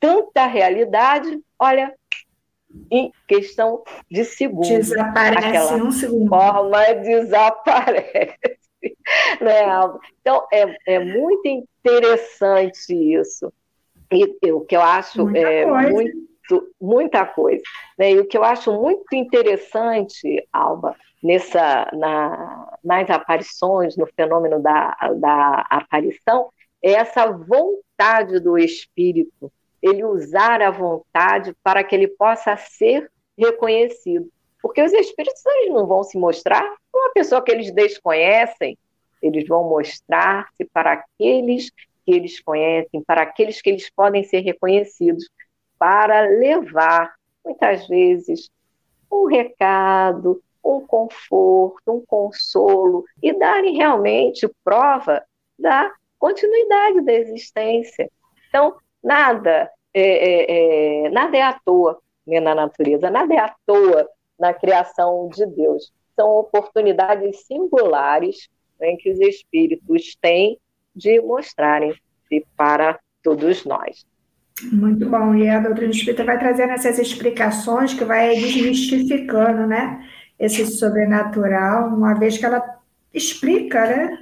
tanta 0.00 0.46
realidade, 0.46 1.40
olha, 1.56 1.94
em 2.90 3.12
questão 3.28 3.84
de 4.10 4.24
segundos. 4.24 4.88
Desaparece 4.88 5.46
aquela 5.46 5.76
um 5.76 5.92
segundo. 5.92 6.28
forma 6.28 6.82
desaparece. 7.00 8.58
Né, 9.40 9.64
Alba? 9.64 9.98
Então, 10.20 10.46
é, 10.52 10.76
é 10.86 10.98
muito 10.98 11.46
interessante 11.46 12.94
isso. 12.94 13.52
E 14.12 14.52
o 14.52 14.60
que 14.60 14.76
eu 14.76 14.82
acho 14.82 15.24
Muita 15.24 15.38
é 15.38 15.64
coisa. 15.64 15.90
muito 15.90 16.24
muita 16.80 17.24
coisa. 17.24 17.62
Né? 17.98 18.12
E 18.12 18.20
o 18.20 18.26
que 18.26 18.36
eu 18.36 18.44
acho 18.44 18.72
muito 18.72 19.14
interessante, 19.14 20.46
Alba, 20.52 20.94
nessa, 21.22 21.88
na, 21.94 22.76
nas 22.84 23.08
aparições, 23.08 23.96
no 23.96 24.06
fenômeno 24.06 24.60
da, 24.60 24.94
da 25.16 25.66
aparição, 25.70 26.50
é 26.82 26.92
essa 26.92 27.26
vontade 27.26 28.40
do 28.40 28.58
espírito, 28.58 29.50
ele 29.80 30.04
usar 30.04 30.60
a 30.60 30.70
vontade 30.70 31.54
para 31.62 31.82
que 31.82 31.94
ele 31.94 32.08
possa 32.08 32.56
ser 32.56 33.10
reconhecido. 33.38 34.28
Porque 34.64 34.82
os 34.82 34.94
espíritos 34.94 35.44
eles 35.44 35.74
não 35.74 35.86
vão 35.86 36.02
se 36.02 36.16
mostrar 36.16 36.64
uma 36.90 37.10
pessoa 37.10 37.42
que 37.42 37.52
eles 37.52 37.70
desconhecem, 37.70 38.78
eles 39.20 39.46
vão 39.46 39.68
mostrar-se 39.68 40.64
para 40.64 40.92
aqueles 40.92 41.68
que 41.68 42.14
eles 42.14 42.40
conhecem, 42.40 43.02
para 43.02 43.20
aqueles 43.20 43.60
que 43.60 43.68
eles 43.68 43.90
podem 43.90 44.24
ser 44.24 44.40
reconhecidos 44.40 45.28
para 45.78 46.22
levar, 46.22 47.12
muitas 47.44 47.86
vezes, 47.86 48.50
um 49.12 49.26
recado, 49.26 50.42
um 50.64 50.80
conforto, 50.80 51.92
um 51.92 52.02
consolo 52.06 53.04
e 53.22 53.38
darem 53.38 53.76
realmente 53.76 54.48
prova 54.64 55.22
da 55.58 55.92
continuidade 56.18 57.02
da 57.02 57.12
existência. 57.12 58.10
Então, 58.48 58.74
nada 59.02 59.70
é, 59.92 60.00
é, 60.00 61.04
é, 61.04 61.10
nada 61.10 61.36
é 61.36 61.42
à 61.42 61.52
toa 61.52 62.00
né, 62.26 62.40
na 62.40 62.54
natureza, 62.54 63.10
nada 63.10 63.34
é 63.34 63.38
à 63.38 63.54
toa 63.66 64.08
na 64.38 64.52
criação 64.52 65.28
de 65.28 65.46
Deus. 65.46 65.92
São 66.16 66.28
oportunidades 66.38 67.44
singulares 67.46 68.48
né, 68.80 68.96
que 68.98 69.10
os 69.10 69.20
espíritos 69.20 70.16
têm 70.20 70.58
de 70.94 71.20
mostrarem-se 71.20 72.46
para 72.56 72.98
todos 73.22 73.64
nós. 73.64 74.06
Muito 74.62 75.08
bom. 75.08 75.34
E 75.34 75.48
a 75.48 75.58
doutrina 75.58 75.90
espírita 75.90 76.24
vai 76.24 76.38
trazendo 76.38 76.72
essas 76.72 76.98
explicações 76.98 77.92
que 77.92 78.04
vai 78.04 78.34
desmistificando, 78.34 79.66
né? 79.66 80.08
Esse 80.38 80.66
sobrenatural, 80.66 81.88
uma 81.88 82.14
vez 82.14 82.38
que 82.38 82.46
ela 82.46 82.62
explica, 83.12 83.86
né? 83.86 84.18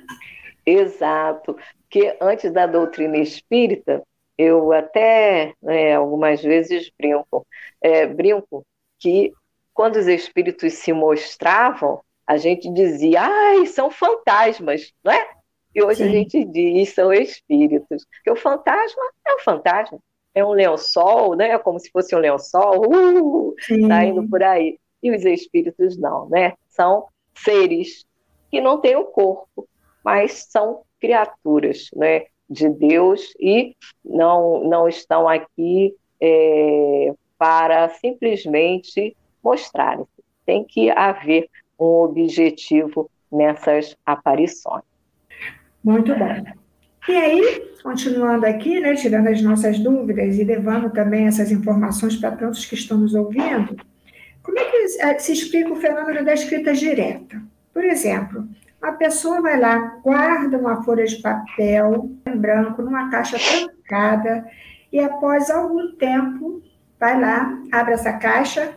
Exato. 0.65 1.57
Que 1.91 2.17
antes 2.21 2.51
da 2.51 2.67
doutrina 2.67 3.19
espírita, 3.19 4.03
eu 4.39 4.73
até 4.73 5.53
né, 5.63 5.95
algumas 5.95 6.43
vezes 6.43 6.91
brinco, 6.99 7.47
é, 7.81 8.07
brinco 8.07 8.65
que 8.99 9.33
quando 9.75 9.97
os 9.97 10.07
espíritos 10.07 10.75
se 10.75 10.93
mostravam, 10.93 12.01
a 12.27 12.37
gente 12.37 12.73
dizia, 12.73 13.23
ai, 13.23 13.67
são 13.67 13.91
fantasmas, 13.91 14.93
não 15.03 15.13
é? 15.13 15.31
E 15.75 15.83
hoje 15.83 16.05
Sim. 16.05 16.09
a 16.09 16.13
gente 16.13 16.45
diz, 16.45 16.95
são 16.95 17.13
espíritos. 17.13 18.05
Porque 18.05 18.31
o 18.31 18.37
fantasma 18.37 19.03
é 19.27 19.35
um 19.35 19.39
fantasma 19.39 19.99
é 20.35 20.45
um 20.45 20.53
lençol, 20.53 21.35
né? 21.35 21.51
É 21.51 21.59
como 21.59 21.79
se 21.79 21.91
fosse 21.91 22.15
um 22.15 22.19
lençol, 22.19 22.87
uh, 22.87 23.55
tá 23.89 24.05
indo 24.05 24.27
por 24.29 24.43
aí. 24.43 24.79
E 25.03 25.11
os 25.15 25.25
espíritos 25.25 25.97
não, 25.99 26.29
né? 26.29 26.55
São 26.69 27.07
seres 27.35 28.07
que 28.51 28.61
não 28.61 28.81
têm 28.81 28.97
o 28.97 29.05
corpo, 29.05 29.69
mas 30.05 30.47
são 30.49 30.83
criaturas, 31.01 31.89
né? 31.95 32.27
De 32.49 32.69
Deus 32.69 33.33
e 33.41 33.75
não 34.05 34.65
não 34.65 34.89
estão 34.89 35.29
aqui 35.29 35.95
é, 36.21 37.15
para 37.39 37.89
simplesmente 37.89 39.17
mostrarem. 39.43 40.07
Tem 40.45 40.65
que 40.65 40.91
haver 40.91 41.49
um 41.79 42.05
objetivo 42.05 43.11
nessas 43.31 43.97
aparições. 44.05 44.85
Muito 45.83 46.15
bom. 46.15 46.45
E 47.09 47.17
aí, 47.17 47.75
continuando 47.83 48.47
aqui, 48.47 48.79
né, 48.79 48.95
tirando 48.95 49.27
as 49.27 49.43
nossas 49.43 49.79
dúvidas 49.79 50.39
e 50.39 50.45
levando 50.45 50.91
também 50.91 51.27
essas 51.27 51.51
informações 51.51 52.17
para 52.17 52.37
tantos 52.37 52.65
que 52.65 52.77
estão 52.77 52.99
nos 52.99 53.15
ouvindo, 53.15 53.77
como 54.43 54.59
é 54.59 54.65
que 54.65 55.01
eh, 55.01 55.19
se 55.19 55.33
explica 55.33 55.73
o 55.73 55.77
fenômeno 55.77 56.25
da 56.25 56.35
escrita 56.35 56.73
direta? 56.73 57.43
Por 57.73 57.85
exemplo, 57.85 58.47
a 58.81 58.93
pessoa 58.93 59.41
vai 59.41 59.59
lá, 59.59 59.99
guarda 60.03 60.59
uma 60.59 60.83
folha 60.85 61.05
de 61.05 61.17
papel 61.17 62.11
em 62.27 62.37
branco 62.37 62.83
numa 62.83 63.11
caixa 63.11 63.37
trancada 63.39 64.45
e 64.93 65.01
após 65.01 65.51
algum 65.51 65.93
tempo 65.97 66.63
vai 67.01 67.21
lá, 67.21 67.59
abre 67.73 67.95
essa 67.95 68.13
caixa 68.13 68.77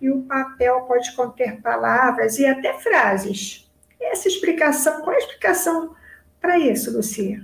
e 0.00 0.10
o 0.10 0.22
papel 0.22 0.82
pode 0.82 1.14
conter 1.14 1.60
palavras 1.60 2.38
e 2.38 2.46
até 2.46 2.74
frases. 2.74 3.70
Essa 4.00 4.28
explicação, 4.28 5.02
qual 5.02 5.12
é 5.12 5.16
a 5.16 5.18
explicação 5.18 5.94
para 6.40 6.58
isso, 6.58 6.94
Lucia? 6.94 7.42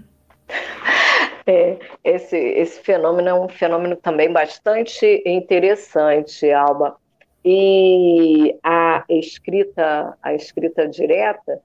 É, 1.46 1.78
esse, 2.02 2.38
esse 2.38 2.80
fenômeno 2.80 3.28
é 3.28 3.34
um 3.34 3.50
fenômeno 3.50 3.96
também 3.96 4.32
bastante 4.32 5.22
interessante, 5.26 6.50
Alba. 6.50 6.96
E 7.44 8.58
a 8.62 9.04
escrita, 9.10 10.16
a 10.22 10.32
escrita 10.32 10.88
direta, 10.88 11.60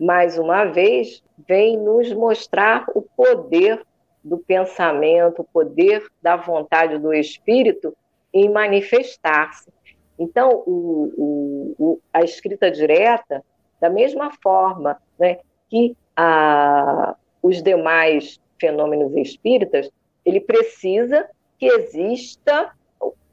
mais 0.00 0.38
uma 0.38 0.64
vez, 0.64 1.22
vem 1.46 1.76
nos 1.76 2.10
mostrar 2.14 2.86
o 2.94 3.02
poder 3.02 3.84
do 4.24 4.38
pensamento, 4.38 5.42
o 5.42 5.44
poder 5.44 6.06
da 6.22 6.36
vontade 6.36 6.98
do 6.98 7.12
espírito 7.12 7.94
em 8.32 8.50
manifestar-se. 8.50 9.70
Então, 10.22 10.62
o, 10.64 11.74
o, 11.78 12.00
a 12.12 12.22
escrita 12.22 12.70
direta, 12.70 13.44
da 13.80 13.90
mesma 13.90 14.30
forma 14.40 14.96
né, 15.18 15.38
que 15.68 15.96
a, 16.16 17.16
os 17.42 17.60
demais 17.60 18.40
fenômenos 18.60 19.16
espíritas, 19.16 19.90
ele 20.24 20.40
precisa 20.40 21.28
que 21.58 21.66
exista 21.66 22.72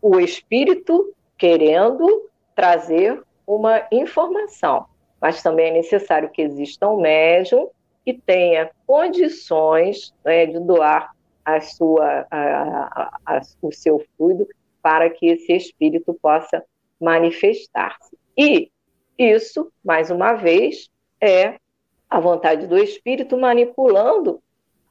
o 0.02 0.20
espírito 0.20 1.14
querendo 1.38 2.28
trazer 2.56 3.22
uma 3.46 3.86
informação, 3.92 4.88
mas 5.22 5.44
também 5.44 5.68
é 5.68 5.74
necessário 5.74 6.32
que 6.32 6.42
exista 6.42 6.88
um 6.88 7.00
médium 7.00 7.70
que 8.04 8.14
tenha 8.14 8.72
condições 8.88 10.12
né, 10.26 10.48
de 10.48 10.60
doar 10.60 11.12
a 11.46 11.62
sua, 11.62 12.26
a, 12.32 13.12
a, 13.26 13.42
o 13.62 13.72
seu 13.72 14.04
fluido 14.18 14.48
para 14.82 15.08
que 15.10 15.28
esse 15.28 15.54
espírito 15.54 16.16
possa 16.16 16.64
manifestar-se. 17.00 18.18
E 18.38 18.72
isso, 19.18 19.72
mais 19.84 20.10
uma 20.10 20.34
vez, 20.34 20.90
é 21.22 21.60
a 22.10 22.20
vontade 22.20 22.68
do 22.68 22.78
espírito 22.78 23.38
manipulando 23.38 24.42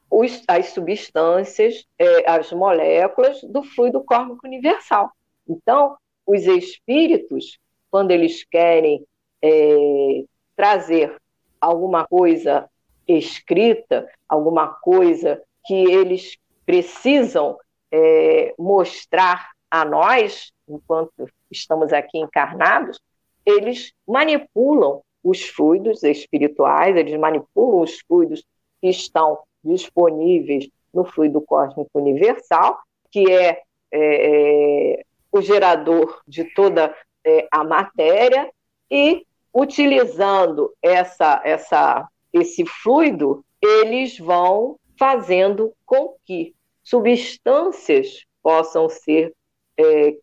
os, 0.09 0.43
as 0.47 0.67
substâncias, 0.67 1.85
é, 1.97 2.29
as 2.29 2.51
moléculas 2.51 3.41
do 3.43 3.63
fluido 3.63 4.03
cósmico 4.03 4.45
universal. 4.45 5.11
Então, 5.47 5.97
os 6.25 6.45
espíritos, 6.45 7.59
quando 7.91 8.11
eles 8.11 8.43
querem 8.43 9.03
é, 9.41 10.23
trazer 10.55 11.15
alguma 11.59 12.07
coisa 12.07 12.69
escrita, 13.07 14.07
alguma 14.27 14.67
coisa 14.67 15.41
que 15.65 15.73
eles 15.73 16.37
precisam 16.65 17.57
é, 17.91 18.53
mostrar 18.57 19.49
a 19.69 19.83
nós, 19.83 20.51
enquanto 20.67 21.27
estamos 21.51 21.91
aqui 21.93 22.17
encarnados, 22.17 22.99
eles 23.45 23.93
manipulam 24.07 25.01
os 25.23 25.43
fluidos 25.43 26.03
espirituais, 26.03 26.95
eles 26.95 27.17
manipulam 27.19 27.81
os 27.81 27.99
fluidos 28.01 28.43
que 28.81 28.87
estão 28.87 29.39
disponíveis 29.63 30.69
no 30.93 31.03
fluido 31.03 31.41
cósmico 31.41 31.89
universal, 31.93 32.79
que 33.11 33.31
é, 33.31 33.61
é, 33.91 35.01
é 35.01 35.03
o 35.31 35.41
gerador 35.41 36.21
de 36.27 36.43
toda 36.53 36.95
é, 37.25 37.47
a 37.51 37.63
matéria, 37.63 38.49
e 38.89 39.25
utilizando 39.53 40.73
essa, 40.81 41.41
essa, 41.43 42.07
esse 42.33 42.65
fluido, 42.65 43.43
eles 43.61 44.17
vão 44.17 44.77
fazendo 44.97 45.73
com 45.85 46.15
que 46.25 46.55
substâncias 46.83 48.25
possam 48.41 48.89
ser 48.89 49.33
é, 49.77 50.15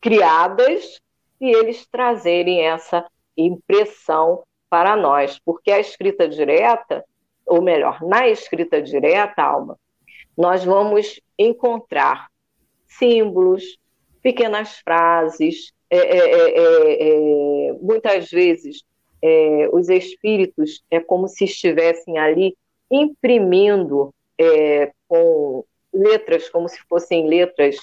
criadas 0.00 1.00
e 1.40 1.50
eles 1.50 1.86
trazerem 1.86 2.62
essa 2.62 3.06
impressão 3.36 4.42
para 4.68 4.96
nós, 4.96 5.38
porque 5.44 5.70
a 5.70 5.80
escrita 5.80 6.28
direta, 6.28 7.04
ou 7.46 7.62
melhor, 7.62 8.02
na 8.02 8.28
escrita 8.28 8.82
direta, 8.82 9.42
Alma, 9.42 9.78
nós 10.36 10.64
vamos 10.64 11.20
encontrar 11.38 12.28
símbolos, 12.86 13.78
pequenas 14.22 14.78
frases, 14.78 15.72
é, 15.90 15.96
é, 15.96 16.18
é, 16.18 16.58
é, 16.58 17.68
é 17.68 17.72
muitas 17.80 18.30
vezes 18.30 18.82
é, 19.22 19.68
os 19.72 19.88
espíritos 19.88 20.82
é 20.90 21.00
como 21.00 21.28
se 21.28 21.44
estivessem 21.44 22.18
ali 22.18 22.56
imprimindo 22.90 24.14
com 25.08 25.64
letras, 25.92 26.48
como 26.48 26.68
se 26.68 26.78
fossem 26.88 27.26
letras 27.26 27.76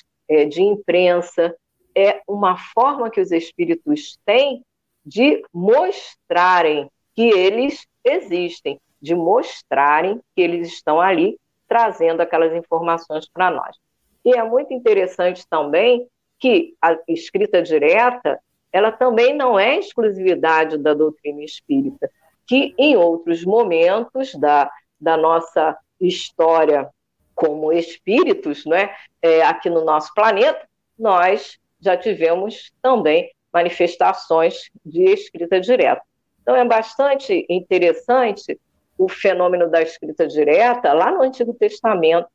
de 0.49 0.62
imprensa, 0.62 1.54
é 1.96 2.22
uma 2.28 2.58
forma 2.58 3.10
que 3.10 3.22
os 3.22 3.32
espíritos 3.32 4.18
têm 4.26 4.64
de 5.06 5.42
mostrarem 5.54 6.90
que 7.16 7.30
eles 7.30 7.88
existem, 8.04 8.80
de 9.02 9.16
mostrarem 9.16 10.20
que 10.36 10.42
eles 10.42 10.68
estão 10.68 11.00
ali 11.00 11.40
trazendo 11.68 12.22
aquelas 12.22 12.54
informações 12.54 13.28
para 13.30 13.50
nós. 13.50 13.78
E 14.24 14.36
é 14.36 14.44
muito 14.44 14.74
interessante 14.74 15.48
também 15.48 16.08
que 16.40 16.76
a 16.82 16.98
escrita 17.08 17.62
direta, 17.62 18.40
ela 18.72 18.92
também 18.92 19.34
não 19.34 19.58
é 19.58 19.78
exclusividade 19.78 20.78
da 20.78 20.94
doutrina 20.94 21.44
espírita, 21.44 22.10
que 22.46 22.74
em 22.78 22.96
outros 22.98 23.46
momentos 23.46 24.34
da, 24.36 24.70
da 25.00 25.16
nossa 25.16 25.78
história 26.00 26.90
como 27.34 27.72
espíritos, 27.72 28.66
não 28.66 28.76
é? 28.76 28.96
é 29.22 29.44
aqui 29.44 29.70
no 29.70 29.84
nosso 29.84 30.14
planeta, 30.14 30.68
nós 30.98 31.58
já 31.80 31.96
tivemos 31.98 32.72
também 32.82 33.32
manifestações 33.54 34.70
de 34.86 35.04
escrita 35.04 35.60
direta. 35.60 36.02
Então, 36.42 36.56
é 36.56 36.66
bastante 36.66 37.46
interessante 37.50 38.60
o 38.98 39.10
fenômeno 39.10 39.70
da 39.70 39.82
escrita 39.82 40.28
direta 40.28 40.94
lá 40.94 41.12
no 41.12 41.22
Antigo 41.22 41.54
Testamento, 41.54 42.28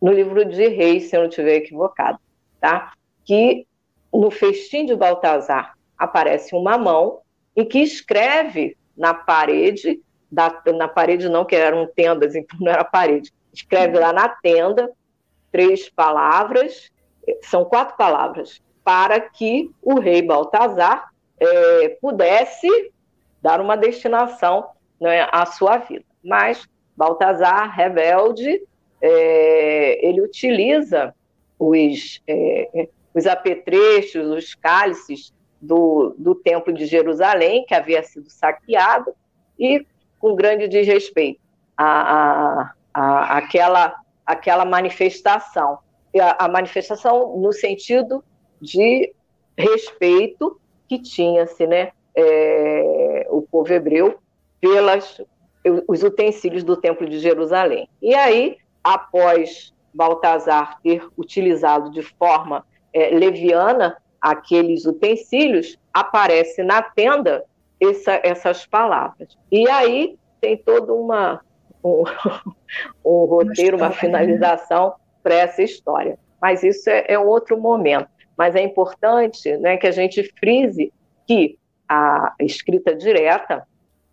no 0.00 0.12
livro 0.12 0.44
de 0.44 0.66
Reis, 0.68 1.04
se 1.04 1.16
eu 1.16 1.20
não 1.20 1.28
estiver 1.28 1.56
equivocado, 1.56 2.18
tá? 2.60 2.92
que 3.24 3.66
no 4.12 4.30
festim 4.30 4.84
de 4.84 4.94
Baltazar 4.94 5.74
aparece 5.96 6.54
uma 6.54 6.76
mão 6.76 7.20
e 7.54 7.64
que 7.64 7.78
escreve 7.78 8.76
na 8.96 9.14
parede, 9.14 10.00
da, 10.30 10.62
na 10.74 10.88
parede 10.88 11.28
não, 11.28 11.44
que 11.44 11.54
eram 11.54 11.86
tendas, 11.86 12.34
então 12.36 12.58
não 12.60 12.72
era 12.72 12.84
parede, 12.84 13.32
escreve 13.52 13.98
lá 13.98 14.12
na 14.12 14.28
tenda 14.28 14.90
três 15.50 15.88
palavras, 15.88 16.90
são 17.42 17.64
quatro 17.64 17.96
palavras, 17.96 18.60
para 18.84 19.20
que 19.20 19.70
o 19.82 19.98
rei 19.98 20.22
Baltazar 20.22 21.10
é, 21.38 21.88
pudesse 22.00 22.68
dar 23.40 23.60
uma 23.60 23.76
destinação 23.76 24.68
né, 25.00 25.26
à 25.32 25.46
sua 25.46 25.78
vida. 25.78 26.04
Mas 26.22 26.68
Baltazar, 26.96 27.74
rebelde, 27.74 28.62
é, 29.00 30.06
ele 30.06 30.20
utiliza 30.20 31.14
os, 31.58 32.22
é, 32.26 32.88
os 33.14 33.26
apetrechos, 33.26 34.28
os 34.28 34.54
cálices 34.54 35.32
do, 35.60 36.14
do 36.18 36.34
Templo 36.34 36.72
de 36.72 36.86
Jerusalém, 36.86 37.64
que 37.66 37.74
havia 37.74 38.02
sido 38.02 38.30
saqueado, 38.30 39.12
e 39.58 39.84
com 40.18 40.34
grande 40.34 40.68
desrespeito 40.68 41.40
a, 41.76 41.84
a, 41.84 42.74
a, 42.94 43.38
aquela, 43.38 43.94
aquela 44.26 44.64
manifestação. 44.64 45.78
A, 46.20 46.44
a 46.44 46.48
manifestação 46.48 47.36
no 47.38 47.52
sentido 47.52 48.22
de 48.62 49.12
respeito 49.58 50.58
que 50.88 50.98
tinha-se, 50.98 51.66
né, 51.66 51.90
é, 52.14 53.26
o 53.28 53.42
povo 53.42 53.72
hebreu 53.72 54.18
pelas 54.60 55.20
os 55.86 56.02
utensílios 56.02 56.64
do 56.64 56.76
Templo 56.76 57.08
de 57.08 57.20
Jerusalém. 57.20 57.88
E 58.00 58.14
aí, 58.14 58.56
após 58.82 59.72
Baltazar 59.94 60.80
ter 60.82 61.06
utilizado 61.16 61.90
de 61.90 62.02
forma 62.02 62.64
é, 62.92 63.10
leviana 63.10 63.96
aqueles 64.20 64.84
utensílios, 64.86 65.78
aparece 65.92 66.62
na 66.62 66.82
tenda 66.82 67.44
essa, 67.80 68.20
essas 68.24 68.66
palavras. 68.66 69.38
E 69.50 69.68
aí 69.68 70.18
tem 70.40 70.56
todo 70.56 70.96
uma, 70.96 71.40
um, 71.82 72.04
um 73.04 73.24
roteiro, 73.24 73.76
uma 73.76 73.92
finalização 73.92 74.94
para 75.22 75.34
essa 75.34 75.62
história. 75.62 76.18
Mas 76.40 76.64
isso 76.64 76.90
é, 76.90 77.04
é 77.08 77.18
outro 77.18 77.56
momento 77.56 78.08
mas 78.42 78.56
é 78.56 78.60
importante 78.60 79.56
né, 79.58 79.76
que 79.76 79.86
a 79.86 79.92
gente 79.92 80.20
frise 80.40 80.92
que 81.28 81.56
a 81.88 82.34
escrita 82.40 82.92
direta 82.92 83.64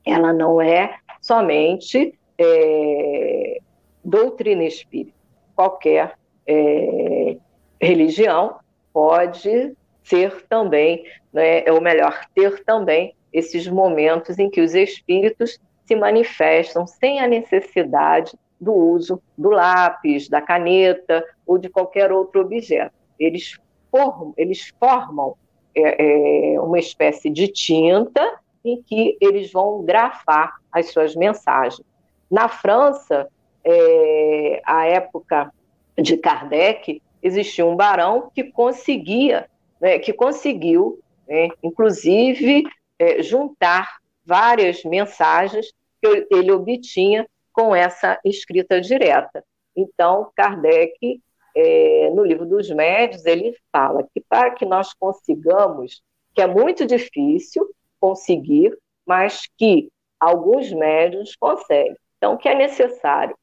ela 0.06 0.32
não 0.32 0.62
é 0.62 1.00
somente 1.20 2.14
é, 2.38 3.58
doutrina 4.06 4.64
espírita. 4.66 5.18
Qualquer 5.56 6.14
é, 6.46 7.38
religião 7.82 8.60
pode 8.94 9.76
ser 10.04 10.46
também, 10.48 11.04
né, 11.34 11.64
ou 11.72 11.82
melhor, 11.82 12.22
ter 12.36 12.64
também 12.64 13.16
esses 13.34 13.68
momentos 13.68 14.38
em 14.38 14.48
que 14.48 14.62
os 14.62 14.76
espíritos 14.76 15.60
se 15.88 15.96
manifestam 15.96 16.86
sem 16.86 17.20
a 17.20 17.28
necessidade 17.28 18.38
do 18.62 18.76
uso 18.76 19.20
do 19.36 19.50
lápis, 19.50 20.30
da 20.30 20.40
caneta 20.40 21.26
ou 21.48 21.58
de 21.58 21.68
qualquer 21.68 22.12
outro 22.12 22.42
objeto. 22.42 22.94
Eles 23.20 23.58
formam, 23.92 24.34
eles 24.38 24.74
formam 24.80 25.36
é, 25.76 26.54
é, 26.56 26.62
uma 26.62 26.80
espécie 26.80 27.30
de 27.30 27.48
tinta 27.48 28.40
em 28.64 28.82
que 28.82 29.18
eles 29.22 29.52
vão 29.52 29.84
grafar 29.84 30.56
as 30.72 30.92
suas 30.92 31.16
mensagens. 31.16 31.86
Na 32.30 32.48
França, 32.48 33.28
é, 33.64 34.62
a 34.66 34.86
época 34.86 35.52
de 35.98 36.18
Kardec, 36.18 37.02
existia 37.22 37.66
um 37.66 37.76
barão 37.76 38.32
que 38.34 38.44
conseguia, 38.44 39.50
né, 39.80 40.00
que 40.00 40.14
conseguiu, 40.14 41.00
né, 41.28 41.50
inclusive, 41.62 42.64
é, 42.98 43.22
juntar 43.22 43.98
várias 44.26 44.84
mensagens 44.84 45.74
que 46.02 46.28
ele 46.32 46.52
obtinha 46.52 47.28
com 47.52 47.76
essa 47.76 48.20
escrita 48.24 48.80
direta. 48.80 49.44
Então, 49.76 50.32
Kardec 50.36 51.22
é, 51.56 52.10
no 52.12 52.24
livro 52.24 52.46
dos 52.46 52.70
médios, 52.70 53.26
ele 53.26 53.56
fala 53.72 54.04
que 54.14 54.22
para 54.28 54.52
que 54.52 54.66
nós 54.66 54.94
consigamos, 54.94 56.02
que 56.34 56.42
é 56.42 56.48
muito 56.48 56.86
difícil 56.86 57.68
conseguir, 58.00 58.78
mas 59.06 59.48
que 59.58 59.90
alguns 60.20 60.72
médios 60.72 61.36
conseguem. 61.36 61.96
Então, 62.18 62.38
que 62.38 62.50
é 62.50 62.56
necessário 62.56 63.36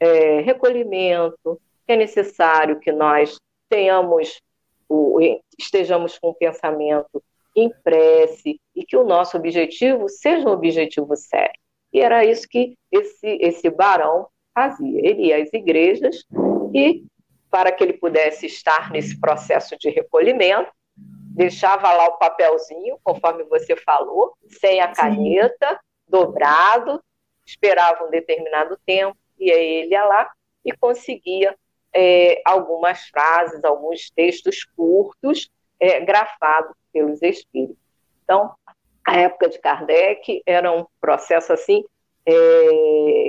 é, 0.00 0.40
recolhimento, 0.40 1.60
que 1.86 1.92
é 1.92 1.96
necessário 1.96 2.80
que 2.80 2.90
nós 2.90 3.38
tenhamos, 3.68 4.40
o, 4.88 5.18
estejamos 5.58 6.18
com 6.18 6.30
o 6.30 6.34
pensamento 6.34 7.22
em 7.54 7.70
prece 7.84 8.60
e 8.74 8.84
que 8.84 8.96
o 8.96 9.04
nosso 9.04 9.36
objetivo 9.36 10.08
seja 10.08 10.48
um 10.48 10.52
objetivo 10.52 11.14
sério. 11.16 11.58
E 11.92 12.00
era 12.00 12.24
isso 12.24 12.48
que 12.48 12.74
esse, 12.90 13.38
esse 13.40 13.70
barão 13.70 14.26
fazia. 14.54 15.00
Ele 15.06 15.26
ia 15.26 15.42
às 15.42 15.52
igrejas 15.52 16.24
e 16.74 17.04
para 17.52 17.70
que 17.70 17.84
ele 17.84 17.92
pudesse 17.92 18.46
estar 18.46 18.90
nesse 18.90 19.20
processo 19.20 19.76
de 19.78 19.90
recolhimento. 19.90 20.72
Deixava 20.96 21.92
lá 21.92 22.06
o 22.06 22.16
papelzinho, 22.16 22.98
conforme 23.04 23.44
você 23.44 23.76
falou, 23.76 24.34
sem 24.48 24.80
a 24.80 24.88
caneta, 24.88 25.68
Sim. 25.68 25.76
dobrado, 26.08 26.98
esperava 27.44 28.06
um 28.06 28.10
determinado 28.10 28.78
tempo, 28.86 29.16
e 29.38 29.52
aí 29.52 29.74
ele 29.82 29.90
ia 29.90 30.04
lá 30.04 30.30
e 30.64 30.72
conseguia 30.72 31.54
é, 31.94 32.40
algumas 32.42 33.08
frases, 33.08 33.62
alguns 33.64 34.10
textos 34.10 34.64
curtos, 34.64 35.50
é, 35.78 36.00
grafados 36.00 36.74
pelos 36.90 37.20
espíritos. 37.20 37.76
Então, 38.24 38.54
a 39.06 39.18
época 39.18 39.50
de 39.50 39.58
Kardec 39.58 40.42
era 40.46 40.72
um 40.72 40.86
processo 40.98 41.52
assim 41.52 41.84
é, 42.24 42.32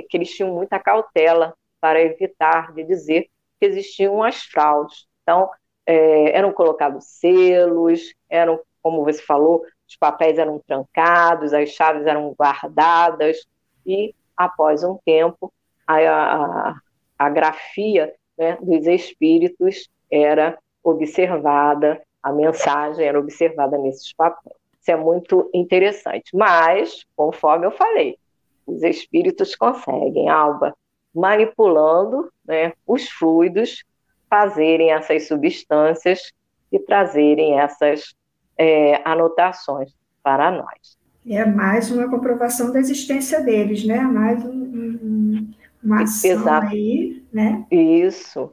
que 0.08 0.16
eles 0.16 0.30
tinham 0.30 0.54
muita 0.54 0.78
cautela 0.78 1.54
para 1.78 2.00
evitar 2.00 2.72
de 2.72 2.84
dizer 2.84 3.28
que 3.64 3.78
existiam 3.78 4.22
as 4.22 4.42
fraudes. 4.42 5.06
Então, 5.22 5.48
é, 5.86 6.36
eram 6.36 6.52
colocados 6.52 7.04
selos, 7.06 8.14
eram, 8.28 8.60
como 8.82 9.04
você 9.04 9.22
falou, 9.22 9.62
os 9.88 9.96
papéis 9.96 10.38
eram 10.38 10.60
trancados, 10.66 11.52
as 11.54 11.70
chaves 11.70 12.06
eram 12.06 12.34
guardadas, 12.38 13.46
e 13.86 14.14
após 14.36 14.82
um 14.82 14.98
tempo, 15.04 15.52
a, 15.86 15.98
a, 15.98 16.76
a 17.18 17.28
grafia 17.30 18.12
né, 18.36 18.58
dos 18.60 18.86
espíritos 18.86 19.88
era 20.10 20.58
observada, 20.82 22.02
a 22.22 22.32
mensagem 22.32 23.06
era 23.06 23.18
observada 23.18 23.78
nesses 23.78 24.12
papéis. 24.12 24.56
Isso 24.80 24.90
é 24.90 24.96
muito 24.96 25.50
interessante. 25.54 26.34
Mas, 26.34 27.04
conforme 27.16 27.66
eu 27.66 27.70
falei, 27.70 28.18
os 28.66 28.82
espíritos 28.82 29.54
conseguem, 29.54 30.28
Alba, 30.28 30.74
manipulando 31.14 32.30
né, 32.46 32.72
os 32.86 33.08
fluidos, 33.08 33.84
fazerem 34.28 34.90
essas 34.90 35.28
substâncias 35.28 36.32
e 36.72 36.78
trazerem 36.78 37.60
essas 37.60 38.14
é, 38.58 39.00
anotações 39.04 39.92
para 40.22 40.50
nós. 40.50 40.98
É 41.26 41.44
mais 41.44 41.90
uma 41.90 42.08
comprovação 42.08 42.72
da 42.72 42.78
existência 42.78 43.40
deles, 43.40 43.86
né? 43.86 44.00
Mais 44.00 44.44
um, 44.44 44.50
um, 44.50 45.50
uma 45.82 46.02
ação 46.02 46.30
Exato. 46.30 46.66
aí, 46.66 47.22
né? 47.32 47.64
Isso, 47.70 48.52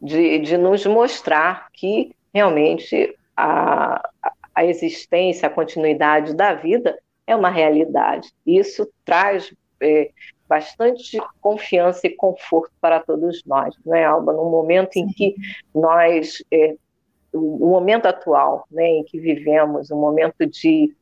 de, 0.00 0.38
de 0.38 0.56
nos 0.56 0.86
mostrar 0.86 1.68
que 1.72 2.14
realmente 2.32 3.16
a, 3.36 4.08
a 4.54 4.64
existência, 4.64 5.48
a 5.48 5.50
continuidade 5.50 6.34
da 6.34 6.54
vida 6.54 6.96
é 7.26 7.34
uma 7.34 7.50
realidade. 7.50 8.30
Isso 8.46 8.88
traz 9.04 9.52
é, 9.80 10.10
bastante 10.52 11.18
confiança 11.40 12.06
e 12.06 12.10
conforto 12.10 12.70
para 12.78 13.00
todos 13.00 13.42
nós, 13.46 13.74
não 13.86 13.94
é, 13.94 14.04
Alba? 14.04 14.34
No 14.34 14.50
momento 14.50 14.98
em 14.98 15.06
que 15.06 15.34
nós, 15.74 16.44
é, 16.52 16.76
o 17.32 17.70
momento 17.70 18.04
atual, 18.04 18.66
né, 18.70 18.86
em 18.86 19.02
que 19.02 19.18
vivemos, 19.18 19.90
um 19.90 19.98
momento 19.98 20.44
de 20.44 20.94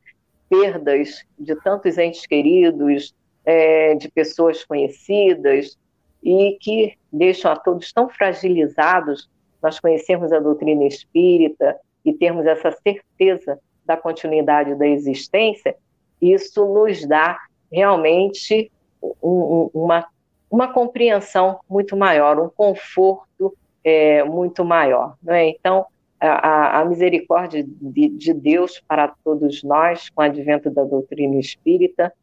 perdas 0.49 1.25
de 1.37 1.53
tantos 1.57 1.97
entes 1.97 2.25
queridos, 2.25 3.13
é, 3.43 3.93
de 3.95 4.09
pessoas 4.09 4.63
conhecidas, 4.63 5.77
e 6.23 6.57
que 6.61 6.97
deixam 7.11 7.51
a 7.51 7.57
todos 7.57 7.91
tão 7.91 8.07
fragilizados, 8.07 9.29
nós 9.61 9.81
conhecermos 9.81 10.31
a 10.31 10.39
doutrina 10.39 10.85
espírita 10.85 11.77
e 12.05 12.13
termos 12.13 12.45
essa 12.45 12.71
certeza 12.71 13.59
da 13.85 13.97
continuidade 13.97 14.75
da 14.75 14.87
existência, 14.87 15.75
isso 16.21 16.65
nos 16.73 17.05
dá 17.05 17.37
realmente 17.69 18.71
um, 19.01 19.69
uma, 19.73 20.05
uma 20.49 20.71
compreensão 20.71 21.59
muito 21.69 21.95
maior, 21.97 22.39
um 22.39 22.49
conforto 22.49 23.55
é, 23.83 24.23
muito 24.23 24.63
maior. 24.63 25.15
Né? 25.21 25.49
Então, 25.49 25.85
a, 26.19 26.81
a 26.81 26.85
misericórdia 26.85 27.65
de, 27.67 28.09
de, 28.09 28.33
Deus 28.33 28.81
para 28.87 29.07
todos 29.23 29.63
nós, 29.63 30.09
com 30.09 30.21
o 30.21 30.25
advento 30.25 30.69
da 30.69 30.83
doutrina 30.83 31.39
espírita, 31.39 32.13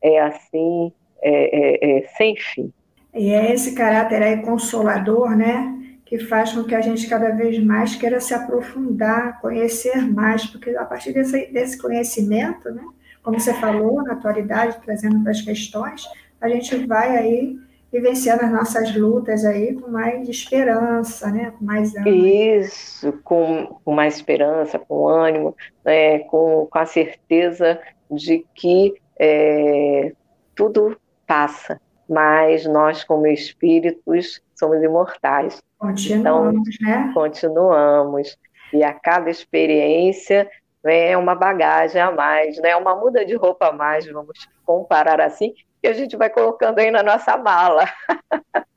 é 0.00 0.20
assim, 0.20 0.92
é, 1.20 1.96
é, 1.96 1.98
é 1.98 2.08
sem 2.16 2.36
fim. 2.36 2.72
E 3.12 3.30
é 3.32 3.52
esse 3.52 3.74
caráter 3.74 4.22
aí 4.22 4.42
consolador, 4.42 5.36
né? 5.36 5.74
que 6.08 6.18
faz 6.18 6.54
com 6.54 6.64
que 6.64 6.74
a 6.74 6.80
gente 6.80 7.06
cada 7.06 7.28
vez 7.30 7.62
mais 7.62 7.94
queira 7.94 8.18
se 8.18 8.32
aprofundar, 8.32 9.38
conhecer 9.42 10.10
mais, 10.10 10.46
porque 10.46 10.70
a 10.70 10.84
partir 10.86 11.12
desse, 11.12 11.52
desse 11.52 11.76
conhecimento, 11.76 12.70
né, 12.70 12.82
como 13.22 13.38
você 13.38 13.52
falou, 13.52 14.02
na 14.02 14.14
atualidade, 14.14 14.78
trazendo 14.82 15.22
para 15.22 15.32
as 15.32 15.42
questões, 15.42 16.08
a 16.40 16.48
gente 16.48 16.76
vai 16.86 17.16
aí 17.16 17.56
vivenciando 17.92 18.44
as 18.44 18.52
nossas 18.52 18.94
lutas 18.94 19.44
aí 19.44 19.74
com 19.74 19.90
mais 19.90 20.28
esperança, 20.28 21.30
né? 21.30 21.52
Com 21.58 21.64
mais 21.64 21.94
ânimo. 21.96 22.26
Isso, 22.26 23.12
com, 23.24 23.80
com 23.84 23.92
mais 23.92 24.16
esperança, 24.16 24.78
com 24.78 25.08
ânimo, 25.08 25.56
né? 25.84 26.20
com, 26.20 26.66
com 26.70 26.78
a 26.78 26.86
certeza 26.86 27.80
de 28.10 28.44
que 28.54 28.94
é, 29.18 30.12
tudo 30.54 30.98
passa, 31.26 31.80
mas 32.08 32.66
nós, 32.66 33.04
como 33.04 33.26
espíritos, 33.26 34.42
somos 34.54 34.82
imortais. 34.82 35.62
Continuamos, 35.78 36.76
então, 36.80 36.88
né? 36.88 37.10
Continuamos. 37.14 38.38
E 38.72 38.82
a 38.82 38.92
cada 38.92 39.30
experiência 39.30 40.48
é 40.84 41.16
uma 41.16 41.34
bagagem 41.34 42.00
a 42.00 42.10
mais, 42.10 42.58
né? 42.58 42.76
uma 42.76 42.94
muda 42.94 43.24
de 43.24 43.34
roupa 43.34 43.68
a 43.68 43.72
mais, 43.72 44.06
vamos 44.06 44.46
comparar 44.64 45.20
assim, 45.20 45.54
que 45.80 45.88
a 45.88 45.92
gente 45.92 46.16
vai 46.16 46.30
colocando 46.30 46.78
aí 46.78 46.90
na 46.90 47.02
nossa 47.02 47.36
mala. 47.36 47.84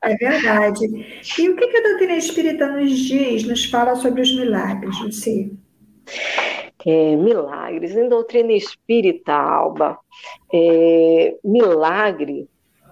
É 0.02 0.14
verdade. 0.16 0.86
E 1.38 1.48
o 1.48 1.56
que 1.56 1.76
a 1.76 1.82
doutrina 1.82 2.16
espírita 2.16 2.68
nos 2.68 2.90
diz, 2.98 3.44
nos 3.44 3.64
fala 3.66 3.94
sobre 3.94 4.22
os 4.22 4.36
milagres, 4.36 4.98
Luci? 5.00 5.56
É, 6.84 7.16
milagres. 7.16 7.96
Em 7.96 8.08
doutrina 8.08 8.52
espírita, 8.52 9.32
Alba, 9.32 9.98
é, 10.52 11.36
milagre 11.44 12.48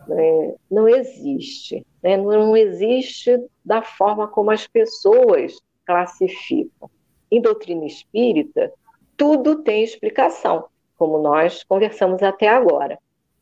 né, 0.07 0.55
não 0.71 0.89
existe. 0.89 1.87
Né, 2.03 2.17
não 2.17 2.57
existe 2.57 3.37
da 3.65 3.83
forma 3.83 4.29
como 4.29 4.51
as 4.51 4.67
pessoas 4.67 5.61
classificam. 5.85 6.91
Em 7.31 7.41
doutrina 7.41 7.87
espírita, 7.87 8.73
tudo 9.17 9.63
tem 9.63 9.85
explicação, 9.85 10.67
como 10.97 11.19
nós 11.19 11.63
conversamos 11.63 12.23
até 12.23 12.49
agora. 12.49 12.99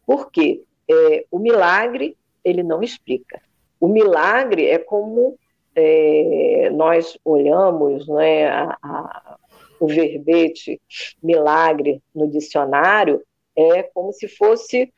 Por 0.09 0.31
quê? 0.31 0.63
É, 0.91 1.27
o 1.31 1.39
milagre, 1.39 2.17
ele 2.43 2.63
não 2.63 2.83
explica. 2.83 3.43
O 3.79 3.87
milagre 3.87 4.65
é 4.65 4.79
como 4.79 5.39
é, 5.77 6.71
nós 6.73 7.19
olhamos 7.23 8.09
né, 8.09 8.49
a, 8.49 8.79
a, 8.83 9.39
o 9.79 9.87
verbete 9.87 10.81
milagre 11.23 12.03
no 12.15 12.27
dicionário, 12.27 13.23
é 13.55 13.83
como 13.83 14.11
se 14.15 14.27
fosse 14.27 14.91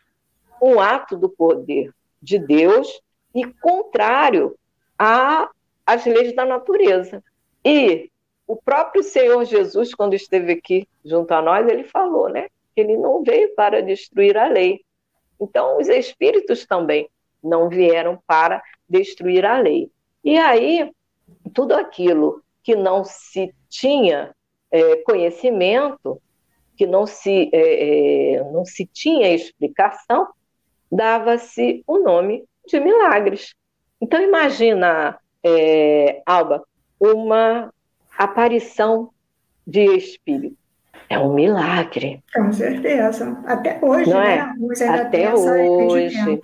um 0.62 0.78
ato 0.78 1.16
do 1.16 1.28
poder 1.28 1.92
de 2.22 2.38
Deus 2.38 3.02
e 3.34 3.44
contrário 3.44 4.56
às 4.96 6.06
leis 6.06 6.36
da 6.36 6.44
natureza. 6.44 7.20
E 7.64 8.08
o 8.46 8.54
próprio 8.54 9.02
Senhor 9.02 9.44
Jesus, 9.44 9.92
quando 9.92 10.14
esteve 10.14 10.52
aqui 10.52 10.86
junto 11.04 11.32
a 11.32 11.42
nós, 11.42 11.66
ele 11.66 11.82
falou, 11.82 12.28
né? 12.28 12.46
Ele 12.76 12.96
não 12.96 13.24
veio 13.24 13.52
para 13.56 13.82
destruir 13.82 14.38
a 14.38 14.46
lei. 14.46 14.84
Então, 15.40 15.78
os 15.78 15.88
espíritos 15.88 16.66
também 16.66 17.08
não 17.42 17.68
vieram 17.68 18.18
para 18.26 18.62
destruir 18.88 19.44
a 19.46 19.58
lei. 19.58 19.90
E 20.22 20.36
aí, 20.36 20.90
tudo 21.54 21.74
aquilo 21.74 22.42
que 22.62 22.76
não 22.76 23.04
se 23.04 23.54
tinha 23.68 24.34
é, 24.70 24.96
conhecimento, 24.96 26.20
que 26.76 26.86
não 26.86 27.06
se, 27.06 27.50
é, 27.52 28.34
é, 28.34 28.44
não 28.44 28.64
se 28.64 28.86
tinha 28.86 29.34
explicação, 29.34 30.28
dava-se 30.90 31.82
o 31.86 31.98
nome 31.98 32.44
de 32.66 32.80
milagres. 32.80 33.54
Então, 34.00 34.20
imagina, 34.20 35.18
é, 35.42 36.22
Alba, 36.26 36.64
uma 36.98 37.72
aparição 38.16 39.10
de 39.66 39.84
espírito. 39.96 40.59
É 41.10 41.18
um 41.18 41.34
milagre. 41.34 42.22
Com 42.32 42.52
certeza. 42.52 43.36
Até 43.44 43.80
hoje, 43.82 44.08
Não 44.08 44.20
né? 44.20 44.54
É? 44.80 44.88
Até 44.88 45.34
hoje. 45.34 46.40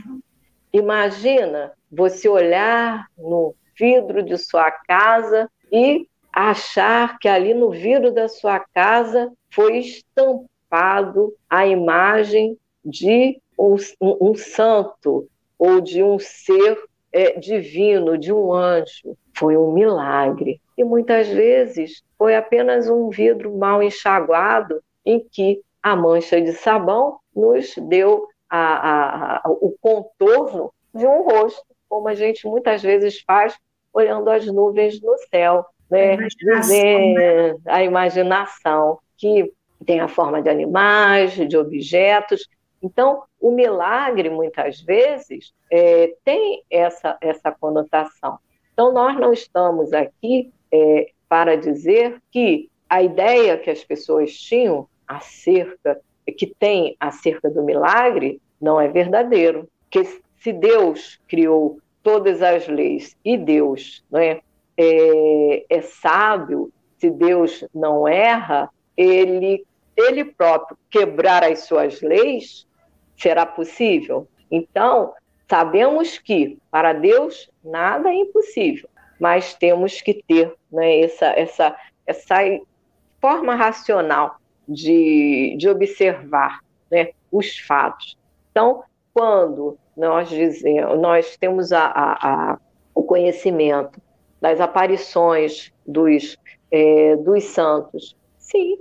Imagina 0.72 1.72
você 1.90 2.28
olhar 2.28 3.06
no 3.16 3.54
vidro 3.78 4.24
de 4.24 4.36
sua 4.36 4.68
casa 4.72 5.48
e 5.70 6.08
achar 6.32 7.16
que 7.20 7.28
ali 7.28 7.54
no 7.54 7.70
vidro 7.70 8.12
da 8.12 8.28
sua 8.28 8.58
casa 8.58 9.32
foi 9.50 9.78
estampado 9.78 11.32
a 11.48 11.64
imagem 11.64 12.58
de 12.84 13.40
um, 13.56 13.76
um, 14.00 14.30
um 14.30 14.34
santo 14.34 15.28
ou 15.56 15.80
de 15.80 16.02
um 16.02 16.18
ser 16.18 16.76
é, 17.12 17.38
divino, 17.38 18.18
de 18.18 18.32
um 18.32 18.52
anjo. 18.52 19.16
Foi 19.36 19.56
um 19.56 19.72
milagre 19.72 20.60
e 20.76 20.84
muitas 20.84 21.28
vezes 21.28 22.02
foi 22.18 22.34
apenas 22.34 22.88
um 22.88 23.08
vidro 23.10 23.56
mal 23.56 23.82
enxaguado 23.82 24.82
em 25.04 25.20
que 25.20 25.60
a 25.82 25.94
mancha 25.94 26.40
de 26.40 26.52
sabão 26.52 27.18
nos 27.34 27.74
deu 27.76 28.26
a, 28.48 28.58
a, 28.58 29.36
a, 29.38 29.50
o 29.50 29.74
contorno 29.80 30.72
de 30.94 31.06
um 31.06 31.22
rosto, 31.22 31.64
como 31.88 32.08
a 32.08 32.14
gente 32.14 32.46
muitas 32.46 32.82
vezes 32.82 33.20
faz 33.20 33.56
olhando 33.92 34.28
as 34.28 34.46
nuvens 34.46 35.00
no 35.00 35.16
céu, 35.30 35.64
né? 35.90 36.10
A 36.10 36.14
imaginação, 36.14 37.14
né? 37.14 37.54
a 37.66 37.84
imaginação 37.84 38.98
que 39.16 39.52
tem 39.84 40.00
a 40.00 40.08
forma 40.08 40.42
de 40.42 40.48
animais, 40.48 41.32
de 41.32 41.56
objetos. 41.56 42.48
Então, 42.82 43.22
o 43.40 43.50
milagre, 43.50 44.28
muitas 44.30 44.80
vezes, 44.80 45.52
é, 45.70 46.14
tem 46.24 46.62
essa, 46.70 47.16
essa 47.20 47.50
conotação. 47.50 48.38
Então, 48.72 48.92
nós 48.92 49.18
não 49.18 49.32
estamos 49.32 49.92
aqui 49.92 50.52
é, 50.72 51.10
para 51.28 51.56
dizer 51.56 52.20
que 52.30 52.70
a 52.88 53.02
ideia 53.02 53.58
que 53.58 53.70
as 53.70 53.82
pessoas 53.82 54.32
tinham 54.32 54.88
acerca 55.06 56.00
que 56.32 56.46
tem 56.46 56.96
acerca 56.98 57.48
do 57.48 57.62
milagre 57.62 58.40
não 58.60 58.80
é 58.80 58.88
verdadeiro. 58.88 59.68
Que 59.90 60.04
se 60.38 60.52
Deus 60.52 61.20
criou 61.28 61.78
todas 62.02 62.42
as 62.42 62.66
leis 62.68 63.16
e 63.24 63.36
Deus 63.36 64.04
é, 64.14 64.40
é, 64.76 65.66
é 65.68 65.80
sábio, 65.82 66.72
se 66.98 67.10
Deus 67.10 67.64
não 67.74 68.06
erra, 68.06 68.70
ele, 68.96 69.64
ele 69.96 70.24
próprio 70.24 70.76
quebrar 70.90 71.42
as 71.44 71.60
suas 71.60 72.00
leis 72.00 72.66
será 73.16 73.46
possível? 73.46 74.28
Então, 74.50 75.14
sabemos 75.48 76.18
que 76.18 76.58
para 76.70 76.92
Deus 76.92 77.50
nada 77.64 78.10
é 78.10 78.14
impossível, 78.14 78.88
mas 79.18 79.54
temos 79.54 80.00
que 80.00 80.22
ter 80.26 80.54
né, 80.70 81.00
essa, 81.00 81.26
essa, 81.26 81.76
essa 82.06 82.36
forma 83.20 83.54
racional 83.54 84.36
de, 84.68 85.56
de 85.58 85.68
observar 85.68 86.60
né, 86.90 87.10
os 87.30 87.58
fatos. 87.58 88.18
Então, 88.50 88.82
quando 89.14 89.78
nós 89.96 90.28
dizemos, 90.28 91.00
nós 91.00 91.36
temos 91.36 91.72
a, 91.72 91.86
a, 91.86 92.12
a, 92.52 92.58
o 92.94 93.02
conhecimento 93.02 94.00
das 94.40 94.60
aparições 94.60 95.72
dos, 95.86 96.36
é, 96.70 97.16
dos 97.16 97.44
santos, 97.44 98.16
sim, 98.38 98.78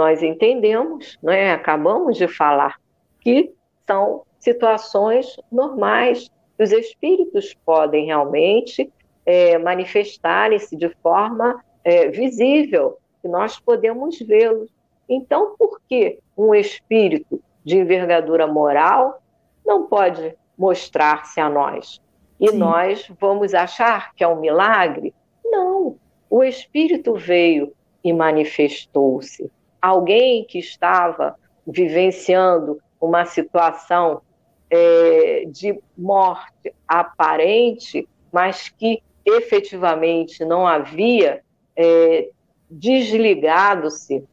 nós 0.00 0.22
entendemos, 0.22 1.18
né, 1.22 1.52
acabamos 1.52 2.16
de 2.16 2.26
falar 2.26 2.80
que 3.20 3.52
são 3.86 4.22
situações 4.38 5.36
normais, 5.52 6.30
os 6.58 6.72
espíritos 6.72 7.52
podem 7.66 8.06
realmente 8.06 8.90
é, 9.26 9.58
manifestarem-se 9.58 10.74
de 10.74 10.88
forma 11.02 11.62
é, 11.84 12.08
visível, 12.08 12.96
que 13.20 13.28
nós 13.28 13.60
podemos 13.60 14.18
vê-los. 14.20 14.70
Então, 15.06 15.54
por 15.58 15.78
que 15.86 16.18
um 16.34 16.54
espírito 16.54 17.38
de 17.62 17.76
envergadura 17.76 18.46
moral 18.46 19.22
não 19.66 19.86
pode 19.86 20.34
mostrar-se 20.56 21.38
a 21.42 21.50
nós? 21.50 22.00
E 22.40 22.48
Sim. 22.48 22.56
nós 22.56 23.12
vamos 23.20 23.52
achar 23.52 24.14
que 24.14 24.24
é 24.24 24.28
um 24.28 24.40
milagre? 24.40 25.12
Não. 25.44 25.98
O 26.30 26.42
espírito 26.42 27.12
veio 27.16 27.74
e 28.02 28.14
manifestou-se. 28.14 29.50
Alguém 29.80 30.44
que 30.44 30.58
estava 30.58 31.36
vivenciando 31.66 32.78
uma 33.00 33.24
situação 33.24 34.22
é, 34.70 35.44
de 35.48 35.80
morte 35.96 36.74
aparente, 36.86 38.08
mas 38.32 38.68
que 38.68 39.02
efetivamente 39.24 40.44
não 40.44 40.66
havia 40.66 41.42
é, 41.76 42.28
desligado-se 42.70 44.24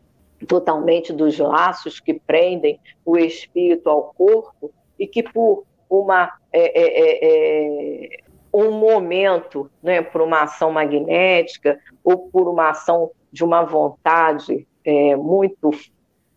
totalmente 0.48 1.12
dos 1.12 1.40
laços 1.40 2.00
que 2.00 2.14
prendem 2.14 2.80
o 3.04 3.18
espírito 3.18 3.90
ao 3.90 4.14
corpo 4.14 4.72
e 5.00 5.08
que 5.08 5.24
por 5.24 5.64
uma 5.90 6.32
é, 6.52 6.60
é, 6.60 7.02
é, 7.02 8.16
é 8.16 8.28
um 8.54 8.72
momento, 8.72 9.70
né, 9.82 10.02
por 10.02 10.22
uma 10.22 10.44
ação 10.44 10.72
magnética 10.72 11.80
ou 12.04 12.30
por 12.30 12.48
uma 12.48 12.70
ação 12.70 13.12
de 13.32 13.44
uma 13.44 13.64
vontade 13.64 14.68
é, 14.88 15.18
muito 15.18 15.70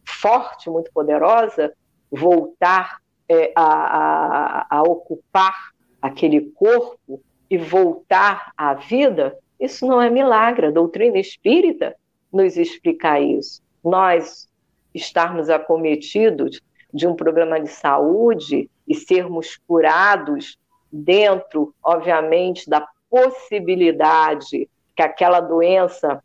forte, 0.05 0.69
muito 0.69 0.91
poderosa, 0.93 1.73
voltar 2.11 2.99
é, 3.29 3.53
a, 3.55 3.63
a, 3.63 4.67
a 4.69 4.83
ocupar 4.83 5.71
aquele 6.03 6.41
corpo 6.41 7.23
e 7.49 7.57
voltar 7.57 8.53
à 8.57 8.75
vida, 8.75 9.39
isso 9.59 9.87
não 9.87 10.03
é 10.03 10.11
milagre. 10.11 10.67
A 10.67 10.71
doutrina 10.73 11.19
espírita 11.19 11.95
nos 12.33 12.57
explica 12.57 13.21
isso. 13.21 13.63
Nós 13.85 14.49
estarmos 14.93 15.49
acometidos 15.49 16.61
de 16.93 17.07
um 17.07 17.15
programa 17.15 17.61
de 17.61 17.69
saúde 17.69 18.69
e 18.89 18.95
sermos 18.97 19.57
curados 19.65 20.59
dentro, 20.91 21.73
obviamente, 21.85 22.69
da 22.69 22.85
possibilidade 23.09 24.69
que 24.97 25.03
aquela 25.03 25.41
doença 25.41 26.21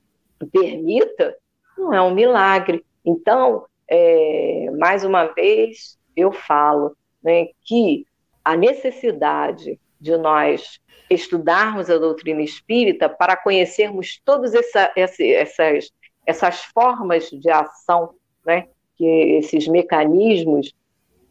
permita, 0.51 1.35
não 1.77 1.93
é 1.93 2.01
um 2.01 2.13
milagre. 2.13 2.85
Então, 3.03 3.65
é, 3.87 4.69
mais 4.77 5.03
uma 5.03 5.25
vez, 5.25 5.97
eu 6.15 6.31
falo 6.31 6.95
né, 7.23 7.47
que 7.63 8.05
a 8.43 8.55
necessidade 8.55 9.79
de 9.99 10.17
nós 10.17 10.79
estudarmos 11.09 11.89
a 11.89 11.97
doutrina 11.97 12.41
espírita 12.41 13.07
para 13.07 13.35
conhecermos 13.35 14.21
todas 14.23 14.53
essa, 14.53 14.91
essa, 14.95 15.23
essas, 15.23 15.91
essas 16.25 16.63
formas 16.65 17.29
de 17.29 17.49
ação, 17.49 18.15
né, 18.45 18.67
que 18.95 19.05
esses 19.05 19.67
mecanismos 19.67 20.73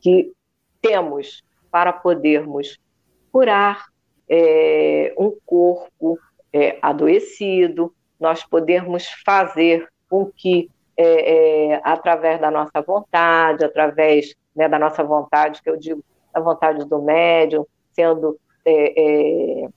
que 0.01 0.33
temos 0.81 1.43
para 1.71 1.93
podermos 1.93 2.79
curar 3.33 3.87
é, 4.29 5.13
um 5.19 5.37
corpo 5.45 6.19
é, 6.53 6.79
adoecido, 6.81 7.93
nós 8.21 8.45
podermos 8.45 9.09
fazer 9.25 9.89
com 10.09 10.31
que, 10.37 10.71
é, 10.97 11.73
é 11.73 11.81
através 11.83 12.41
da 12.41 12.51
nossa 12.51 12.81
vontade, 12.83 13.65
através 13.65 14.35
né, 14.55 14.69
da 14.69 14.79
nossa 14.79 15.03
vontade, 15.03 15.63
que 15.63 15.71
eu 15.71 15.77
digo, 15.77 16.05
da 16.33 16.41
vontade 16.41 16.85
do 16.85 17.03
médium, 17.03 17.67
sendo 17.93 18.39
é, 18.65 19.65
é, 19.65 19.69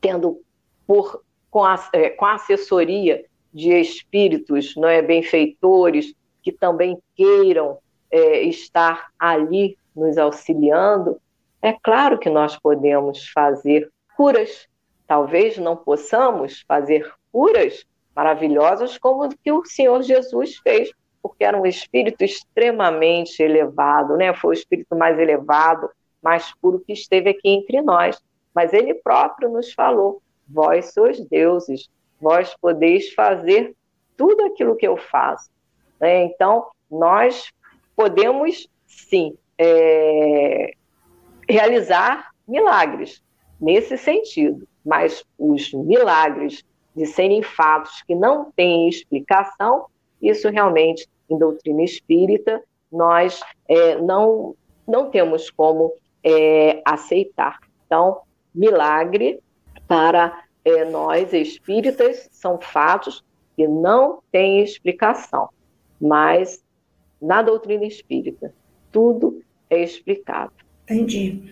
tendo 0.00 0.40
por 0.86 1.22
com 1.50 1.64
a, 1.64 1.76
é, 1.92 2.10
com 2.10 2.24
a 2.24 2.34
assessoria 2.34 3.24
de 3.52 3.70
espíritos, 3.70 4.74
não 4.76 4.88
é, 4.88 5.00
benfeitores 5.00 6.12
que 6.42 6.50
também 6.50 6.98
queiram 7.14 7.78
é, 8.10 8.42
estar 8.42 9.08
ali 9.18 9.78
nos 9.94 10.18
auxiliando, 10.18 11.20
é 11.62 11.72
claro 11.72 12.18
que 12.18 12.28
nós 12.28 12.58
podemos 12.58 13.28
fazer 13.28 13.90
curas. 14.16 14.68
Talvez 15.06 15.56
não 15.56 15.76
possamos 15.76 16.62
fazer 16.66 17.10
curas 17.32 17.86
maravilhosas 18.14 18.96
como 18.98 19.28
que 19.28 19.52
o 19.52 19.64
Senhor 19.64 20.02
Jesus 20.02 20.56
fez 20.58 20.90
porque 21.24 21.42
era 21.42 21.58
um 21.58 21.64
espírito 21.64 22.22
extremamente 22.22 23.42
elevado, 23.42 24.14
né? 24.14 24.34
Foi 24.34 24.50
o 24.50 24.52
espírito 24.52 24.94
mais 24.94 25.18
elevado, 25.18 25.88
mais 26.22 26.52
puro 26.60 26.80
que 26.80 26.92
esteve 26.92 27.30
aqui 27.30 27.48
entre 27.48 27.80
nós. 27.80 28.22
Mas 28.54 28.74
ele 28.74 28.92
próprio 28.92 29.48
nos 29.48 29.72
falou: 29.72 30.20
vós 30.46 30.92
sois 30.92 31.18
deuses, 31.26 31.88
vós 32.20 32.54
podeis 32.60 33.14
fazer 33.14 33.74
tudo 34.18 34.44
aquilo 34.44 34.76
que 34.76 34.86
eu 34.86 34.98
faço. 34.98 35.48
Né? 35.98 36.24
Então, 36.24 36.66
nós 36.90 37.50
podemos 37.96 38.68
sim 38.86 39.34
é, 39.56 40.72
realizar 41.48 42.32
milagres 42.46 43.22
nesse 43.58 43.96
sentido, 43.96 44.68
mas 44.84 45.24
os 45.38 45.72
milagres 45.72 46.62
de 46.94 47.06
serem 47.06 47.42
fatos 47.42 48.02
que 48.02 48.14
não 48.14 48.52
têm 48.52 48.88
explicação, 48.88 49.86
isso 50.20 50.48
realmente 50.48 51.08
em 51.28 51.38
doutrina 51.38 51.82
espírita, 51.82 52.62
nós 52.90 53.40
é, 53.68 53.96
não, 53.96 54.54
não 54.86 55.10
temos 55.10 55.50
como 55.50 55.92
é, 56.22 56.80
aceitar. 56.84 57.58
Então, 57.86 58.20
milagre 58.54 59.40
para 59.88 60.44
é, 60.64 60.84
nós 60.84 61.32
espíritas 61.32 62.28
são 62.32 62.58
fatos 62.60 63.24
que 63.56 63.66
não 63.66 64.20
têm 64.30 64.62
explicação, 64.62 65.48
mas 66.00 66.62
na 67.20 67.42
doutrina 67.42 67.84
espírita 67.84 68.54
tudo 68.90 69.42
é 69.68 69.82
explicado. 69.82 70.52
Entendi. 70.84 71.42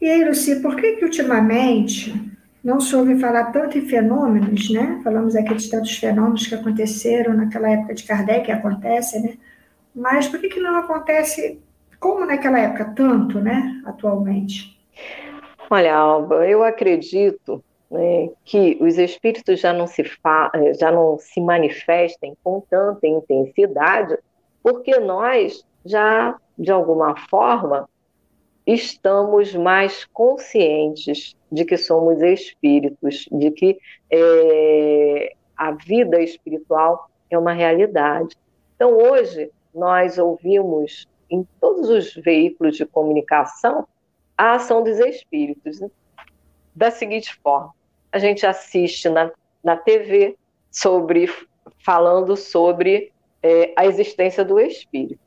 E 0.00 0.08
aí, 0.08 0.24
Luci, 0.24 0.60
por 0.60 0.76
que 0.76 0.96
que 0.96 1.04
ultimamente 1.04 2.14
não 2.62 2.80
se 2.80 2.94
ouve 2.94 3.18
falar 3.18 3.52
tanto 3.52 3.78
em 3.78 3.88
fenômenos, 3.88 4.70
né? 4.70 5.00
Falamos 5.02 5.34
aqui 5.34 5.54
de 5.54 5.70
tantos 5.70 5.96
fenômenos 5.96 6.46
que 6.46 6.54
aconteceram 6.54 7.34
naquela 7.34 7.70
época 7.70 7.94
de 7.94 8.04
Kardec, 8.04 8.44
que 8.44 8.52
acontecem, 8.52 9.22
né? 9.22 9.34
Mas 9.94 10.28
por 10.28 10.40
que, 10.40 10.48
que 10.48 10.60
não 10.60 10.76
acontece 10.76 11.60
como 11.98 12.24
naquela 12.24 12.58
época, 12.58 12.92
tanto, 12.96 13.40
né, 13.40 13.82
atualmente? 13.84 14.78
Olha, 15.68 15.94
Alba, 15.94 16.46
eu 16.48 16.64
acredito 16.64 17.62
né, 17.90 18.30
que 18.44 18.78
os 18.80 18.96
espíritos 18.98 19.60
já 19.60 19.72
não, 19.72 19.86
se 19.86 20.02
eh, 20.02 20.74
já 20.74 20.90
não 20.90 21.18
se 21.18 21.40
manifestem 21.40 22.36
com 22.42 22.60
tanta 22.68 23.06
intensidade, 23.06 24.16
porque 24.62 24.98
nós 24.98 25.64
já, 25.84 26.36
de 26.58 26.70
alguma 26.70 27.16
forma, 27.28 27.88
estamos 28.66 29.54
mais 29.54 30.04
conscientes 30.06 31.36
de 31.50 31.64
que 31.64 31.76
somos 31.76 32.22
espíritos, 32.22 33.26
de 33.30 33.50
que 33.50 33.78
é, 34.10 35.34
a 35.56 35.72
vida 35.72 36.20
espiritual 36.22 37.10
é 37.30 37.38
uma 37.38 37.52
realidade. 37.52 38.36
Então, 38.76 38.96
hoje, 38.96 39.50
nós 39.74 40.18
ouvimos 40.18 41.06
em 41.28 41.46
todos 41.60 41.88
os 41.88 42.14
veículos 42.14 42.76
de 42.76 42.86
comunicação 42.86 43.86
a 44.36 44.54
ação 44.54 44.82
dos 44.82 44.98
espíritos. 44.98 45.80
Né? 45.80 45.90
Da 46.74 46.90
seguinte 46.90 47.34
forma: 47.42 47.74
a 48.10 48.18
gente 48.18 48.46
assiste 48.46 49.08
na, 49.08 49.30
na 49.62 49.76
TV 49.76 50.36
sobre 50.70 51.28
falando 51.84 52.36
sobre 52.36 53.12
é, 53.42 53.72
a 53.76 53.86
existência 53.86 54.44
do 54.44 54.58
espírito. 54.58 55.20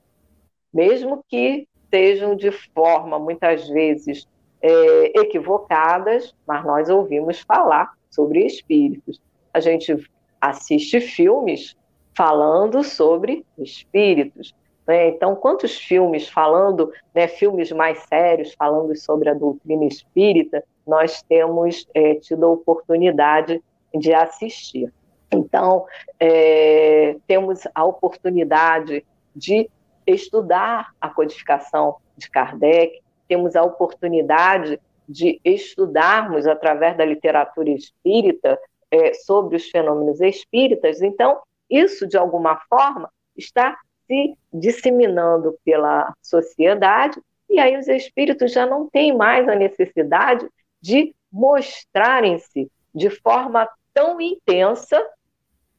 mesmo 0.74 1.24
que 1.28 1.68
sejam 1.90 2.36
de 2.36 2.52
forma 2.52 3.20
muitas 3.20 3.68
vezes 3.70 4.28
é, 4.64 5.20
equivocadas, 5.20 6.34
mas 6.48 6.66
nós 6.66 6.90
ouvimos 6.90 7.42
falar 7.42 7.92
sobre 8.10 8.46
espíritos. 8.46 9.22
A 9.54 9.60
gente 9.60 10.10
assiste 10.40 11.02
filmes 11.02 11.76
falando 12.16 12.82
sobre 12.82 13.46
espíritos. 13.58 14.56
Né? 14.88 15.10
Então, 15.10 15.36
quantos 15.36 15.78
filmes 15.78 16.30
falando, 16.30 16.92
né, 17.14 17.28
filmes 17.28 17.72
mais 17.72 18.00
sérios, 18.04 18.54
falando 18.54 18.96
sobre 18.96 19.30
a 19.30 19.34
doutrina 19.34 19.86
espírita, 19.86 20.64
nós 20.88 21.22
temos 21.24 21.86
é, 21.94 22.16
tido 22.16 22.46
a 22.46 22.50
oportunidade 22.50 23.62
de 23.94 24.14
assistir. 24.14 24.92
Então, 25.32 25.86
é, 26.20 27.18
temos 27.28 27.68
a 27.76 27.84
oportunidade 27.84 29.06
de 29.36 29.70
estudar 30.06 30.94
a 31.02 31.10
codificação 31.10 31.98
de 32.16 32.30
Kardec, 32.30 33.03
temos 33.34 33.56
a 33.56 33.64
oportunidade 33.64 34.80
de 35.10 35.42
estudarmos 35.44 36.46
através 36.46 36.96
da 36.96 37.04
literatura 37.04 37.72
espírita 37.72 38.60
é, 38.92 39.12
sobre 39.16 39.56
os 39.56 39.68
fenômenos 39.72 40.22
espíritas. 40.22 41.02
Então, 41.02 41.42
isso, 41.68 42.06
de 42.08 42.16
alguma 42.16 42.58
forma, 42.70 43.12
está 43.36 43.76
se 44.06 44.38
disseminando 44.54 45.58
pela 45.66 46.14
sociedade, 46.22 47.20
e 47.50 47.60
aí 47.60 47.76
os 47.76 47.88
espíritos 47.88 48.52
já 48.52 48.68
não 48.68 48.88
têm 48.88 49.18
mais 49.18 49.50
a 49.50 49.56
necessidade 49.56 50.48
de 50.80 51.16
mostrarem-se 51.32 52.72
de 52.94 53.10
forma 53.10 53.68
tão 53.96 54.22
intensa 54.22 55.04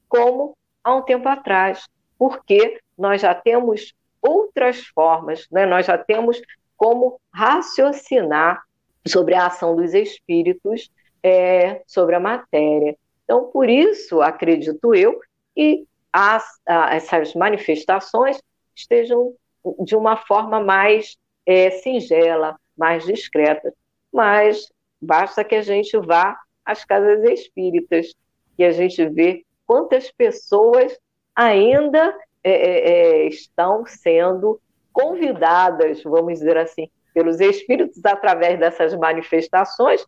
como 0.08 0.56
há 0.82 0.92
um 0.92 1.02
tempo 1.02 1.28
atrás, 1.28 1.86
porque 2.18 2.80
nós 2.98 3.20
já 3.20 3.32
temos 3.32 3.94
outras 4.20 4.80
formas, 4.88 5.46
né? 5.52 5.66
nós 5.66 5.86
já 5.86 5.96
temos 5.96 6.40
como 6.76 7.20
raciocinar 7.32 8.62
sobre 9.06 9.34
a 9.34 9.46
ação 9.46 9.76
dos 9.76 9.94
espíritos 9.94 10.90
é, 11.22 11.82
sobre 11.86 12.14
a 12.14 12.20
matéria. 12.20 12.96
Então, 13.24 13.46
por 13.46 13.68
isso, 13.68 14.20
acredito 14.20 14.94
eu, 14.94 15.18
que 15.54 15.86
as, 16.12 16.44
essas 16.90 17.34
manifestações 17.34 18.40
estejam 18.74 19.34
de 19.80 19.96
uma 19.96 20.16
forma 20.16 20.60
mais 20.60 21.16
é, 21.46 21.70
singela, 21.70 22.58
mais 22.76 23.04
discreta. 23.04 23.72
Mas 24.12 24.68
basta 25.00 25.42
que 25.42 25.54
a 25.54 25.62
gente 25.62 25.96
vá 25.98 26.38
às 26.64 26.84
casas 26.84 27.22
espíritas, 27.24 28.14
que 28.56 28.64
a 28.64 28.70
gente 28.70 29.06
vê 29.08 29.44
quantas 29.66 30.10
pessoas 30.12 30.96
ainda 31.34 32.16
é, 32.42 32.52
é, 32.52 32.90
é 32.90 33.26
estão 33.26 33.84
sendo 33.86 34.60
convidadas, 34.94 36.02
vamos 36.04 36.38
dizer 36.38 36.56
assim, 36.56 36.88
pelos 37.12 37.40
espíritos 37.40 38.02
através 38.04 38.58
dessas 38.58 38.94
manifestações 38.96 40.06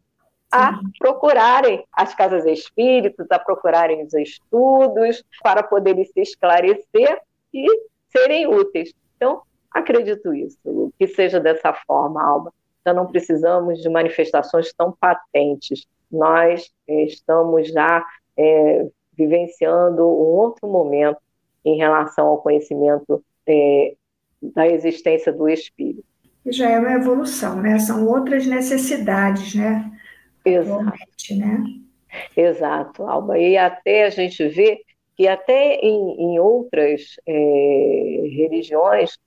a 0.50 0.78
procurarem 0.98 1.84
as 1.92 2.14
casas 2.14 2.46
espíritas, 2.46 3.26
a 3.30 3.38
procurarem 3.38 4.04
os 4.04 4.14
estudos, 4.14 5.24
para 5.42 5.62
poderem 5.62 6.04
se 6.04 6.20
esclarecer 6.20 7.20
e 7.52 7.66
serem 8.10 8.46
úteis. 8.46 8.94
Então, 9.16 9.42
acredito 9.70 10.32
isso, 10.32 10.92
que 10.98 11.08
seja 11.08 11.40
dessa 11.40 11.72
forma, 11.86 12.22
Alba. 12.22 12.52
Então, 12.80 12.94
não 12.94 13.06
precisamos 13.06 13.82
de 13.82 13.88
manifestações 13.88 14.72
tão 14.72 14.92
patentes. 14.92 15.84
Nós 16.10 16.70
eh, 16.86 17.02
estamos 17.02 17.68
já 17.68 18.04
é, 18.36 18.86
vivenciando 19.16 20.02
um 20.04 20.36
outro 20.36 20.68
momento 20.68 21.18
em 21.64 21.76
relação 21.76 22.28
ao 22.28 22.38
conhecimento 22.38 23.24
é, 23.44 23.96
da 24.42 24.66
existência 24.66 25.32
do 25.32 25.48
espírito. 25.48 26.04
Já 26.46 26.70
é 26.70 26.78
uma 26.78 26.92
evolução, 26.92 27.60
né? 27.60 27.78
São 27.78 28.06
outras 28.06 28.46
necessidades, 28.46 29.54
né? 29.54 29.90
Exato. 30.44 30.92
Né? 31.30 31.64
Exato, 32.36 33.02
Alba. 33.02 33.38
E 33.38 33.56
até 33.56 34.04
a 34.04 34.10
gente 34.10 34.46
vê 34.48 34.80
que 35.16 35.26
até 35.26 35.76
em, 35.76 36.20
em 36.20 36.38
outras 36.38 37.16
é, 37.26 37.32
religiões 38.30 39.18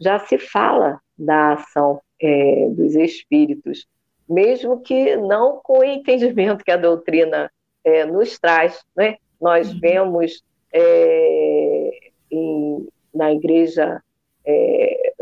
já 0.00 0.18
se 0.20 0.38
fala 0.38 1.00
da 1.18 1.54
ação 1.54 2.00
é, 2.20 2.68
dos 2.70 2.94
espíritos, 2.94 3.86
mesmo 4.28 4.80
que 4.80 5.16
não 5.16 5.60
com 5.62 5.78
o 5.78 5.84
entendimento 5.84 6.64
que 6.64 6.70
a 6.70 6.76
doutrina 6.76 7.50
é, 7.82 8.04
nos 8.04 8.38
traz. 8.38 8.84
Né? 8.96 9.16
Nós 9.40 9.72
uhum. 9.72 9.80
vemos 9.80 10.44
em, 12.30 12.86
na 13.14 13.32
igreja 13.32 14.02
é, 14.48 15.12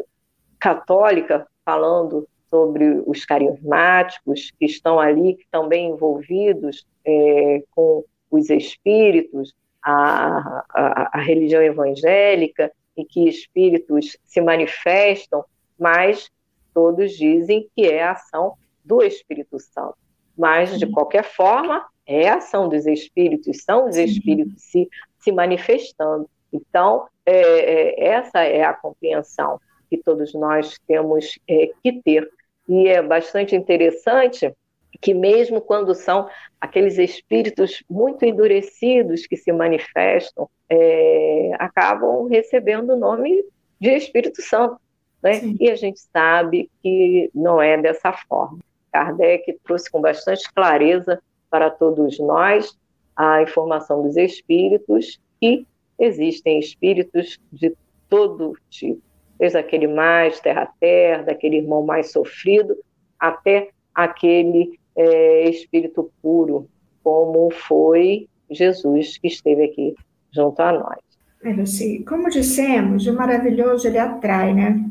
católica 0.60 1.46
falando 1.64 2.28
sobre 2.48 3.02
os 3.04 3.24
carismáticos 3.24 4.52
que 4.58 4.66
estão 4.66 5.00
ali 5.00 5.36
também 5.50 5.88
envolvidos 5.88 6.86
é, 7.04 7.62
com 7.74 8.04
os 8.30 8.48
espíritos, 8.50 9.52
a, 9.82 10.64
a, 10.70 11.18
a, 11.18 11.20
religião 11.20 11.62
evangélica, 11.62 12.72
e 12.96 13.04
que 13.04 13.28
espíritos 13.28 14.16
se 14.24 14.40
manifestam, 14.40 15.44
mas 15.78 16.30
todos 16.72 17.12
dizem 17.12 17.68
que 17.74 17.84
é 17.84 18.02
a 18.02 18.12
ação 18.12 18.54
do 18.84 19.02
Espírito 19.02 19.58
Santo. 19.58 19.96
Mas, 20.36 20.78
de 20.78 20.86
qualquer 20.86 21.24
forma, 21.24 21.84
é 22.06 22.28
a 22.28 22.36
ação 22.36 22.68
dos 22.68 22.86
espíritos, 22.86 23.64
são 23.64 23.88
os 23.88 23.96
espíritos 23.96 24.62
se, 24.62 24.88
se 25.18 25.32
manifestando. 25.32 26.28
Então, 26.52 27.06
é, 27.26 27.32
é, 27.32 28.08
essa 28.08 28.44
é 28.44 28.62
a 28.62 28.72
compreensão 28.72 29.60
que 29.90 29.98
todos 29.98 30.32
nós 30.32 30.78
temos 30.86 31.38
é, 31.48 31.70
que 31.82 32.00
ter. 32.02 32.28
E 32.68 32.88
é 32.88 33.02
bastante 33.02 33.54
interessante 33.54 34.52
que, 35.00 35.12
mesmo 35.12 35.60
quando 35.60 35.94
são 35.94 36.28
aqueles 36.60 36.98
espíritos 36.98 37.82
muito 37.88 38.24
endurecidos 38.24 39.26
que 39.26 39.36
se 39.36 39.52
manifestam, 39.52 40.48
é, 40.70 41.52
acabam 41.58 42.26
recebendo 42.26 42.90
o 42.90 42.96
nome 42.96 43.44
de 43.80 43.90
Espírito 43.90 44.40
Santo. 44.42 44.80
Né? 45.22 45.40
E 45.60 45.70
a 45.70 45.76
gente 45.76 46.00
sabe 46.00 46.70
que 46.82 47.30
não 47.34 47.60
é 47.60 47.76
dessa 47.76 48.12
forma. 48.12 48.58
Kardec 48.92 49.58
trouxe 49.64 49.90
com 49.90 50.00
bastante 50.00 50.50
clareza 50.52 51.20
para 51.50 51.70
todos 51.70 52.18
nós 52.18 52.76
a 53.14 53.42
informação 53.42 54.02
dos 54.02 54.16
espíritos 54.16 55.20
que 55.40 55.66
existem 55.98 56.58
espíritos 56.58 57.38
de 57.52 57.74
todo 58.08 58.56
tipo, 58.70 59.00
desde 59.38 59.58
aquele 59.58 59.86
mais 59.86 60.40
terra-terra, 60.40 61.22
daquele 61.22 61.56
irmão 61.56 61.84
mais 61.84 62.12
sofrido, 62.12 62.76
até 63.18 63.70
aquele 63.94 64.78
é, 64.94 65.48
espírito 65.48 66.10
puro, 66.22 66.68
como 67.02 67.50
foi 67.50 68.28
Jesus 68.50 69.18
que 69.18 69.28
esteve 69.28 69.64
aqui 69.64 69.94
junto 70.32 70.60
a 70.60 70.72
nós. 70.72 70.98
É, 71.42 72.02
como 72.04 72.28
dissemos, 72.28 73.06
o 73.06 73.14
maravilhoso 73.14 73.86
ele 73.86 73.98
atrai, 73.98 74.54
né? 74.54 74.84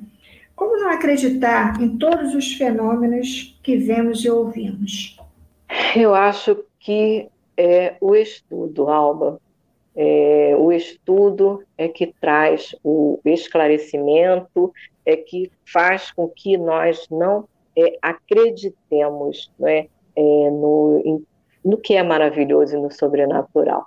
Como 0.55 0.77
não 0.77 0.89
acreditar 0.89 1.81
em 1.81 1.97
todos 1.97 2.33
os 2.33 2.53
fenômenos 2.53 3.59
que 3.61 3.75
vemos 3.75 4.23
e 4.23 4.29
ouvimos? 4.29 5.19
Eu 5.95 6.15
acho 6.15 6.63
que 6.79 7.27
é 7.57 7.95
o 7.99 8.15
estudo, 8.15 8.87
Alba. 8.87 9.41
É, 9.95 10.55
o 10.57 10.71
estudo 10.71 11.63
é 11.77 11.87
que 11.87 12.13
traz 12.19 12.75
o 12.83 13.19
esclarecimento, 13.23 14.73
é 15.05 15.15
que 15.15 15.49
faz 15.71 16.11
com 16.11 16.27
que 16.27 16.57
nós 16.57 17.07
não 17.09 17.47
é, 17.77 17.97
acreditemos 18.01 19.51
né, 19.57 19.87
é, 20.15 20.21
no, 20.49 21.23
no 21.63 21.77
que 21.77 21.95
é 21.95 22.03
maravilhoso 22.03 22.75
e 22.75 22.81
no 22.81 22.91
sobrenatural. 22.91 23.85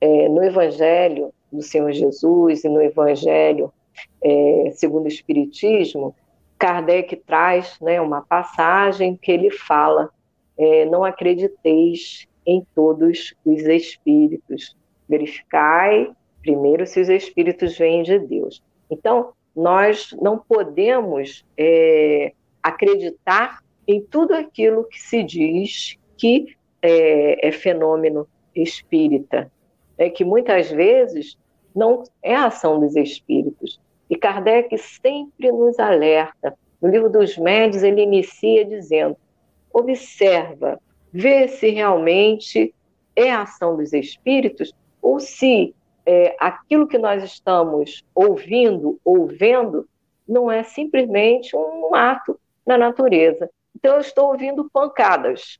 É, 0.00 0.28
no 0.28 0.42
Evangelho 0.42 1.32
do 1.52 1.62
Senhor 1.62 1.92
Jesus 1.92 2.64
e 2.64 2.68
no 2.68 2.80
Evangelho 2.80 3.72
é, 4.22 4.70
segundo 4.74 5.04
o 5.04 5.08
Espiritismo, 5.08 6.14
Kardec 6.58 7.16
traz 7.16 7.78
né, 7.80 8.00
uma 8.00 8.22
passagem 8.22 9.16
que 9.16 9.32
ele 9.32 9.50
fala: 9.50 10.10
é, 10.58 10.84
não 10.86 11.04
acrediteis 11.04 12.26
em 12.46 12.66
todos 12.74 13.34
os 13.44 13.62
espíritos, 13.62 14.76
verificai 15.10 16.10
primeiro 16.40 16.86
se 16.86 17.00
os 17.00 17.08
espíritos 17.08 17.76
vêm 17.76 18.02
de 18.02 18.18
Deus. 18.18 18.62
Então, 18.90 19.32
nós 19.54 20.16
não 20.22 20.38
podemos 20.38 21.44
é, 21.56 22.32
acreditar 22.62 23.62
em 23.86 24.00
tudo 24.00 24.34
aquilo 24.34 24.84
que 24.84 25.00
se 25.00 25.22
diz 25.22 25.98
que 26.16 26.56
é, 26.80 27.48
é 27.48 27.52
fenômeno 27.52 28.26
espírita, 28.54 29.50
é 29.98 30.08
que 30.08 30.24
muitas 30.24 30.70
vezes 30.70 31.36
não 31.74 32.04
é 32.22 32.34
a 32.34 32.46
ação 32.46 32.80
dos 32.80 32.96
espíritos. 32.96 33.80
E 34.08 34.16
Kardec 34.16 34.76
sempre 34.78 35.52
nos 35.52 35.78
alerta. 35.78 36.56
No 36.80 36.88
livro 36.88 37.10
dos 37.10 37.36
médios, 37.36 37.82
ele 37.82 38.02
inicia 38.02 38.64
dizendo: 38.64 39.16
observa, 39.72 40.80
vê 41.12 41.46
se 41.48 41.70
realmente 41.70 42.74
é 43.14 43.30
a 43.30 43.42
ação 43.42 43.76
dos 43.76 43.92
espíritos 43.92 44.72
ou 45.10 45.18
se 45.18 45.74
é, 46.06 46.36
aquilo 46.38 46.86
que 46.86 46.96
nós 46.96 47.24
estamos 47.24 48.04
ouvindo 48.14 49.00
ou 49.04 49.26
vendo 49.26 49.88
não 50.26 50.48
é 50.48 50.62
simplesmente 50.62 51.56
um 51.56 51.92
ato 51.92 52.38
da 52.64 52.78
natureza. 52.78 53.50
Então, 53.74 53.94
eu 53.94 54.00
estou 54.00 54.28
ouvindo 54.28 54.70
pancadas. 54.72 55.58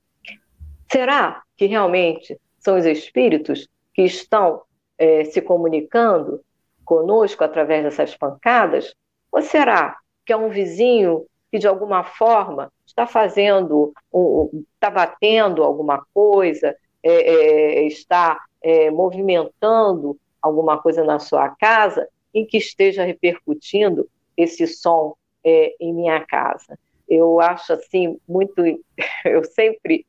Será 0.88 1.42
que 1.56 1.66
realmente 1.66 2.38
são 2.60 2.78
os 2.78 2.86
espíritos 2.86 3.68
que 3.92 4.02
estão 4.02 4.62
é, 4.96 5.24
se 5.24 5.42
comunicando 5.42 6.40
conosco 6.84 7.42
através 7.42 7.82
dessas 7.82 8.16
pancadas? 8.16 8.94
Ou 9.32 9.42
será 9.42 9.96
que 10.24 10.32
é 10.32 10.36
um 10.36 10.48
vizinho 10.48 11.26
que, 11.50 11.58
de 11.58 11.66
alguma 11.66 12.04
forma, 12.04 12.72
está 12.86 13.04
fazendo, 13.04 13.92
um, 14.12 14.64
está 14.74 14.90
batendo 14.90 15.64
alguma 15.64 16.06
coisa, 16.14 16.76
é, 17.02 17.10
é, 17.12 17.86
está 17.88 18.38
é, 18.62 18.90
movimentando 18.90 20.18
alguma 20.40 20.80
coisa 20.80 21.04
na 21.04 21.18
sua 21.18 21.48
casa 21.50 22.08
em 22.32 22.46
que 22.46 22.58
esteja 22.58 23.04
repercutindo 23.04 24.08
esse 24.36 24.66
som 24.66 25.14
é, 25.44 25.74
em 25.80 25.92
minha 25.92 26.20
casa? 26.26 26.78
Eu 27.08 27.40
acho 27.40 27.72
assim 27.72 28.18
muito. 28.28 28.62
Eu 29.24 29.44
sempre 29.44 30.06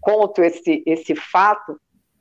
conto 0.00 0.42
esse, 0.42 0.82
esse 0.84 1.14
fato 1.14 1.80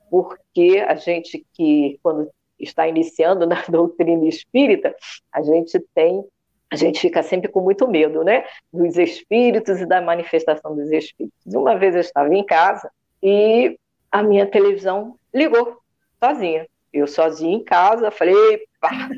porque 0.09 0.83
a 0.87 0.93
gente 0.93 1.43
que, 1.53 1.99
quando 2.03 2.29
está 2.59 2.87
iniciando 2.87 3.45
na 3.47 3.63
doutrina 3.67 4.25
espírita, 4.27 4.95
a 5.31 5.41
gente 5.41 5.79
tem, 5.93 6.23
a 6.71 6.75
gente 6.75 6.99
fica 6.99 7.23
sempre 7.23 7.49
com 7.49 7.61
muito 7.61 7.87
medo, 7.87 8.23
né? 8.23 8.45
Dos 8.71 8.97
espíritos 8.97 9.81
e 9.81 9.85
da 9.85 10.01
manifestação 10.01 10.75
dos 10.75 10.91
espíritos. 10.91 11.53
Uma 11.53 11.75
vez 11.75 11.95
eu 11.95 12.01
estava 12.01 12.33
em 12.33 12.45
casa 12.45 12.91
e 13.21 13.77
a 14.11 14.21
minha 14.21 14.45
televisão 14.45 15.17
ligou 15.33 15.77
sozinha. 16.19 16.67
Eu 16.91 17.07
sozinha 17.07 17.55
em 17.55 17.63
casa, 17.63 18.11
falei, 18.11 18.63
pá, 18.79 19.09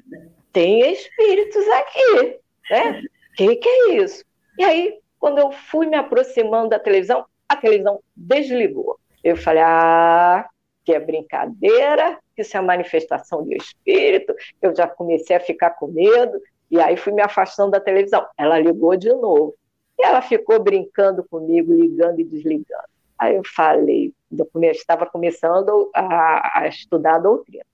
tem 0.53 0.79
espíritos 0.91 1.67
aqui, 1.67 2.39
né? 2.71 3.01
O 3.31 3.35
que, 3.35 3.55
que 3.57 3.67
é 3.67 3.93
isso? 3.95 4.23
E 4.57 4.63
aí, 4.63 4.99
quando 5.19 5.39
eu 5.39 5.51
fui 5.51 5.87
me 5.87 5.97
aproximando 5.97 6.69
da 6.69 6.79
televisão, 6.79 7.25
a 7.49 7.55
televisão 7.55 7.99
desligou. 8.15 8.97
Eu 9.23 9.35
falei, 9.35 9.63
ah, 9.63 10.47
que 10.85 10.93
é 10.93 10.99
brincadeira, 10.99 12.17
que 12.35 12.43
isso 12.43 12.55
é 12.55 12.61
manifestação 12.61 13.43
de 13.43 13.55
espírito. 13.57 14.33
Eu 14.61 14.73
já 14.75 14.87
comecei 14.87 15.35
a 15.35 15.39
ficar 15.39 15.71
com 15.71 15.87
medo, 15.87 16.39
e 16.71 16.79
aí 16.79 16.95
fui 16.95 17.11
me 17.11 17.21
afastando 17.21 17.71
da 17.71 17.79
televisão. 17.79 18.25
Ela 18.37 18.59
ligou 18.59 18.95
de 18.95 19.09
novo. 19.09 19.55
E 19.99 20.05
ela 20.05 20.21
ficou 20.21 20.61
brincando 20.61 21.25
comigo, 21.29 21.73
ligando 21.73 22.19
e 22.19 22.23
desligando. 22.23 22.94
Aí 23.17 23.35
eu 23.35 23.41
falei, 23.55 24.13
eu 24.37 24.47
estava 24.71 25.05
começando 25.05 25.89
a, 25.93 26.59
a, 26.59 26.67
estudar 26.67 27.15
a 27.15 27.19
doutrina. 27.19 27.65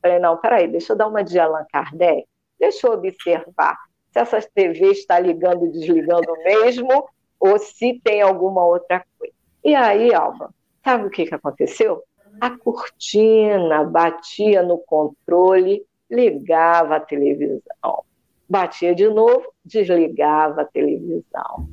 Falei, 0.00 0.18
não, 0.18 0.36
peraí, 0.36 0.68
deixa 0.68 0.92
eu 0.92 0.96
dar 0.96 1.08
uma 1.08 1.24
de 1.24 1.38
Allan 1.38 1.66
Kardec, 1.72 2.26
deixa 2.58 2.86
eu 2.86 2.92
observar 2.92 3.76
se 4.10 4.18
essa 4.18 4.40
TV 4.40 4.92
está 4.92 5.18
ligando 5.18 5.66
e 5.66 5.72
desligando 5.72 6.32
mesmo, 6.44 7.08
ou 7.40 7.58
se 7.58 8.00
tem 8.04 8.22
alguma 8.22 8.64
outra 8.64 9.04
coisa. 9.18 9.34
E 9.64 9.74
aí, 9.74 10.14
Alva, 10.14 10.54
sabe 10.84 11.06
o 11.06 11.10
que, 11.10 11.26
que 11.26 11.34
aconteceu? 11.34 12.02
a 12.40 12.50
cortina, 12.50 13.84
batia 13.84 14.62
no 14.62 14.78
controle, 14.78 15.84
ligava 16.10 16.96
a 16.96 17.00
televisão. 17.00 18.04
Batia 18.48 18.94
de 18.94 19.08
novo, 19.08 19.52
desligava 19.64 20.62
a 20.62 20.64
televisão. 20.64 21.68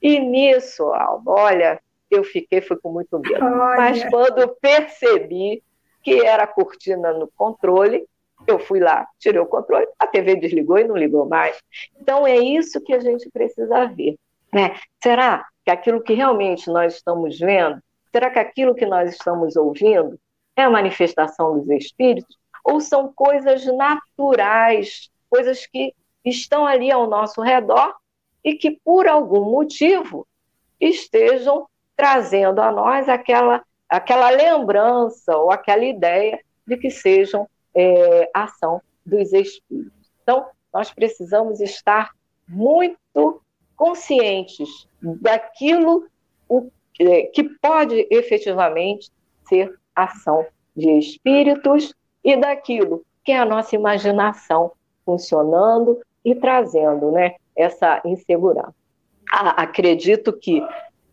E 0.00 0.18
nisso, 0.20 0.84
Alba, 0.84 1.32
olha, 1.32 1.80
eu 2.14 2.24
fiquei, 2.24 2.60
fui 2.60 2.76
com 2.76 2.92
muito 2.92 3.18
medo. 3.18 3.44
Olha. 3.44 3.76
Mas 3.76 4.04
quando 4.08 4.48
percebi 4.60 5.62
que 6.02 6.24
era 6.24 6.44
a 6.44 6.48
cortina 6.48 7.12
no 7.12 7.28
controle, 7.36 8.06
eu 8.46 8.58
fui 8.58 8.80
lá, 8.80 9.06
tirei 9.18 9.40
o 9.40 9.46
controle, 9.46 9.86
a 9.98 10.06
TV 10.06 10.36
desligou 10.36 10.78
e 10.78 10.84
não 10.84 10.96
ligou 10.96 11.28
mais. 11.28 11.56
Então 12.00 12.26
é 12.26 12.36
isso 12.36 12.80
que 12.80 12.92
a 12.92 13.00
gente 13.00 13.30
precisa 13.30 13.86
ver. 13.86 14.16
Né? 14.52 14.74
Será 15.02 15.46
que 15.64 15.70
aquilo 15.70 16.02
que 16.02 16.12
realmente 16.12 16.68
nós 16.68 16.94
estamos 16.94 17.38
vendo 17.38 17.80
Será 18.12 18.28
que 18.28 18.38
aquilo 18.38 18.74
que 18.74 18.84
nós 18.84 19.10
estamos 19.10 19.56
ouvindo 19.56 20.20
é 20.54 20.62
a 20.62 20.70
manifestação 20.70 21.58
dos 21.58 21.68
espíritos? 21.70 22.36
Ou 22.62 22.78
são 22.78 23.10
coisas 23.12 23.64
naturais, 23.64 25.10
coisas 25.30 25.66
que 25.66 25.94
estão 26.22 26.66
ali 26.66 26.92
ao 26.92 27.08
nosso 27.08 27.40
redor 27.40 27.94
e 28.44 28.54
que, 28.54 28.78
por 28.84 29.08
algum 29.08 29.50
motivo, 29.50 30.26
estejam 30.78 31.66
trazendo 31.96 32.60
a 32.60 32.70
nós 32.70 33.08
aquela, 33.08 33.62
aquela 33.88 34.30
lembrança 34.30 35.36
ou 35.36 35.50
aquela 35.50 35.84
ideia 35.84 36.38
de 36.66 36.76
que 36.76 36.90
sejam 36.90 37.48
é, 37.74 38.30
ação 38.34 38.80
dos 39.04 39.32
espíritos. 39.32 40.12
Então, 40.22 40.46
nós 40.72 40.92
precisamos 40.92 41.60
estar 41.60 42.10
muito 42.48 43.42
conscientes 43.76 44.86
daquilo 45.02 46.06
o 46.48 46.70
é, 47.00 47.22
que 47.22 47.42
pode 47.42 48.06
efetivamente 48.10 49.10
ser 49.48 49.74
ação 49.94 50.46
de 50.76 50.90
espíritos 50.98 51.94
e 52.22 52.36
daquilo 52.36 53.04
que 53.24 53.32
é 53.32 53.38
a 53.38 53.44
nossa 53.44 53.74
imaginação 53.74 54.72
funcionando 55.04 56.00
e 56.24 56.34
trazendo 56.34 57.10
né, 57.10 57.36
essa 57.56 58.00
insegurança. 58.04 58.74
Ah, 59.32 59.62
acredito 59.62 60.32
que 60.32 60.62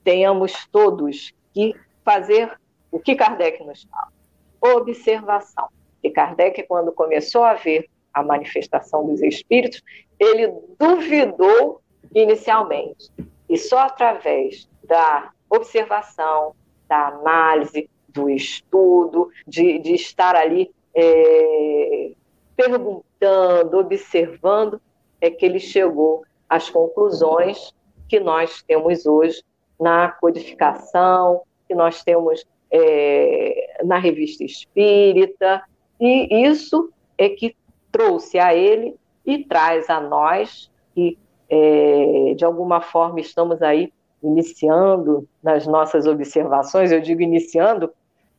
tenhamos 0.09 0.65
todos 0.71 1.31
que 1.53 1.75
fazer 2.03 2.59
o 2.91 2.99
que 2.99 3.15
Kardec 3.15 3.63
nos 3.63 3.83
fala: 3.83 4.11
observação. 4.59 5.67
E 6.01 6.09
Kardec, 6.09 6.63
quando 6.63 6.91
começou 6.91 7.43
a 7.43 7.53
ver 7.53 7.87
a 8.11 8.23
manifestação 8.23 9.05
dos 9.05 9.21
espíritos, 9.21 9.83
ele 10.17 10.51
duvidou 10.79 11.79
inicialmente. 12.15 13.11
E 13.47 13.55
só 13.55 13.81
através 13.81 14.67
da 14.83 15.31
observação, 15.47 16.55
da 16.87 17.09
análise, 17.09 17.87
do 18.07 18.31
estudo, 18.31 19.29
de, 19.45 19.77
de 19.77 19.93
estar 19.93 20.35
ali 20.35 20.71
é, 20.95 22.13
perguntando, 22.55 23.77
observando, 23.77 24.81
é 25.21 25.29
que 25.29 25.45
ele 25.45 25.59
chegou 25.59 26.23
às 26.49 26.67
conclusões 26.67 27.75
que 28.07 28.19
nós 28.19 28.63
temos 28.63 29.05
hoje 29.05 29.43
na 29.79 30.09
codificação, 30.09 31.41
que 31.67 31.75
nós 31.75 32.03
temos 32.03 32.45
é, 32.71 33.77
na 33.83 33.97
revista 33.97 34.43
espírita, 34.43 35.63
e 35.99 36.45
isso 36.45 36.91
é 37.17 37.29
que 37.29 37.55
trouxe 37.91 38.37
a 38.37 38.53
ele 38.53 38.95
e 39.25 39.43
traz 39.43 39.89
a 39.89 39.99
nós, 39.99 40.71
que 40.93 41.17
é, 41.49 42.33
de 42.35 42.45
alguma 42.45 42.81
forma 42.81 43.19
estamos 43.19 43.61
aí 43.61 43.91
iniciando 44.21 45.27
nas 45.41 45.65
nossas 45.65 46.05
observações, 46.05 46.91
eu 46.91 47.01
digo 47.01 47.21
iniciando, 47.21 47.91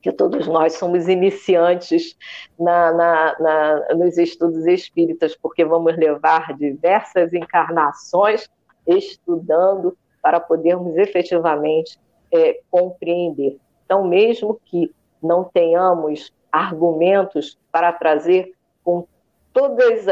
que 0.03 0.11
todos 0.11 0.47
nós 0.47 0.75
somos 0.75 1.09
iniciantes 1.09 2.17
na, 2.59 2.93
na, 2.93 3.37
na, 3.39 3.95
nos 3.97 4.17
estudos 4.17 4.67
espíritas, 4.67 5.37
porque 5.37 5.65
vamos 5.65 5.97
levar 5.97 6.57
diversas 6.57 7.35
encarnações 7.35 8.49
estudando 8.87 9.97
para 10.23 10.41
podermos 10.41 10.97
efetivamente 10.97 11.99
é, 12.33 12.61
compreender. 12.71 13.59
Então, 13.85 14.05
mesmo 14.07 14.61
que 14.65 14.93
não 15.23 15.45
tenhamos 15.45 16.33
argumentos 16.51 17.59
para 17.71 17.93
trazer 17.93 18.53
com 18.83 19.07
todas 19.53 20.07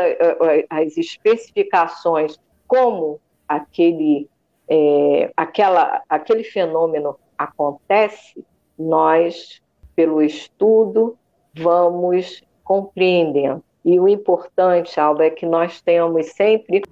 as 0.68 0.96
especificações 0.96 2.38
como 2.66 3.20
aquele 3.46 4.28
é, 4.68 5.32
aquela, 5.36 6.02
aquele 6.08 6.44
fenômeno 6.44 7.18
acontece, 7.38 8.44
nós, 8.78 9.62
pelo 9.96 10.20
estudo, 10.20 11.16
vamos 11.54 12.42
compreendendo. 12.62 13.64
E 13.84 13.98
o 13.98 14.06
importante, 14.06 15.00
Alba, 15.00 15.24
é 15.24 15.30
que 15.30 15.46
nós 15.46 15.80
tenhamos 15.80 16.26
sempre 16.32 16.82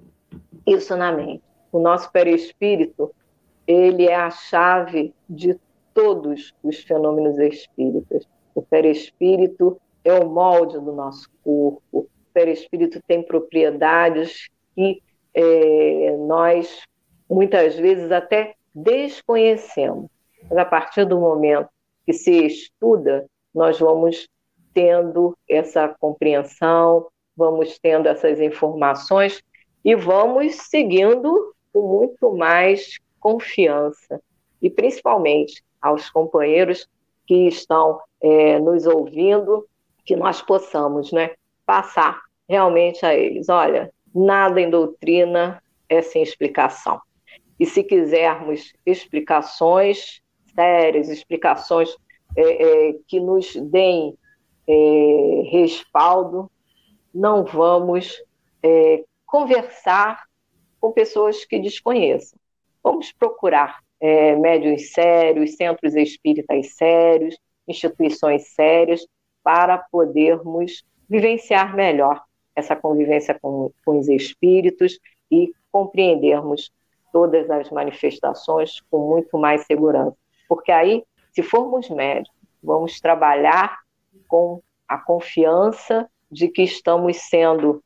isso 0.65 0.95
na 0.97 1.11
mente. 1.11 1.43
O 1.77 1.79
nosso 1.79 2.11
perispírito, 2.11 3.13
ele 3.67 4.07
é 4.07 4.15
a 4.15 4.31
chave 4.31 5.13
de 5.29 5.55
todos 5.93 6.51
os 6.63 6.79
fenômenos 6.79 7.37
espíritas. 7.37 8.27
O 8.55 8.63
perispírito 8.63 9.79
é 10.03 10.11
o 10.11 10.27
molde 10.27 10.79
do 10.79 10.91
nosso 10.91 11.29
corpo. 11.43 11.79
O 11.91 12.07
perispírito 12.33 12.99
tem 13.07 13.21
propriedades 13.21 14.49
que 14.75 15.03
é, 15.35 16.17
nós 16.17 16.81
muitas 17.29 17.75
vezes 17.75 18.11
até 18.11 18.55
desconhecemos. 18.73 20.09
Mas 20.49 20.57
a 20.57 20.65
partir 20.65 21.05
do 21.05 21.19
momento 21.19 21.69
que 22.07 22.13
se 22.13 22.43
estuda, 22.43 23.27
nós 23.53 23.77
vamos 23.77 24.27
tendo 24.73 25.37
essa 25.47 25.87
compreensão, 25.99 27.05
vamos 27.35 27.77
tendo 27.77 28.07
essas 28.07 28.41
informações 28.41 29.43
e 29.85 29.93
vamos 29.93 30.55
seguindo 30.55 31.55
com 31.73 31.81
muito 31.81 32.35
mais 32.35 32.97
confiança. 33.19 34.21
E 34.61 34.69
principalmente 34.69 35.63
aos 35.81 36.09
companheiros 36.09 36.87
que 37.25 37.47
estão 37.47 37.99
é, 38.21 38.59
nos 38.59 38.85
ouvindo, 38.85 39.67
que 40.05 40.15
nós 40.15 40.41
possamos 40.41 41.11
né, 41.11 41.31
passar 41.65 42.21
realmente 42.47 43.05
a 43.05 43.13
eles: 43.13 43.49
olha, 43.49 43.91
nada 44.13 44.59
em 44.59 44.69
doutrina 44.69 45.61
é 45.89 46.01
sem 46.01 46.23
explicação. 46.23 46.99
E 47.59 47.65
se 47.65 47.83
quisermos 47.83 48.73
explicações 48.85 50.21
sérias, 50.53 51.09
explicações 51.09 51.95
é, 52.35 52.89
é, 52.89 52.95
que 53.07 53.19
nos 53.19 53.55
deem 53.55 54.17
é, 54.67 55.43
respaldo, 55.51 56.49
não 57.13 57.43
vamos 57.43 58.21
é, 58.61 59.03
conversar 59.25 60.23
com 60.87 60.93
pessoas 60.93 61.43
que 61.43 61.59
desconheçam. 61.59 62.39
Vamos 62.81 63.11
procurar 63.11 63.79
é, 63.99 64.37
médios 64.37 64.93
sérios, 64.93 65.55
centros 65.55 65.95
espíritas 65.95 66.75
sérios, 66.75 67.37
instituições 67.67 68.47
sérias, 68.53 69.05
para 69.43 69.77
podermos 69.77 70.85
vivenciar 71.09 71.75
melhor 71.75 72.23
essa 72.55 72.73
convivência 72.73 73.37
com, 73.41 73.69
com 73.85 73.99
os 73.99 74.07
espíritos 74.07 74.97
e 75.29 75.51
compreendermos 75.69 76.71
todas 77.11 77.49
as 77.49 77.69
manifestações 77.69 78.79
com 78.89 79.09
muito 79.09 79.37
mais 79.37 79.65
segurança. 79.65 80.15
Porque 80.47 80.71
aí, 80.71 81.03
se 81.33 81.43
formos 81.43 81.89
médicos, 81.89 82.37
vamos 82.63 83.01
trabalhar 83.01 83.77
com 84.25 84.61
a 84.87 84.97
confiança 84.97 86.09
de 86.31 86.47
que 86.47 86.61
estamos 86.61 87.17
sendo, 87.17 87.83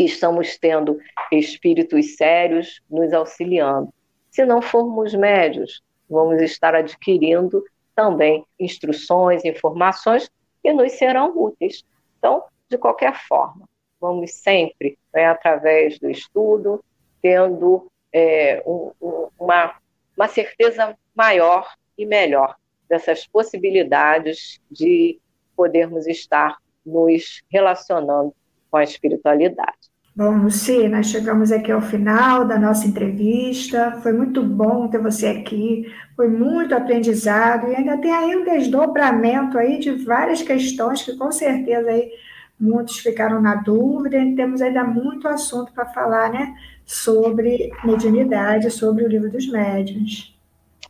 que 0.00 0.06
estamos 0.06 0.56
tendo 0.56 0.98
espíritos 1.30 2.16
sérios 2.16 2.80
nos 2.88 3.12
auxiliando. 3.12 3.92
Se 4.30 4.46
não 4.46 4.62
formos 4.62 5.12
médios, 5.12 5.82
vamos 6.08 6.40
estar 6.40 6.74
adquirindo 6.74 7.62
também 7.94 8.42
instruções, 8.58 9.44
informações 9.44 10.30
que 10.62 10.72
nos 10.72 10.92
serão 10.92 11.36
úteis. 11.36 11.84
Então, 12.18 12.44
de 12.70 12.78
qualquer 12.78 13.14
forma, 13.28 13.68
vamos 14.00 14.32
sempre, 14.32 14.98
né, 15.12 15.26
através 15.26 15.98
do 15.98 16.08
estudo, 16.08 16.82
tendo 17.20 17.86
é, 18.10 18.62
um, 18.64 18.92
uma, 19.38 19.74
uma 20.16 20.28
certeza 20.28 20.96
maior 21.14 21.74
e 21.98 22.06
melhor 22.06 22.56
dessas 22.88 23.26
possibilidades 23.26 24.62
de 24.70 25.20
podermos 25.54 26.06
estar 26.06 26.56
nos 26.86 27.42
relacionando 27.50 28.34
com 28.70 28.78
a 28.78 28.82
espiritualidade. 28.82 29.89
Bom, 30.20 30.36
Luci, 30.36 30.86
nós 30.86 31.06
chegamos 31.06 31.50
aqui 31.50 31.72
ao 31.72 31.80
final 31.80 32.44
da 32.44 32.58
nossa 32.58 32.86
entrevista. 32.86 33.98
Foi 34.02 34.12
muito 34.12 34.42
bom 34.42 34.86
ter 34.86 35.00
você 35.00 35.28
aqui. 35.28 35.90
Foi 36.14 36.28
muito 36.28 36.74
aprendizado 36.74 37.68
e 37.68 37.74
ainda 37.74 37.96
tem 37.96 38.12
aí 38.12 38.36
um 38.36 38.44
desdobramento 38.44 39.56
aí 39.56 39.78
de 39.78 39.92
várias 39.92 40.42
questões 40.42 41.00
que 41.00 41.16
com 41.16 41.32
certeza 41.32 41.88
aí 41.88 42.12
muitos 42.60 42.98
ficaram 42.98 43.40
na 43.40 43.54
dúvida. 43.54 44.18
E 44.18 44.36
temos 44.36 44.60
ainda 44.60 44.84
muito 44.84 45.26
assunto 45.26 45.72
para 45.72 45.86
falar, 45.86 46.30
né, 46.30 46.54
sobre 46.84 47.72
mediunidade, 47.82 48.70
sobre 48.70 49.04
o 49.04 49.08
livro 49.08 49.30
dos 49.30 49.50
médiuns. 49.50 50.38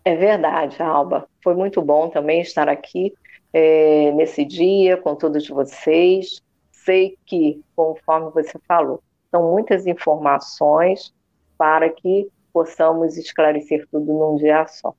É 0.05 0.17
verdade, 0.17 0.83
Alba. 0.83 1.29
Foi 1.41 1.55
muito 1.55 1.81
bom 1.81 2.09
também 2.09 2.41
estar 2.41 2.69
aqui 2.69 3.15
é, 3.53 4.11
nesse 4.11 4.45
dia 4.45 4.97
com 4.97 5.15
todos 5.15 5.47
vocês. 5.47 6.43
Sei 6.73 7.17
que, 7.25 7.63
conforme 7.77 8.33
você 8.33 8.59
falou, 8.67 9.01
são 9.31 9.51
muitas 9.51 9.87
informações 9.87 11.13
para 11.57 11.89
que 11.89 12.29
possamos 12.53 13.17
esclarecer 13.17 13.87
tudo 13.91 14.13
num 14.13 14.37
dia 14.37 14.67
só. 14.67 14.95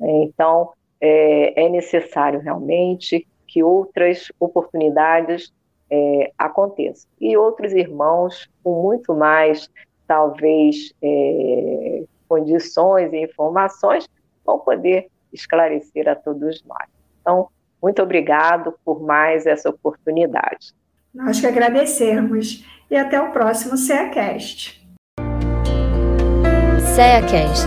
Então, 0.00 0.72
é, 1.00 1.64
é 1.64 1.68
necessário 1.68 2.40
realmente 2.40 3.26
que 3.46 3.62
outras 3.62 4.30
oportunidades 4.38 5.52
é, 5.90 6.32
aconteçam. 6.38 7.10
E 7.20 7.36
outros 7.36 7.72
irmãos, 7.72 8.48
com 8.62 8.82
muito 8.82 9.14
mais, 9.14 9.68
talvez, 10.06 10.94
é, 11.02 12.04
condições 12.28 13.12
e 13.12 13.24
informações, 13.24 14.08
vão 14.44 14.58
poder 14.58 15.08
esclarecer 15.32 16.08
a 16.08 16.14
todos 16.14 16.62
nós. 16.64 16.88
Então, 17.20 17.48
muito 17.82 18.02
obrigado 18.02 18.74
por 18.84 19.02
mais 19.02 19.44
essa 19.44 19.68
oportunidade. 19.68 20.72
Nós 21.14 21.38
que 21.38 21.46
agradecemos 21.46 22.64
e 22.90 22.96
até 22.96 23.20
o 23.20 23.32
próximo 23.32 23.76
CEACast. 23.76 24.80
CEACast, 26.94 27.66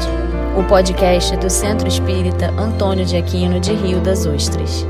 o 0.57 0.67
podcast 0.67 1.37
do 1.37 1.47
Centro 1.47 1.87
Espírita 1.87 2.49
Antônio 2.59 3.05
de 3.05 3.17
Aquino 3.17 3.59
de 3.59 3.71
Rio 3.71 4.01
das 4.01 4.25
Ostras. 4.25 4.83